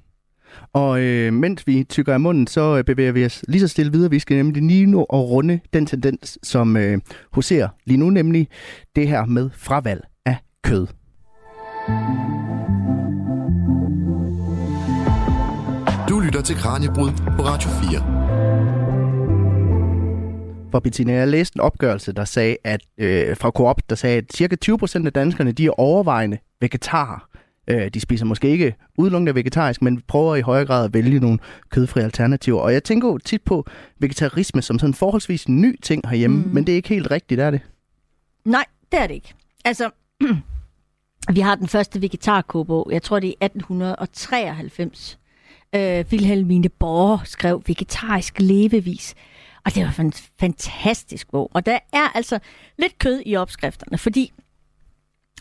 Og 0.73 1.01
øh, 1.01 1.33
mens 1.33 1.67
vi 1.67 1.85
tykker 1.85 2.13
af 2.13 2.21
munden, 2.21 2.47
så 2.47 2.77
øh, 2.77 2.85
bevæger 2.85 3.13
vi 3.13 3.25
os 3.25 3.45
lige 3.49 3.61
så 3.61 3.69
stille 3.69 3.93
videre. 3.93 4.11
Vi 4.11 4.19
skal 4.19 4.37
nemlig 4.37 4.63
lige 4.63 4.87
nu 4.87 5.07
og 5.09 5.31
runde 5.31 5.61
den 5.73 5.87
tendens, 5.87 6.39
som 6.43 6.77
øh, 6.77 7.01
huserer 7.33 7.69
lige 7.85 7.97
nu, 7.99 8.11
nemlig 8.11 8.49
det 8.97 9.09
her 9.09 9.25
med 9.25 9.51
fravalg 9.55 10.05
af 10.27 10.37
kød. 10.63 10.87
Mm. 11.89 12.42
Lytter 16.43 16.55
til 16.55 16.63
Kranjebrud 16.63 17.11
på 17.37 17.43
Radio 17.43 17.71
4. 17.71 20.71
For 20.71 20.81
Bettina, 20.81 21.13
jeg 21.13 21.29
læste 21.29 21.57
en 21.57 21.61
opgørelse, 21.61 22.13
der 22.13 22.25
sagde, 22.25 22.57
at 22.65 22.81
øh, 22.99 23.37
fra 23.37 23.51
Coop, 23.51 23.83
der 23.91 23.97
sagde, 23.97 24.19
at 24.19 24.25
cirka 24.35 24.57
20% 24.65 25.07
af 25.07 25.13
danskerne, 25.13 25.53
de 25.53 25.67
er 25.67 25.71
overvejende 25.71 26.39
vegetarer. 26.61 27.29
Øh, 27.69 27.89
de 27.89 28.01
spiser 28.01 28.25
måske 28.25 28.49
ikke 28.49 28.75
udelukkende 28.99 29.35
vegetarisk, 29.35 29.83
men 29.83 30.03
prøver 30.09 30.37
i 30.37 30.41
højere 30.41 30.67
grad 30.67 30.85
at 30.85 30.95
vælge 30.95 31.21
nogle 31.21 31.39
kødfrie 31.71 32.05
alternativer. 32.05 32.61
Og 32.61 32.73
jeg 32.73 32.85
tænker 32.85 33.09
jo 33.09 33.19
tit 33.19 33.43
på 33.43 33.67
vegetarisme 33.99 34.63
som 34.63 34.79
sådan 34.79 34.91
en 34.91 34.95
forholdsvis 34.95 35.49
ny 35.49 35.81
ting 35.83 36.09
herhjemme, 36.09 36.43
mm. 36.43 36.51
men 36.55 36.67
det 36.67 36.73
er 36.73 36.77
ikke 36.77 36.89
helt 36.89 37.11
rigtigt, 37.11 37.41
er 37.41 37.51
det? 37.51 37.61
Nej, 38.45 38.65
det 38.93 39.01
er 39.01 39.07
det 39.07 39.15
ikke. 39.15 39.35
Altså, 39.65 39.91
vi 41.37 41.41
har 41.41 41.55
den 41.55 41.69
første 41.69 42.03
vegetarkogebog, 42.03 42.89
jeg 42.93 43.03
tror 43.03 43.21
det 43.21 43.35
er 43.41 43.45
1893. 43.45 45.19
Øh, 45.75 46.05
Wilhelmine 46.13 46.69
Borger 46.69 47.19
skrev 47.25 47.63
Vegetarisk 47.67 48.35
levevis. 48.39 49.15
Og 49.65 49.75
det 49.75 49.83
var 49.83 50.01
en 50.01 50.13
fantastisk 50.41 51.31
bog. 51.31 51.51
Og 51.55 51.67
der 51.67 51.79
er 51.93 52.17
altså 52.17 52.39
lidt 52.79 52.99
kød 52.99 53.23
i 53.27 53.37
opskrifterne, 53.37 53.99
fordi 53.99 54.33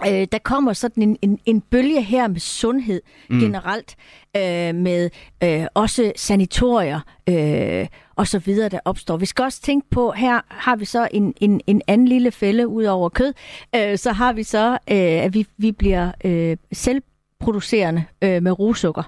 øh, 0.08 0.28
der 0.32 0.38
kommer 0.44 0.74
sådan 0.74 1.04
en, 1.04 1.18
en, 1.22 1.40
en 1.46 1.62
bølge 1.62 2.02
her 2.02 2.28
med 2.28 2.40
sundhed 2.40 3.02
mm. 3.30 3.40
generelt, 3.40 3.96
øh, 4.38 4.76
med 4.76 5.10
øh, 5.44 5.66
også 5.74 6.12
sanatorier 6.16 7.00
øh, 7.30 7.88
og 8.16 8.28
så 8.28 8.40
videre, 8.40 8.70
der 8.70 8.80
opstår. 8.86 9.18
Vi 9.18 9.26
skal 9.26 9.44
også 9.44 9.62
tænke 9.62 9.90
på, 9.90 10.12
her 10.12 10.42
har 10.48 10.76
vi 10.76 10.86
så 10.86 11.08
en, 11.12 11.34
en, 11.42 11.62
en 11.68 11.82
anden 11.88 12.08
lille 12.08 12.32
fælde 12.32 12.68
ud 12.68 12.84
over 12.84 13.10
kød, 13.10 13.34
øh, 13.76 13.98
så 13.98 14.12
har 14.12 14.34
vi 14.34 14.44
så, 14.44 14.72
øh, 14.72 14.78
at 14.98 15.34
vi, 15.34 15.48
vi 15.58 15.72
bliver 15.72 16.12
øh, 16.26 16.58
selvproducerende 16.74 18.04
øh, 18.22 18.44
med 18.44 18.60
rosukker. 18.60 19.04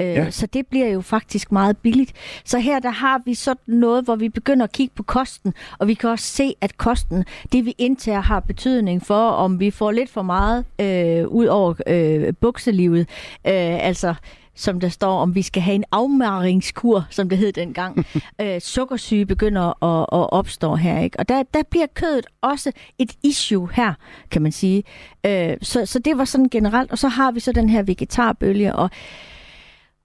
Øh, 0.00 0.06
Ja. 0.06 0.30
Så 0.30 0.46
det 0.46 0.66
bliver 0.66 0.86
jo 0.88 1.00
faktisk 1.00 1.52
meget 1.52 1.76
billigt. 1.76 2.12
Så 2.44 2.58
her 2.58 2.78
der 2.78 2.90
har 2.90 3.22
vi 3.24 3.34
sådan 3.34 3.74
noget, 3.74 4.04
hvor 4.04 4.16
vi 4.16 4.28
begynder 4.28 4.64
at 4.64 4.72
kigge 4.72 4.94
på 4.96 5.02
kosten, 5.02 5.54
og 5.78 5.88
vi 5.88 5.94
kan 5.94 6.10
også 6.10 6.24
se, 6.26 6.54
at 6.60 6.76
kosten, 6.76 7.24
det 7.52 7.64
vi 7.64 7.74
indtager, 7.78 8.20
har 8.20 8.40
betydning 8.40 9.06
for, 9.06 9.28
om 9.28 9.60
vi 9.60 9.70
får 9.70 9.90
lidt 9.90 10.10
for 10.10 10.22
meget 10.22 10.64
øh, 10.80 11.28
ud 11.28 11.46
over 11.46 11.74
øh, 11.86 12.34
bukselivet. 12.40 13.00
Øh, 13.46 13.86
altså 13.86 14.14
som 14.54 14.80
der 14.80 14.88
står, 14.88 15.18
om 15.18 15.34
vi 15.34 15.42
skal 15.42 15.62
have 15.62 15.74
en 15.74 15.84
afmaringskur, 15.92 17.06
som 17.10 17.28
det 17.28 17.38
hed 17.38 17.52
dengang. 17.52 18.06
øh, 18.40 18.60
sukkersyge 18.60 19.26
begynder 19.26 19.84
at, 19.84 20.00
at 20.02 20.32
opstå 20.32 20.74
her, 20.74 21.00
ikke? 21.00 21.18
Og 21.20 21.28
der, 21.28 21.42
der 21.54 21.62
bliver 21.70 21.86
kødet 21.94 22.26
også 22.40 22.72
et 22.98 23.12
issue 23.22 23.68
her, 23.72 23.94
kan 24.30 24.42
man 24.42 24.52
sige. 24.52 24.84
Øh, 25.26 25.56
så, 25.62 25.86
så 25.86 25.98
det 25.98 26.18
var 26.18 26.24
sådan 26.24 26.48
generelt, 26.48 26.90
og 26.90 26.98
så 26.98 27.08
har 27.08 27.30
vi 27.32 27.40
så 27.40 27.52
den 27.52 27.68
her 27.68 27.82
vegetarbølge, 27.82 28.76
og 28.76 28.90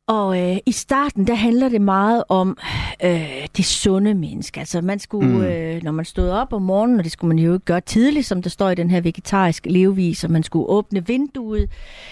og 0.08 0.40
øh, 0.52 0.58
i 0.66 0.72
starten, 0.72 1.28
der 1.28 1.36
handler 1.36 1.70
det 1.70 1.82
meget 1.82 2.24
om 2.30 2.58
øh, 3.04 3.48
det 3.58 3.66
sunde 3.66 4.14
menneske. 4.14 4.60
Altså 4.60 4.82
man 4.82 5.00
skulle, 5.00 5.28
Mm. 5.38 5.42
øh, 5.44 5.84
når 5.84 5.92
man 5.92 6.06
stod 6.06 6.30
op 6.30 6.54
om 6.54 6.62
morgenen, 6.62 6.98
og 7.00 7.04
det 7.04 7.12
skulle 7.12 7.36
man 7.36 7.40
jo 7.46 7.54
ikke 7.54 7.66
gøre 7.66 7.82
tidligt, 7.82 8.26
som 8.26 8.42
der 8.42 8.50
står 8.50 8.70
i 8.70 8.76
den 8.76 8.90
her 8.90 9.02
vegetariske 9.02 9.70
levevis, 9.72 10.24
og 10.24 10.32
man 10.32 10.44
skulle 10.44 10.70
åbne 10.70 11.08
vinduet, 11.08 11.70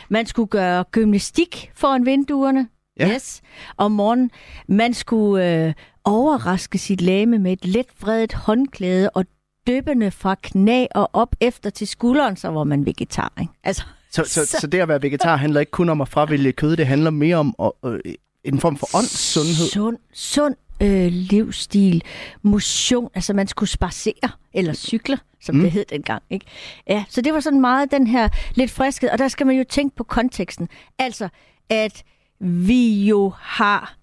man 0.09 0.25
skulle 0.25 0.47
gøre 0.47 0.83
gymnastik 0.91 1.71
foran 1.75 2.05
vinduerne, 2.05 2.67
Ja. 2.99 3.09
yes, 3.13 3.41
om 3.77 3.91
morgenen. 3.91 4.31
Man 4.67 4.93
skulle 4.93 5.65
øh, 5.67 5.73
overraske 6.03 6.77
sit 6.77 7.01
lame 7.01 7.39
med 7.39 7.51
et 7.53 7.65
let 7.65 7.85
vredet 8.01 8.33
håndklæde 8.33 9.09
og 9.09 9.25
dyppende 9.67 10.11
fra 10.11 10.35
knæ 10.43 10.85
og 10.95 11.09
op 11.13 11.35
efter 11.41 11.69
til 11.69 11.87
skulderen, 11.87 12.35
så 12.37 12.47
var 12.47 12.63
man 12.63 12.85
vegetar. 12.85 13.33
Ikke? 13.41 13.53
Altså, 13.63 13.83
Så, 14.15 14.23
så, 14.23 14.45
Så- 14.45 14.57
så 14.61 14.67
det 14.67 14.79
at 14.79 14.87
være 14.87 15.01
vegetar 15.01 15.35
handler 15.35 15.59
ikke 15.59 15.71
kun 15.71 15.89
om 15.89 16.01
at 16.01 16.09
fravælge 16.09 16.51
kød, 16.51 16.75
det 16.75 16.87
handler 16.87 17.09
mere 17.09 17.35
om 17.37 17.55
at, 17.63 17.71
øh, 17.85 17.99
en 18.43 18.59
form 18.59 18.77
for 18.77 18.95
åndssundhed. 18.97 19.69
Sund, 19.69 19.97
sund 20.13 20.55
øh, 20.81 21.07
livsstil, 21.11 22.03
motion, 22.41 23.09
altså 23.15 23.33
man 23.33 23.47
skulle 23.47 23.69
spacere 23.69 24.29
eller 24.53 24.73
cykle, 24.73 25.19
som 25.41 25.55
Mm. 25.55 25.61
det 25.61 25.71
hed 25.71 25.85
dengang. 25.89 26.23
Ikke? 26.29 26.45
Ja, 26.87 27.03
så 27.09 27.21
det 27.21 27.33
var 27.33 27.39
sådan 27.39 27.61
meget 27.61 27.91
den 27.91 28.07
her 28.07 28.29
lidt 28.55 28.71
friskhed, 28.71 29.09
og 29.09 29.17
der 29.17 29.27
skal 29.27 29.47
man 29.47 29.55
jo 29.57 29.63
tænke 29.69 29.95
på 29.95 30.03
konteksten. 30.03 30.69
Altså, 30.99 31.29
at 31.69 32.03
vi 32.39 33.05
jo 33.05 33.33
har 33.39 33.95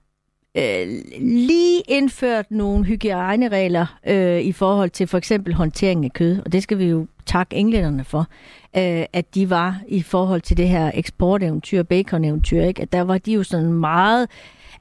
øh, 0.57 1.03
lige 1.21 1.83
indført 1.89 2.51
nogle 2.51 2.85
hygiejneregler 2.85 3.99
øh, 4.07 4.41
i 4.41 4.53
forhold 4.53 4.91
til 4.91 5.07
for 5.07 5.19
eksempel 5.19 5.55
håndtering 5.55 6.05
af 6.05 6.13
kød, 6.13 6.39
og 6.45 6.53
det 6.53 6.63
skal 6.63 6.79
vi 6.79 6.85
jo 6.85 7.07
takke 7.27 7.57
englænderne 7.57 8.05
for, 8.05 8.27
øh, 8.77 9.05
at 9.13 9.35
de 9.35 9.51
var 9.51 9.81
i 9.89 10.03
forhold 10.03 10.41
til 10.41 10.57
det 10.57 10.69
her 10.69 10.91
eksporteventyr, 10.95 11.83
bacon-eventyr, 11.83 12.63
ikke? 12.63 12.83
at 12.83 12.93
der 12.93 13.01
var 13.01 13.19
de 13.19 13.33
jo 13.33 13.43
sådan 13.43 13.73
meget 13.73 14.29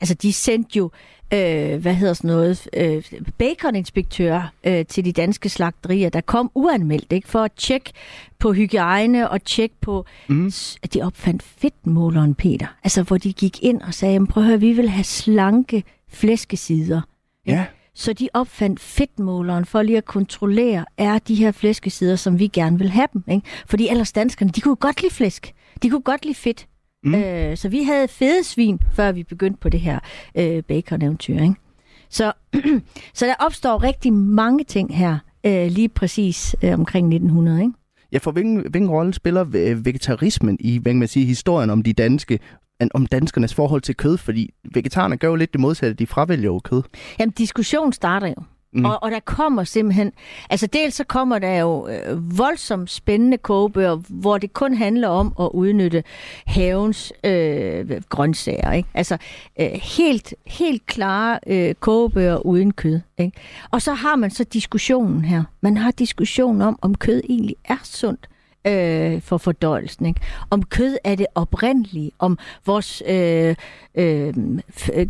Altså, 0.01 0.13
de 0.13 0.33
sendte 0.33 0.77
jo 0.77 0.91
øh, 1.33 1.81
hvad 1.81 1.93
hedder 1.93 2.13
sådan 2.13 2.27
noget, 2.27 2.69
øh, 2.73 3.03
baconinspektører 3.37 4.47
øh, 4.63 4.85
til 4.85 5.05
de 5.05 5.11
danske 5.11 5.49
slagterier, 5.49 6.09
der 6.09 6.21
kom 6.21 6.51
uanmeldt, 6.55 7.11
ikke, 7.11 7.27
for 7.27 7.39
at 7.39 7.51
tjekke 7.51 7.91
på 8.39 8.53
hygiejne 8.53 9.29
og 9.29 9.43
tjekke 9.43 9.75
på, 9.81 10.05
mm. 10.27 10.51
at 10.83 10.93
de 10.93 11.01
opfandt 11.01 11.43
fedtmåleren, 11.43 12.35
Peter. 12.35 12.67
Altså, 12.83 13.03
hvor 13.03 13.17
de 13.17 13.33
gik 13.33 13.63
ind 13.63 13.81
og 13.81 13.93
sagde, 13.93 14.27
prøv 14.27 14.43
at 14.43 14.47
høre, 14.47 14.59
vi 14.59 14.73
vil 14.73 14.89
have 14.89 15.03
slanke 15.03 15.83
flæskesider. 16.09 17.01
Ja. 17.47 17.65
Så 17.95 18.13
de 18.13 18.29
opfandt 18.33 18.79
fedtmåleren 18.79 19.65
for 19.65 19.81
lige 19.81 19.97
at 19.97 20.05
kontrollere, 20.05 20.85
er 20.97 21.19
de 21.19 21.35
her 21.35 21.51
flæskesider, 21.51 22.15
som 22.15 22.39
vi 22.39 22.47
gerne 22.47 22.77
vil 22.77 22.89
have 22.89 23.07
dem. 23.13 23.23
Ikke? 23.31 23.47
Fordi 23.65 23.89
ellers 23.89 24.11
danskerne, 24.11 24.51
de 24.51 24.61
kunne 24.61 24.75
godt 24.75 25.01
lide 25.01 25.13
flæsk. 25.13 25.53
De 25.83 25.89
kunne 25.89 26.01
godt 26.01 26.25
lide 26.25 26.35
fedt. 26.35 26.67
Mm. 27.03 27.15
Øh, 27.15 27.57
så 27.57 27.69
vi 27.69 27.83
havde 27.83 28.07
fede 28.07 28.43
svin, 28.43 28.79
før 28.93 29.11
vi 29.11 29.23
begyndte 29.23 29.59
på 29.59 29.69
det 29.69 29.79
her 29.79 29.99
øh, 30.37 30.63
bacon-eventyr. 30.63 31.41
Ikke? 31.41 31.55
Så, 32.09 32.33
så 33.13 33.25
der 33.25 33.33
opstår 33.39 33.83
rigtig 33.83 34.13
mange 34.13 34.63
ting 34.63 34.97
her, 34.97 35.17
øh, 35.43 35.67
lige 35.67 35.89
præcis 35.89 36.55
øh, 36.63 36.73
omkring 36.73 37.07
1900. 37.07 37.61
Ikke? 37.61 37.73
Ja, 38.11 38.17
for 38.17 38.31
hvilken, 38.31 38.55
hvilken 38.55 38.89
rolle 38.89 39.13
spiller 39.13 39.43
vegetarismen 39.75 40.57
i 40.59 40.77
hvad 40.77 40.93
man 40.93 41.07
sige, 41.07 41.25
historien 41.25 41.69
om 41.69 41.83
de 41.83 41.93
danske 41.93 42.39
om 42.93 43.05
danskernes 43.05 43.53
forhold 43.53 43.81
til 43.81 43.95
kød, 43.95 44.17
fordi 44.17 44.53
vegetarerne 44.73 45.17
gør 45.17 45.27
jo 45.27 45.35
lidt 45.35 45.53
det 45.53 45.61
modsatte, 45.61 45.93
de 45.93 46.07
fravælger 46.07 46.45
jo 46.45 46.59
kød. 46.59 46.81
Jamen, 47.19 47.31
diskussion 47.31 47.93
starter 47.93 48.27
jo. 48.27 48.43
Mm. 48.73 48.85
Og, 48.85 49.03
og 49.03 49.11
der 49.11 49.19
kommer 49.19 49.63
simpelthen, 49.63 50.11
altså 50.49 50.67
dels 50.67 50.95
så 50.95 51.03
kommer 51.03 51.39
der 51.39 51.59
jo 51.59 51.87
øh, 51.87 52.37
voldsomt 52.37 52.91
spændende 52.91 53.37
kogebøger, 53.37 53.95
hvor 54.09 54.37
det 54.37 54.53
kun 54.53 54.73
handler 54.73 55.07
om 55.07 55.33
at 55.39 55.49
udnytte 55.53 56.03
havens 56.45 57.13
øh, 57.23 58.01
grøntsager. 58.09 58.71
Ikke? 58.71 58.89
Altså 58.93 59.17
øh, 59.59 59.69
helt, 59.97 60.33
helt 60.47 60.85
klare 60.85 61.39
øh, 61.47 61.75
kogebøger 61.75 62.37
uden 62.37 62.73
kød. 62.73 62.99
Ikke? 63.17 63.37
Og 63.71 63.81
så 63.81 63.93
har 63.93 64.15
man 64.15 64.31
så 64.31 64.43
diskussionen 64.43 65.25
her. 65.25 65.43
Man 65.61 65.77
har 65.77 65.91
diskussion 65.91 66.61
om, 66.61 66.79
om 66.81 66.95
kød 66.95 67.21
egentlig 67.29 67.55
er 67.65 67.79
sundt 67.83 68.27
øh, 68.67 69.21
for 69.21 69.37
fordøjelsen. 69.37 70.05
Ikke? 70.05 70.21
Om 70.49 70.63
kød 70.63 70.97
er 71.03 71.15
det 71.15 71.25
oprindelige, 71.35 72.11
om 72.19 72.37
vores 72.65 73.03
øh, 73.07 73.55
øh, 73.95 74.33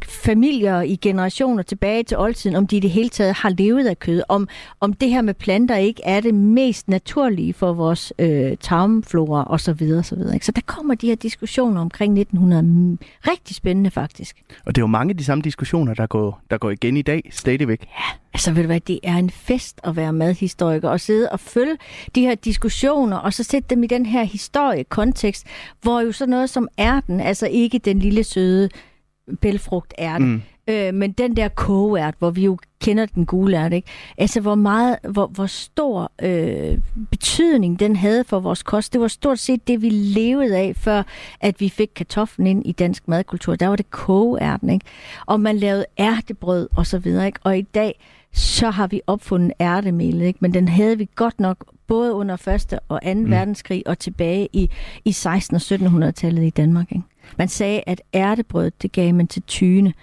familier 0.04 0.82
i 0.82 0.96
generationer 0.96 1.64
tilbage 1.64 2.04
til 2.04 2.18
oldtiden, 2.18 2.56
om 2.56 2.68
de 2.68 2.78
i 2.78 2.80
det 2.80 2.90
hele 2.90 3.10
taget 3.10 3.34
har 3.34 3.50
levet 3.50 3.88
af 3.88 4.00
kød, 4.00 4.24
om, 4.28 4.48
om 4.80 4.94
det 4.94 5.10
her 5.10 5.22
med 5.22 5.34
planter 5.34 5.76
ikke 5.76 6.02
er 6.06 6.20
det 6.20 6.34
mest 6.34 6.88
naturlige 6.88 7.54
for 7.54 7.74
vores 7.74 8.14
øh, 8.20 8.58
tarmflora 8.62 9.46
osv. 9.50 9.92
osv. 10.00 10.34
Ikke? 10.34 10.46
Så 10.46 10.52
der 10.52 10.62
kommer 10.66 10.96
de 10.96 11.08
her 11.08 11.16
diskussioner 11.16 11.82
omkring 11.82 12.20
1900. 12.20 12.98
Rigtig 13.28 13.56
spændende 13.56 13.92
faktisk. 13.92 14.44
Og 14.66 14.76
det 14.76 14.82
er 14.82 14.84
jo 14.84 14.88
mange 14.88 15.12
af 15.12 15.18
de 15.18 15.24
samme 15.24 15.42
diskussioner, 15.42 15.94
der 15.94 16.08
går, 16.08 16.42
der 16.52 16.58
går 16.58 16.70
igen 16.70 16.98
i 16.98 17.02
dag 17.02 17.30
stadigvæk. 17.32 17.82
Ja, 17.82 18.21
altså 18.34 18.52
ved 18.52 18.64
du 18.64 18.68
hvad, 18.68 18.80
det 18.80 19.00
er 19.04 19.16
en 19.16 19.30
fest 19.30 19.82
at 19.84 19.96
være 19.96 20.14
madhistoriker 20.14 20.90
og 20.90 21.00
sidde 21.00 21.30
og 21.30 21.40
følge 21.40 21.78
de 22.16 22.22
her 22.22 22.36
diskussioner 22.36 23.18
og 23.18 23.34
så 23.34 23.44
sætte 23.44 23.68
dem 23.70 23.84
i 23.84 23.88
den 23.88 24.06
her 24.06 24.24
historiekontekst, 24.24 25.48
hvor 25.82 26.02
jo 26.02 26.12
så 26.12 26.26
noget 26.26 26.50
som 26.50 26.68
den, 27.08 27.20
altså 27.20 27.48
ikke 27.48 27.78
den 27.78 28.00
lille 28.00 28.24
søde 28.24 28.70
bælfrugt 29.42 29.94
det. 30.00 30.22
Mm. 30.22 30.42
Øh, 30.68 30.94
men 30.94 31.12
den 31.12 31.38
der 31.38 31.48
kogeært, 31.48 32.16
hvor 32.20 32.30
vi 32.30 32.44
jo 32.46 32.58
kender 32.82 33.06
den 33.06 33.26
gule 33.26 33.58
ært, 33.58 33.74
ikke? 33.74 33.88
Altså, 34.18 34.42
hvor 34.42 34.56
meget, 34.56 34.98
hvor, 35.10 35.28
hvor 35.28 35.46
stor 35.46 36.12
øh, 36.22 36.78
betydning 37.10 37.80
den 37.80 37.96
havde 37.96 38.24
for 38.24 38.40
vores 38.40 38.64
kost. 38.64 38.94
Det 38.94 39.02
var 39.02 39.08
stort 39.08 39.40
set 39.40 39.68
det, 39.68 39.82
vi 39.82 39.90
levede 39.90 40.58
af, 40.58 40.76
før 40.76 41.04
at 41.40 41.60
vi 41.60 41.70
fik 41.70 41.90
kartoflen 41.96 42.48
ind 42.48 42.66
i 42.66 42.72
dansk 42.72 43.08
madkultur. 43.08 43.56
Der 43.56 43.68
var 43.68 43.76
det 43.76 43.92
kogeærten, 43.92 44.70
ikke? 44.70 44.86
Og 45.26 45.40
man 45.40 45.58
lavede 45.58 45.86
ærtebrød 46.00 46.70
og 46.76 46.88
så 46.88 46.98
videre, 46.98 47.26
ikke? 47.26 47.40
Og 47.44 47.58
i 47.58 47.62
dag, 47.62 48.00
så 48.34 48.70
har 48.70 48.88
vi 48.88 49.02
opfundet 49.08 49.52
ærtemel, 49.62 50.22
ikke? 50.22 50.40
Men 50.42 50.54
den 50.54 50.68
havde 50.68 50.98
vi 50.98 51.10
godt 51.16 51.40
nok 51.40 51.66
både 51.88 52.14
under 52.14 52.48
1. 52.48 52.80
og 52.90 53.00
2. 53.04 53.14
Mm. 53.14 53.30
verdenskrig 53.30 53.84
og 53.88 54.00
tilbage 54.00 54.48
i, 54.54 54.70
i 55.06 55.10
1600- 55.10 55.24
og 55.26 56.08
1700-tallet 56.08 56.44
i 56.44 56.50
Danmark, 56.50 56.92
ikke? 56.92 57.04
Man 57.38 57.48
sagde, 57.48 57.84
at 57.88 58.02
ærtebrød, 58.14 58.72
det 58.82 58.92
gav 58.92 59.14
man 59.14 59.28
til 59.28 59.42
tyne, 59.42 59.94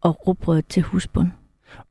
og 0.00 0.26
råbrød 0.26 0.62
til 0.62 0.82
husbund. 0.82 1.28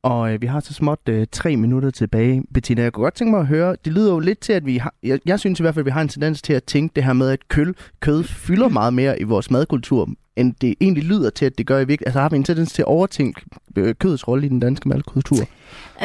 Og 0.02 0.32
øh, 0.32 0.42
vi 0.42 0.46
har 0.46 0.60
så 0.60 0.74
småt 0.74 0.98
øh, 1.08 1.26
tre 1.32 1.56
minutter 1.56 1.90
tilbage. 1.90 2.42
Bettina, 2.54 2.82
jeg 2.82 2.92
kunne 2.92 3.02
godt 3.02 3.14
tænke 3.14 3.30
mig 3.30 3.40
at 3.40 3.46
høre, 3.46 3.76
det 3.84 3.92
lyder 3.92 4.12
jo 4.12 4.18
lidt 4.18 4.40
til, 4.40 4.52
at 4.52 4.66
vi 4.66 4.76
har, 4.76 4.94
jeg, 5.02 5.18
jeg 5.26 5.40
synes 5.40 5.60
i 5.60 5.62
hvert 5.62 5.74
fald, 5.74 5.82
at 5.82 5.86
vi 5.86 5.90
har 5.90 6.02
en 6.02 6.08
tendens 6.08 6.42
til 6.42 6.52
at 6.52 6.64
tænke 6.64 6.92
det 6.96 7.04
her 7.04 7.12
med, 7.12 7.30
at 7.30 7.48
køl, 7.48 7.74
kød 8.00 8.24
fylder 8.24 8.68
meget 8.68 8.94
mere 8.94 9.20
i 9.20 9.24
vores 9.24 9.50
madkultur, 9.50 10.08
end 10.36 10.54
det 10.60 10.74
egentlig 10.80 11.04
lyder 11.04 11.30
til, 11.30 11.46
at 11.46 11.58
det 11.58 11.66
gør 11.66 11.76
i 11.76 11.78
virkeligheden. 11.78 12.08
Altså 12.08 12.20
har 12.20 12.28
vi 12.28 12.36
en 12.36 12.44
tendens 12.44 12.72
til 12.72 12.82
at 12.82 12.86
overtænke 12.86 13.42
øh, 13.76 13.94
kødets 13.94 14.28
rolle 14.28 14.46
i 14.46 14.48
den 14.48 14.60
danske 14.60 14.88
madkultur? 14.88 15.48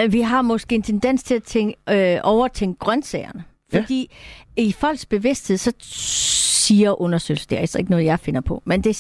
Øh, 0.03 0.13
vi 0.13 0.21
har 0.21 0.41
måske 0.41 0.76
en 0.76 0.82
tendens 0.82 1.23
til 1.23 1.36
at 1.36 1.43
tænke, 1.43 1.76
øh, 1.89 2.19
overtænke 2.23 2.80
grøntsagerne. 2.80 3.43
Fordi 3.71 4.11
ja. 4.57 4.61
i 4.63 4.71
folks 4.71 5.05
bevidsthed, 5.05 5.57
så 5.57 5.73
siger 5.80 7.01
undersøgelser, 7.01 7.47
det 7.49 7.55
er 7.55 7.59
altså 7.59 7.78
ikke 7.78 7.91
noget, 7.91 8.05
jeg 8.05 8.19
finder 8.19 8.41
på, 8.41 8.61
men 8.65 8.82
det, 8.82 8.95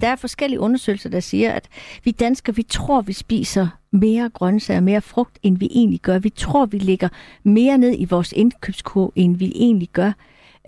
der 0.00 0.08
er 0.08 0.16
forskellige 0.16 0.60
undersøgelser, 0.60 1.08
der 1.10 1.20
siger, 1.20 1.52
at 1.52 1.68
vi 2.04 2.10
danskere, 2.10 2.56
vi 2.56 2.62
tror, 2.62 3.00
vi 3.00 3.12
spiser 3.12 3.68
mere 3.90 4.30
grøntsager, 4.34 4.80
mere 4.80 5.00
frugt, 5.00 5.38
end 5.42 5.58
vi 5.58 5.68
egentlig 5.70 6.00
gør. 6.00 6.18
Vi 6.18 6.30
tror, 6.30 6.66
vi 6.66 6.78
ligger 6.78 7.08
mere 7.42 7.78
ned 7.78 7.94
i 7.98 8.04
vores 8.04 8.32
indkøbskurve, 8.32 9.10
end 9.14 9.36
vi 9.36 9.52
egentlig 9.54 9.88
gør. 9.92 10.12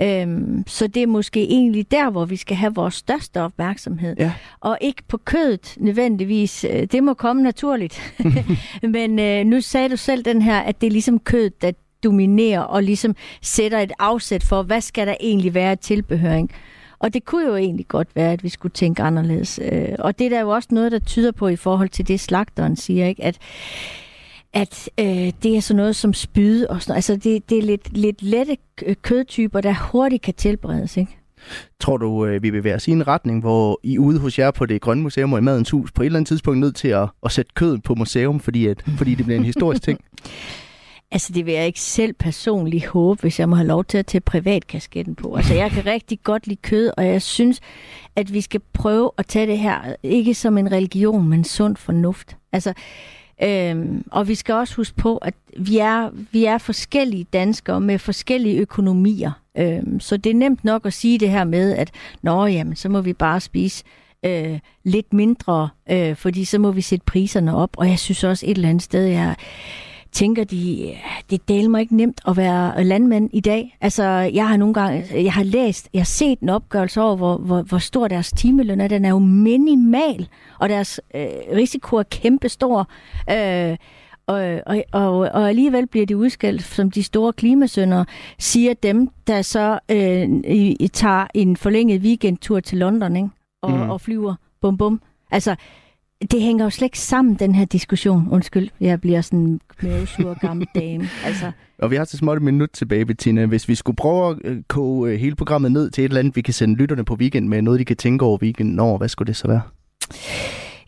Øhm, 0.02 0.64
så 0.66 0.86
det 0.86 1.02
er 1.02 1.06
måske 1.06 1.42
egentlig 1.42 1.90
der, 1.90 2.10
hvor 2.10 2.24
vi 2.24 2.36
skal 2.36 2.56
have 2.56 2.74
vores 2.74 2.94
største 2.94 3.42
opmærksomhed. 3.42 4.16
Ja. 4.18 4.32
Og 4.60 4.78
ikke 4.80 5.02
på 5.08 5.16
kødet 5.16 5.74
nødvendigvis. 5.76 6.64
Øh, 6.64 6.82
det 6.84 7.02
må 7.02 7.14
komme 7.14 7.42
naturligt. 7.42 8.14
Men 8.94 9.18
øh, 9.18 9.44
nu 9.44 9.60
sagde 9.60 9.88
du 9.88 9.96
selv 9.96 10.24
den 10.24 10.42
her, 10.42 10.60
at 10.60 10.80
det 10.80 10.86
er 10.86 10.90
ligesom 10.90 11.18
kødet, 11.18 11.62
der 11.62 11.72
dominerer 12.04 12.60
og 12.60 12.82
ligesom 12.82 13.16
sætter 13.42 13.78
et 13.78 13.92
afsæt 13.98 14.42
for, 14.42 14.62
hvad 14.62 14.80
skal 14.80 15.06
der 15.06 15.14
egentlig 15.20 15.54
være 15.54 15.76
tilbehøring. 15.76 16.50
Og 16.98 17.14
det 17.14 17.24
kunne 17.24 17.46
jo 17.46 17.56
egentlig 17.56 17.88
godt 17.88 18.08
være, 18.14 18.32
at 18.32 18.44
vi 18.44 18.48
skulle 18.48 18.72
tænke 18.72 19.02
anderledes. 19.02 19.60
Øh, 19.72 19.88
og 19.98 20.18
det 20.18 20.24
er 20.24 20.30
der 20.30 20.40
jo 20.40 20.48
også 20.48 20.68
noget, 20.72 20.92
der 20.92 20.98
tyder 20.98 21.32
på 21.32 21.48
i 21.48 21.56
forhold 21.56 21.88
til 21.88 22.08
det, 22.08 22.20
slagteren 22.20 22.76
siger, 22.76 23.06
ikke? 23.06 23.24
at 23.24 23.38
at 24.52 24.90
øh, 25.00 25.32
det 25.42 25.56
er 25.56 25.60
sådan 25.60 25.76
noget 25.76 25.96
som 25.96 26.12
spyd 26.12 26.64
og 26.64 26.82
sådan 26.82 26.96
Altså 26.96 27.16
det, 27.16 27.50
det 27.50 27.58
er 27.58 27.62
lidt, 27.62 27.96
lidt 27.96 28.22
lette 28.22 28.56
kødtyper, 29.02 29.60
der 29.60 29.74
hurtigt 29.92 30.22
kan 30.22 30.34
tilberedes, 30.34 30.96
ikke? 30.96 31.16
Tror 31.80 31.96
du, 31.96 32.26
øh, 32.26 32.42
vi 32.42 32.50
bevæger 32.50 32.76
os 32.76 32.88
i 32.88 32.90
en 32.90 33.06
retning, 33.06 33.40
hvor 33.40 33.80
I 33.82 33.98
ude 33.98 34.18
hos 34.18 34.38
jer 34.38 34.50
på 34.50 34.66
det 34.66 34.80
Grønne 34.80 35.02
Museum 35.02 35.32
og 35.32 35.38
i 35.38 35.42
Madens 35.42 35.70
Hus 35.70 35.92
på 35.92 36.02
et 36.02 36.06
eller 36.06 36.18
andet 36.18 36.28
tidspunkt 36.28 36.60
nødt 36.60 36.76
til 36.76 36.88
at, 36.88 37.08
at 37.24 37.32
sætte 37.32 37.52
kødet 37.54 37.82
på 37.82 37.94
museum, 37.94 38.40
fordi, 38.40 38.66
at, 38.66 38.82
fordi 38.98 39.14
det 39.14 39.24
bliver 39.24 39.38
en 39.38 39.44
historisk 39.44 39.82
ting? 39.82 40.00
Altså, 41.12 41.32
det 41.32 41.46
vil 41.46 41.54
jeg 41.54 41.66
ikke 41.66 41.80
selv 41.80 42.12
personligt 42.12 42.86
håbe, 42.86 43.20
hvis 43.20 43.40
jeg 43.40 43.48
må 43.48 43.56
have 43.56 43.66
lov 43.66 43.84
til 43.84 43.98
at 43.98 44.06
tage 44.06 44.20
privatkasketten 44.20 45.14
på. 45.14 45.34
Altså, 45.34 45.54
jeg 45.54 45.70
kan 45.70 45.86
rigtig 45.86 46.18
godt 46.22 46.46
lide 46.46 46.60
kød, 46.62 46.90
og 46.96 47.06
jeg 47.06 47.22
synes, 47.22 47.60
at 48.16 48.32
vi 48.32 48.40
skal 48.40 48.60
prøve 48.72 49.10
at 49.18 49.26
tage 49.26 49.46
det 49.46 49.58
her, 49.58 49.94
ikke 50.02 50.34
som 50.34 50.58
en 50.58 50.72
religion, 50.72 51.28
men 51.28 51.44
sund 51.44 51.76
fornuft. 51.76 52.36
Altså, 52.52 52.72
øhm, 53.42 54.04
og 54.10 54.28
vi 54.28 54.34
skal 54.34 54.54
også 54.54 54.76
huske 54.76 54.96
på, 54.96 55.16
at 55.16 55.34
vi 55.58 55.78
er, 55.78 56.10
vi 56.32 56.44
er 56.44 56.58
forskellige 56.58 57.26
danskere 57.32 57.80
med 57.80 57.98
forskellige 57.98 58.58
økonomier. 58.58 59.32
Øhm, 59.58 60.00
så 60.00 60.16
det 60.16 60.30
er 60.30 60.34
nemt 60.34 60.64
nok 60.64 60.86
at 60.86 60.92
sige 60.92 61.18
det 61.18 61.30
her 61.30 61.44
med, 61.44 61.72
at 61.76 61.90
nå, 62.22 62.46
jamen, 62.46 62.76
så 62.76 62.88
må 62.88 63.00
vi 63.00 63.12
bare 63.12 63.40
spise 63.40 63.84
øh, 64.24 64.58
lidt 64.84 65.12
mindre, 65.12 65.68
øh, 65.90 66.16
fordi 66.16 66.44
så 66.44 66.58
må 66.58 66.70
vi 66.70 66.80
sætte 66.80 67.04
priserne 67.04 67.56
op. 67.56 67.70
Og 67.76 67.88
jeg 67.88 67.98
synes 67.98 68.24
også 68.24 68.46
et 68.46 68.56
eller 68.56 68.68
andet 68.68 68.82
sted, 68.82 69.04
jeg 69.04 69.34
tænker 70.12 70.44
de, 70.44 70.94
det 71.30 71.48
deler 71.48 71.68
mig 71.68 71.80
ikke 71.80 71.96
nemt 71.96 72.20
at 72.28 72.36
være 72.36 72.84
landmand 72.84 73.30
i 73.32 73.40
dag. 73.40 73.76
Altså, 73.80 74.04
jeg 74.04 74.48
har 74.48 74.56
nogle 74.56 74.74
gange, 74.74 75.24
jeg 75.24 75.32
har 75.32 75.42
læst, 75.42 75.88
jeg 75.92 76.00
har 76.00 76.04
set 76.04 76.40
en 76.40 76.48
opgørelse 76.48 77.00
over, 77.00 77.16
hvor, 77.16 77.36
hvor, 77.36 77.62
hvor 77.62 77.78
stor 77.78 78.08
deres 78.08 78.32
timeløn 78.32 78.80
er. 78.80 78.88
Den 78.88 79.04
er 79.04 79.08
jo 79.08 79.18
minimal, 79.18 80.28
og 80.58 80.68
deres 80.68 81.00
øh, 81.14 81.26
risiko 81.56 81.96
er 81.96 82.02
kæmpestor. 82.02 82.88
Øh, 83.30 83.76
og, 84.26 84.60
og, 84.66 84.84
og, 84.92 85.18
og 85.18 85.48
alligevel 85.48 85.86
bliver 85.86 86.06
de 86.06 86.16
udskældt 86.16 86.62
som 86.62 86.90
de 86.90 87.02
store 87.02 87.32
klimasønder, 87.32 88.04
siger 88.38 88.74
dem, 88.74 89.08
der 89.26 89.42
så 89.42 89.78
øh, 89.88 90.28
i, 90.44 90.88
tager 90.92 91.26
en 91.34 91.56
forlænget 91.56 92.02
weekendtur 92.02 92.60
til 92.60 92.78
London 92.78 93.16
ikke? 93.16 93.28
Og, 93.62 93.70
mm. 93.70 93.90
og 93.90 94.00
flyver 94.00 94.34
bum 94.60 94.76
bum. 94.76 95.00
Altså, 95.30 95.56
det 96.30 96.42
hænger 96.42 96.64
jo 96.64 96.70
slet 96.70 96.86
ikke 96.86 96.98
sammen, 96.98 97.34
den 97.34 97.54
her 97.54 97.64
diskussion. 97.64 98.28
Undskyld, 98.30 98.68
jeg 98.80 99.00
bliver 99.00 99.20
sådan 99.20 99.38
en 99.38 99.60
mavesur 99.82 100.40
gammel 100.40 100.66
dame. 100.80 101.08
Altså. 101.24 101.52
Og 101.78 101.90
vi 101.90 101.96
har 101.96 102.04
så 102.04 102.16
småt 102.16 102.36
et 102.36 102.42
minut 102.42 102.70
tilbage, 102.72 103.06
Bettina. 103.06 103.46
Hvis 103.46 103.68
vi 103.68 103.74
skulle 103.74 103.96
prøve 103.96 104.30
at 104.30 104.36
øh, 104.44 104.62
koge 104.68 105.10
øh, 105.10 105.18
hele 105.18 105.36
programmet 105.36 105.72
ned 105.72 105.90
til 105.90 106.04
et 106.04 106.08
eller 106.08 106.18
andet, 106.18 106.36
vi 106.36 106.40
kan 106.40 106.54
sende 106.54 106.74
lytterne 106.74 107.04
på 107.04 107.14
weekend 107.14 107.48
med, 107.48 107.62
noget 107.62 107.80
de 107.80 107.84
kan 107.84 107.96
tænke 107.96 108.24
over 108.24 108.38
weekenden 108.42 108.78
over, 108.78 108.98
hvad 108.98 109.08
skulle 109.08 109.26
det 109.26 109.36
så 109.36 109.48
være? 109.48 109.60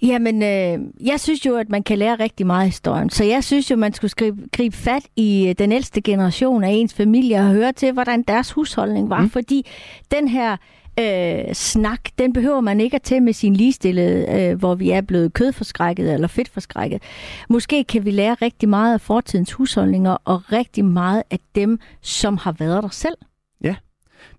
Jamen, 0.02 0.42
øh, 0.42 1.06
jeg 1.06 1.20
synes 1.20 1.46
jo, 1.46 1.56
at 1.56 1.68
man 1.68 1.82
kan 1.82 1.98
lære 1.98 2.14
rigtig 2.14 2.46
meget 2.46 2.60
af 2.60 2.66
historien. 2.66 3.10
Så 3.10 3.24
jeg 3.24 3.44
synes 3.44 3.70
jo, 3.70 3.76
man 3.76 3.92
skulle 3.92 4.10
skrive, 4.10 4.36
gribe 4.52 4.76
fat 4.76 5.02
i 5.16 5.48
øh, 5.48 5.54
den 5.58 5.72
ældste 5.72 6.00
generation 6.00 6.64
af 6.64 6.70
ens 6.70 6.94
familie 6.94 7.36
og 7.36 7.46
høre 7.46 7.72
til, 7.72 7.92
hvordan 7.92 8.22
deres 8.22 8.52
husholdning 8.52 9.10
var. 9.10 9.20
Mm. 9.20 9.30
Fordi 9.30 9.66
den 10.10 10.28
her 10.28 10.56
øh, 11.00 11.54
snak, 11.54 12.00
den 12.18 12.32
behøver 12.32 12.60
man 12.60 12.80
ikke 12.80 12.94
at 12.94 13.02
tage 13.02 13.20
med 13.20 13.32
sin 13.32 13.56
ligestillede, 13.56 14.26
øh, 14.28 14.58
hvor 14.58 14.74
vi 14.74 14.90
er 14.90 15.00
blevet 15.00 15.32
kødforskrækket 15.32 16.12
eller 16.14 16.28
fedtforskrækket. 16.28 17.02
Måske 17.48 17.84
kan 17.84 18.04
vi 18.04 18.10
lære 18.10 18.36
rigtig 18.42 18.68
meget 18.68 18.94
af 18.94 19.00
fortidens 19.00 19.52
husholdninger 19.52 20.16
og 20.24 20.52
rigtig 20.52 20.84
meget 20.84 21.22
af 21.30 21.38
dem, 21.54 21.78
som 22.00 22.36
har 22.36 22.52
været 22.52 22.82
der 22.82 22.88
selv. 22.88 23.16
Ja. 23.64 23.74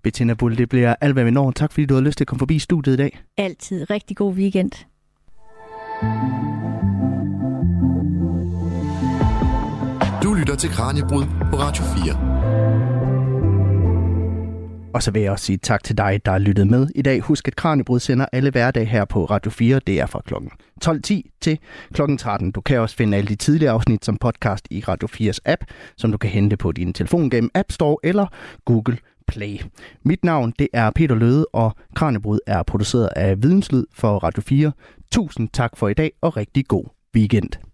Bettina 0.02 0.34
Bull, 0.34 0.58
det 0.58 0.68
bliver 0.68 0.94
alt, 1.00 1.12
hvad 1.12 1.24
vi 1.24 1.30
når. 1.30 1.50
Tak 1.50 1.72
fordi 1.72 1.86
du 1.86 1.94
har 1.94 2.00
lyst 2.00 2.18
til 2.18 2.24
at 2.24 2.28
komme 2.28 2.38
forbi 2.38 2.58
studiet 2.58 2.94
i 2.94 2.96
dag. 2.96 3.18
Altid. 3.36 3.90
Rigtig 3.90 4.16
god 4.16 4.34
weekend. 4.34 4.70
Du 10.22 10.34
lytter 10.34 10.56
til 10.56 10.70
Kranjebrud 10.70 11.24
på 11.50 11.56
Radio 11.56 11.84
4. 11.84 12.93
Og 14.94 15.02
så 15.02 15.10
vil 15.10 15.22
jeg 15.22 15.30
også 15.30 15.44
sige 15.44 15.56
tak 15.56 15.84
til 15.84 15.98
dig, 15.98 16.20
der 16.24 16.32
har 16.32 16.38
lyttet 16.38 16.66
med 16.66 16.86
i 16.94 17.02
dag. 17.02 17.20
Husk, 17.20 17.48
at 17.48 17.56
Kranjebrud 17.56 18.00
sender 18.00 18.26
alle 18.32 18.50
hverdage 18.50 18.86
her 18.86 19.04
på 19.04 19.24
Radio 19.24 19.50
4. 19.50 19.80
Det 19.86 20.00
er 20.00 20.06
fra 20.06 20.20
kl. 20.26 20.34
12.10 20.84 21.38
til 21.40 21.58
kl. 21.94 22.16
13. 22.18 22.50
Du 22.50 22.60
kan 22.60 22.80
også 22.80 22.96
finde 22.96 23.16
alle 23.16 23.28
de 23.28 23.34
tidligere 23.34 23.72
afsnit 23.72 24.04
som 24.04 24.16
podcast 24.16 24.68
i 24.70 24.80
Radio 24.88 25.08
4's 25.12 25.38
app, 25.44 25.64
som 25.96 26.12
du 26.12 26.18
kan 26.18 26.30
hente 26.30 26.56
på 26.56 26.72
din 26.72 26.92
telefon 26.92 27.30
gennem 27.30 27.50
App 27.54 27.72
Store 27.72 27.96
eller 28.02 28.26
Google 28.64 28.98
Play. 29.26 29.60
Mit 30.04 30.24
navn 30.24 30.52
det 30.58 30.68
er 30.72 30.90
Peter 30.90 31.14
Løde, 31.14 31.46
og 31.52 31.76
Kranjebrud 31.94 32.38
er 32.46 32.62
produceret 32.62 33.08
af 33.16 33.42
Videnslyd 33.42 33.84
for 33.94 34.18
Radio 34.18 34.42
4. 34.42 34.72
Tusind 35.12 35.48
tak 35.52 35.76
for 35.76 35.88
i 35.88 35.94
dag, 35.94 36.12
og 36.22 36.36
rigtig 36.36 36.66
god 36.66 36.84
weekend. 37.16 37.73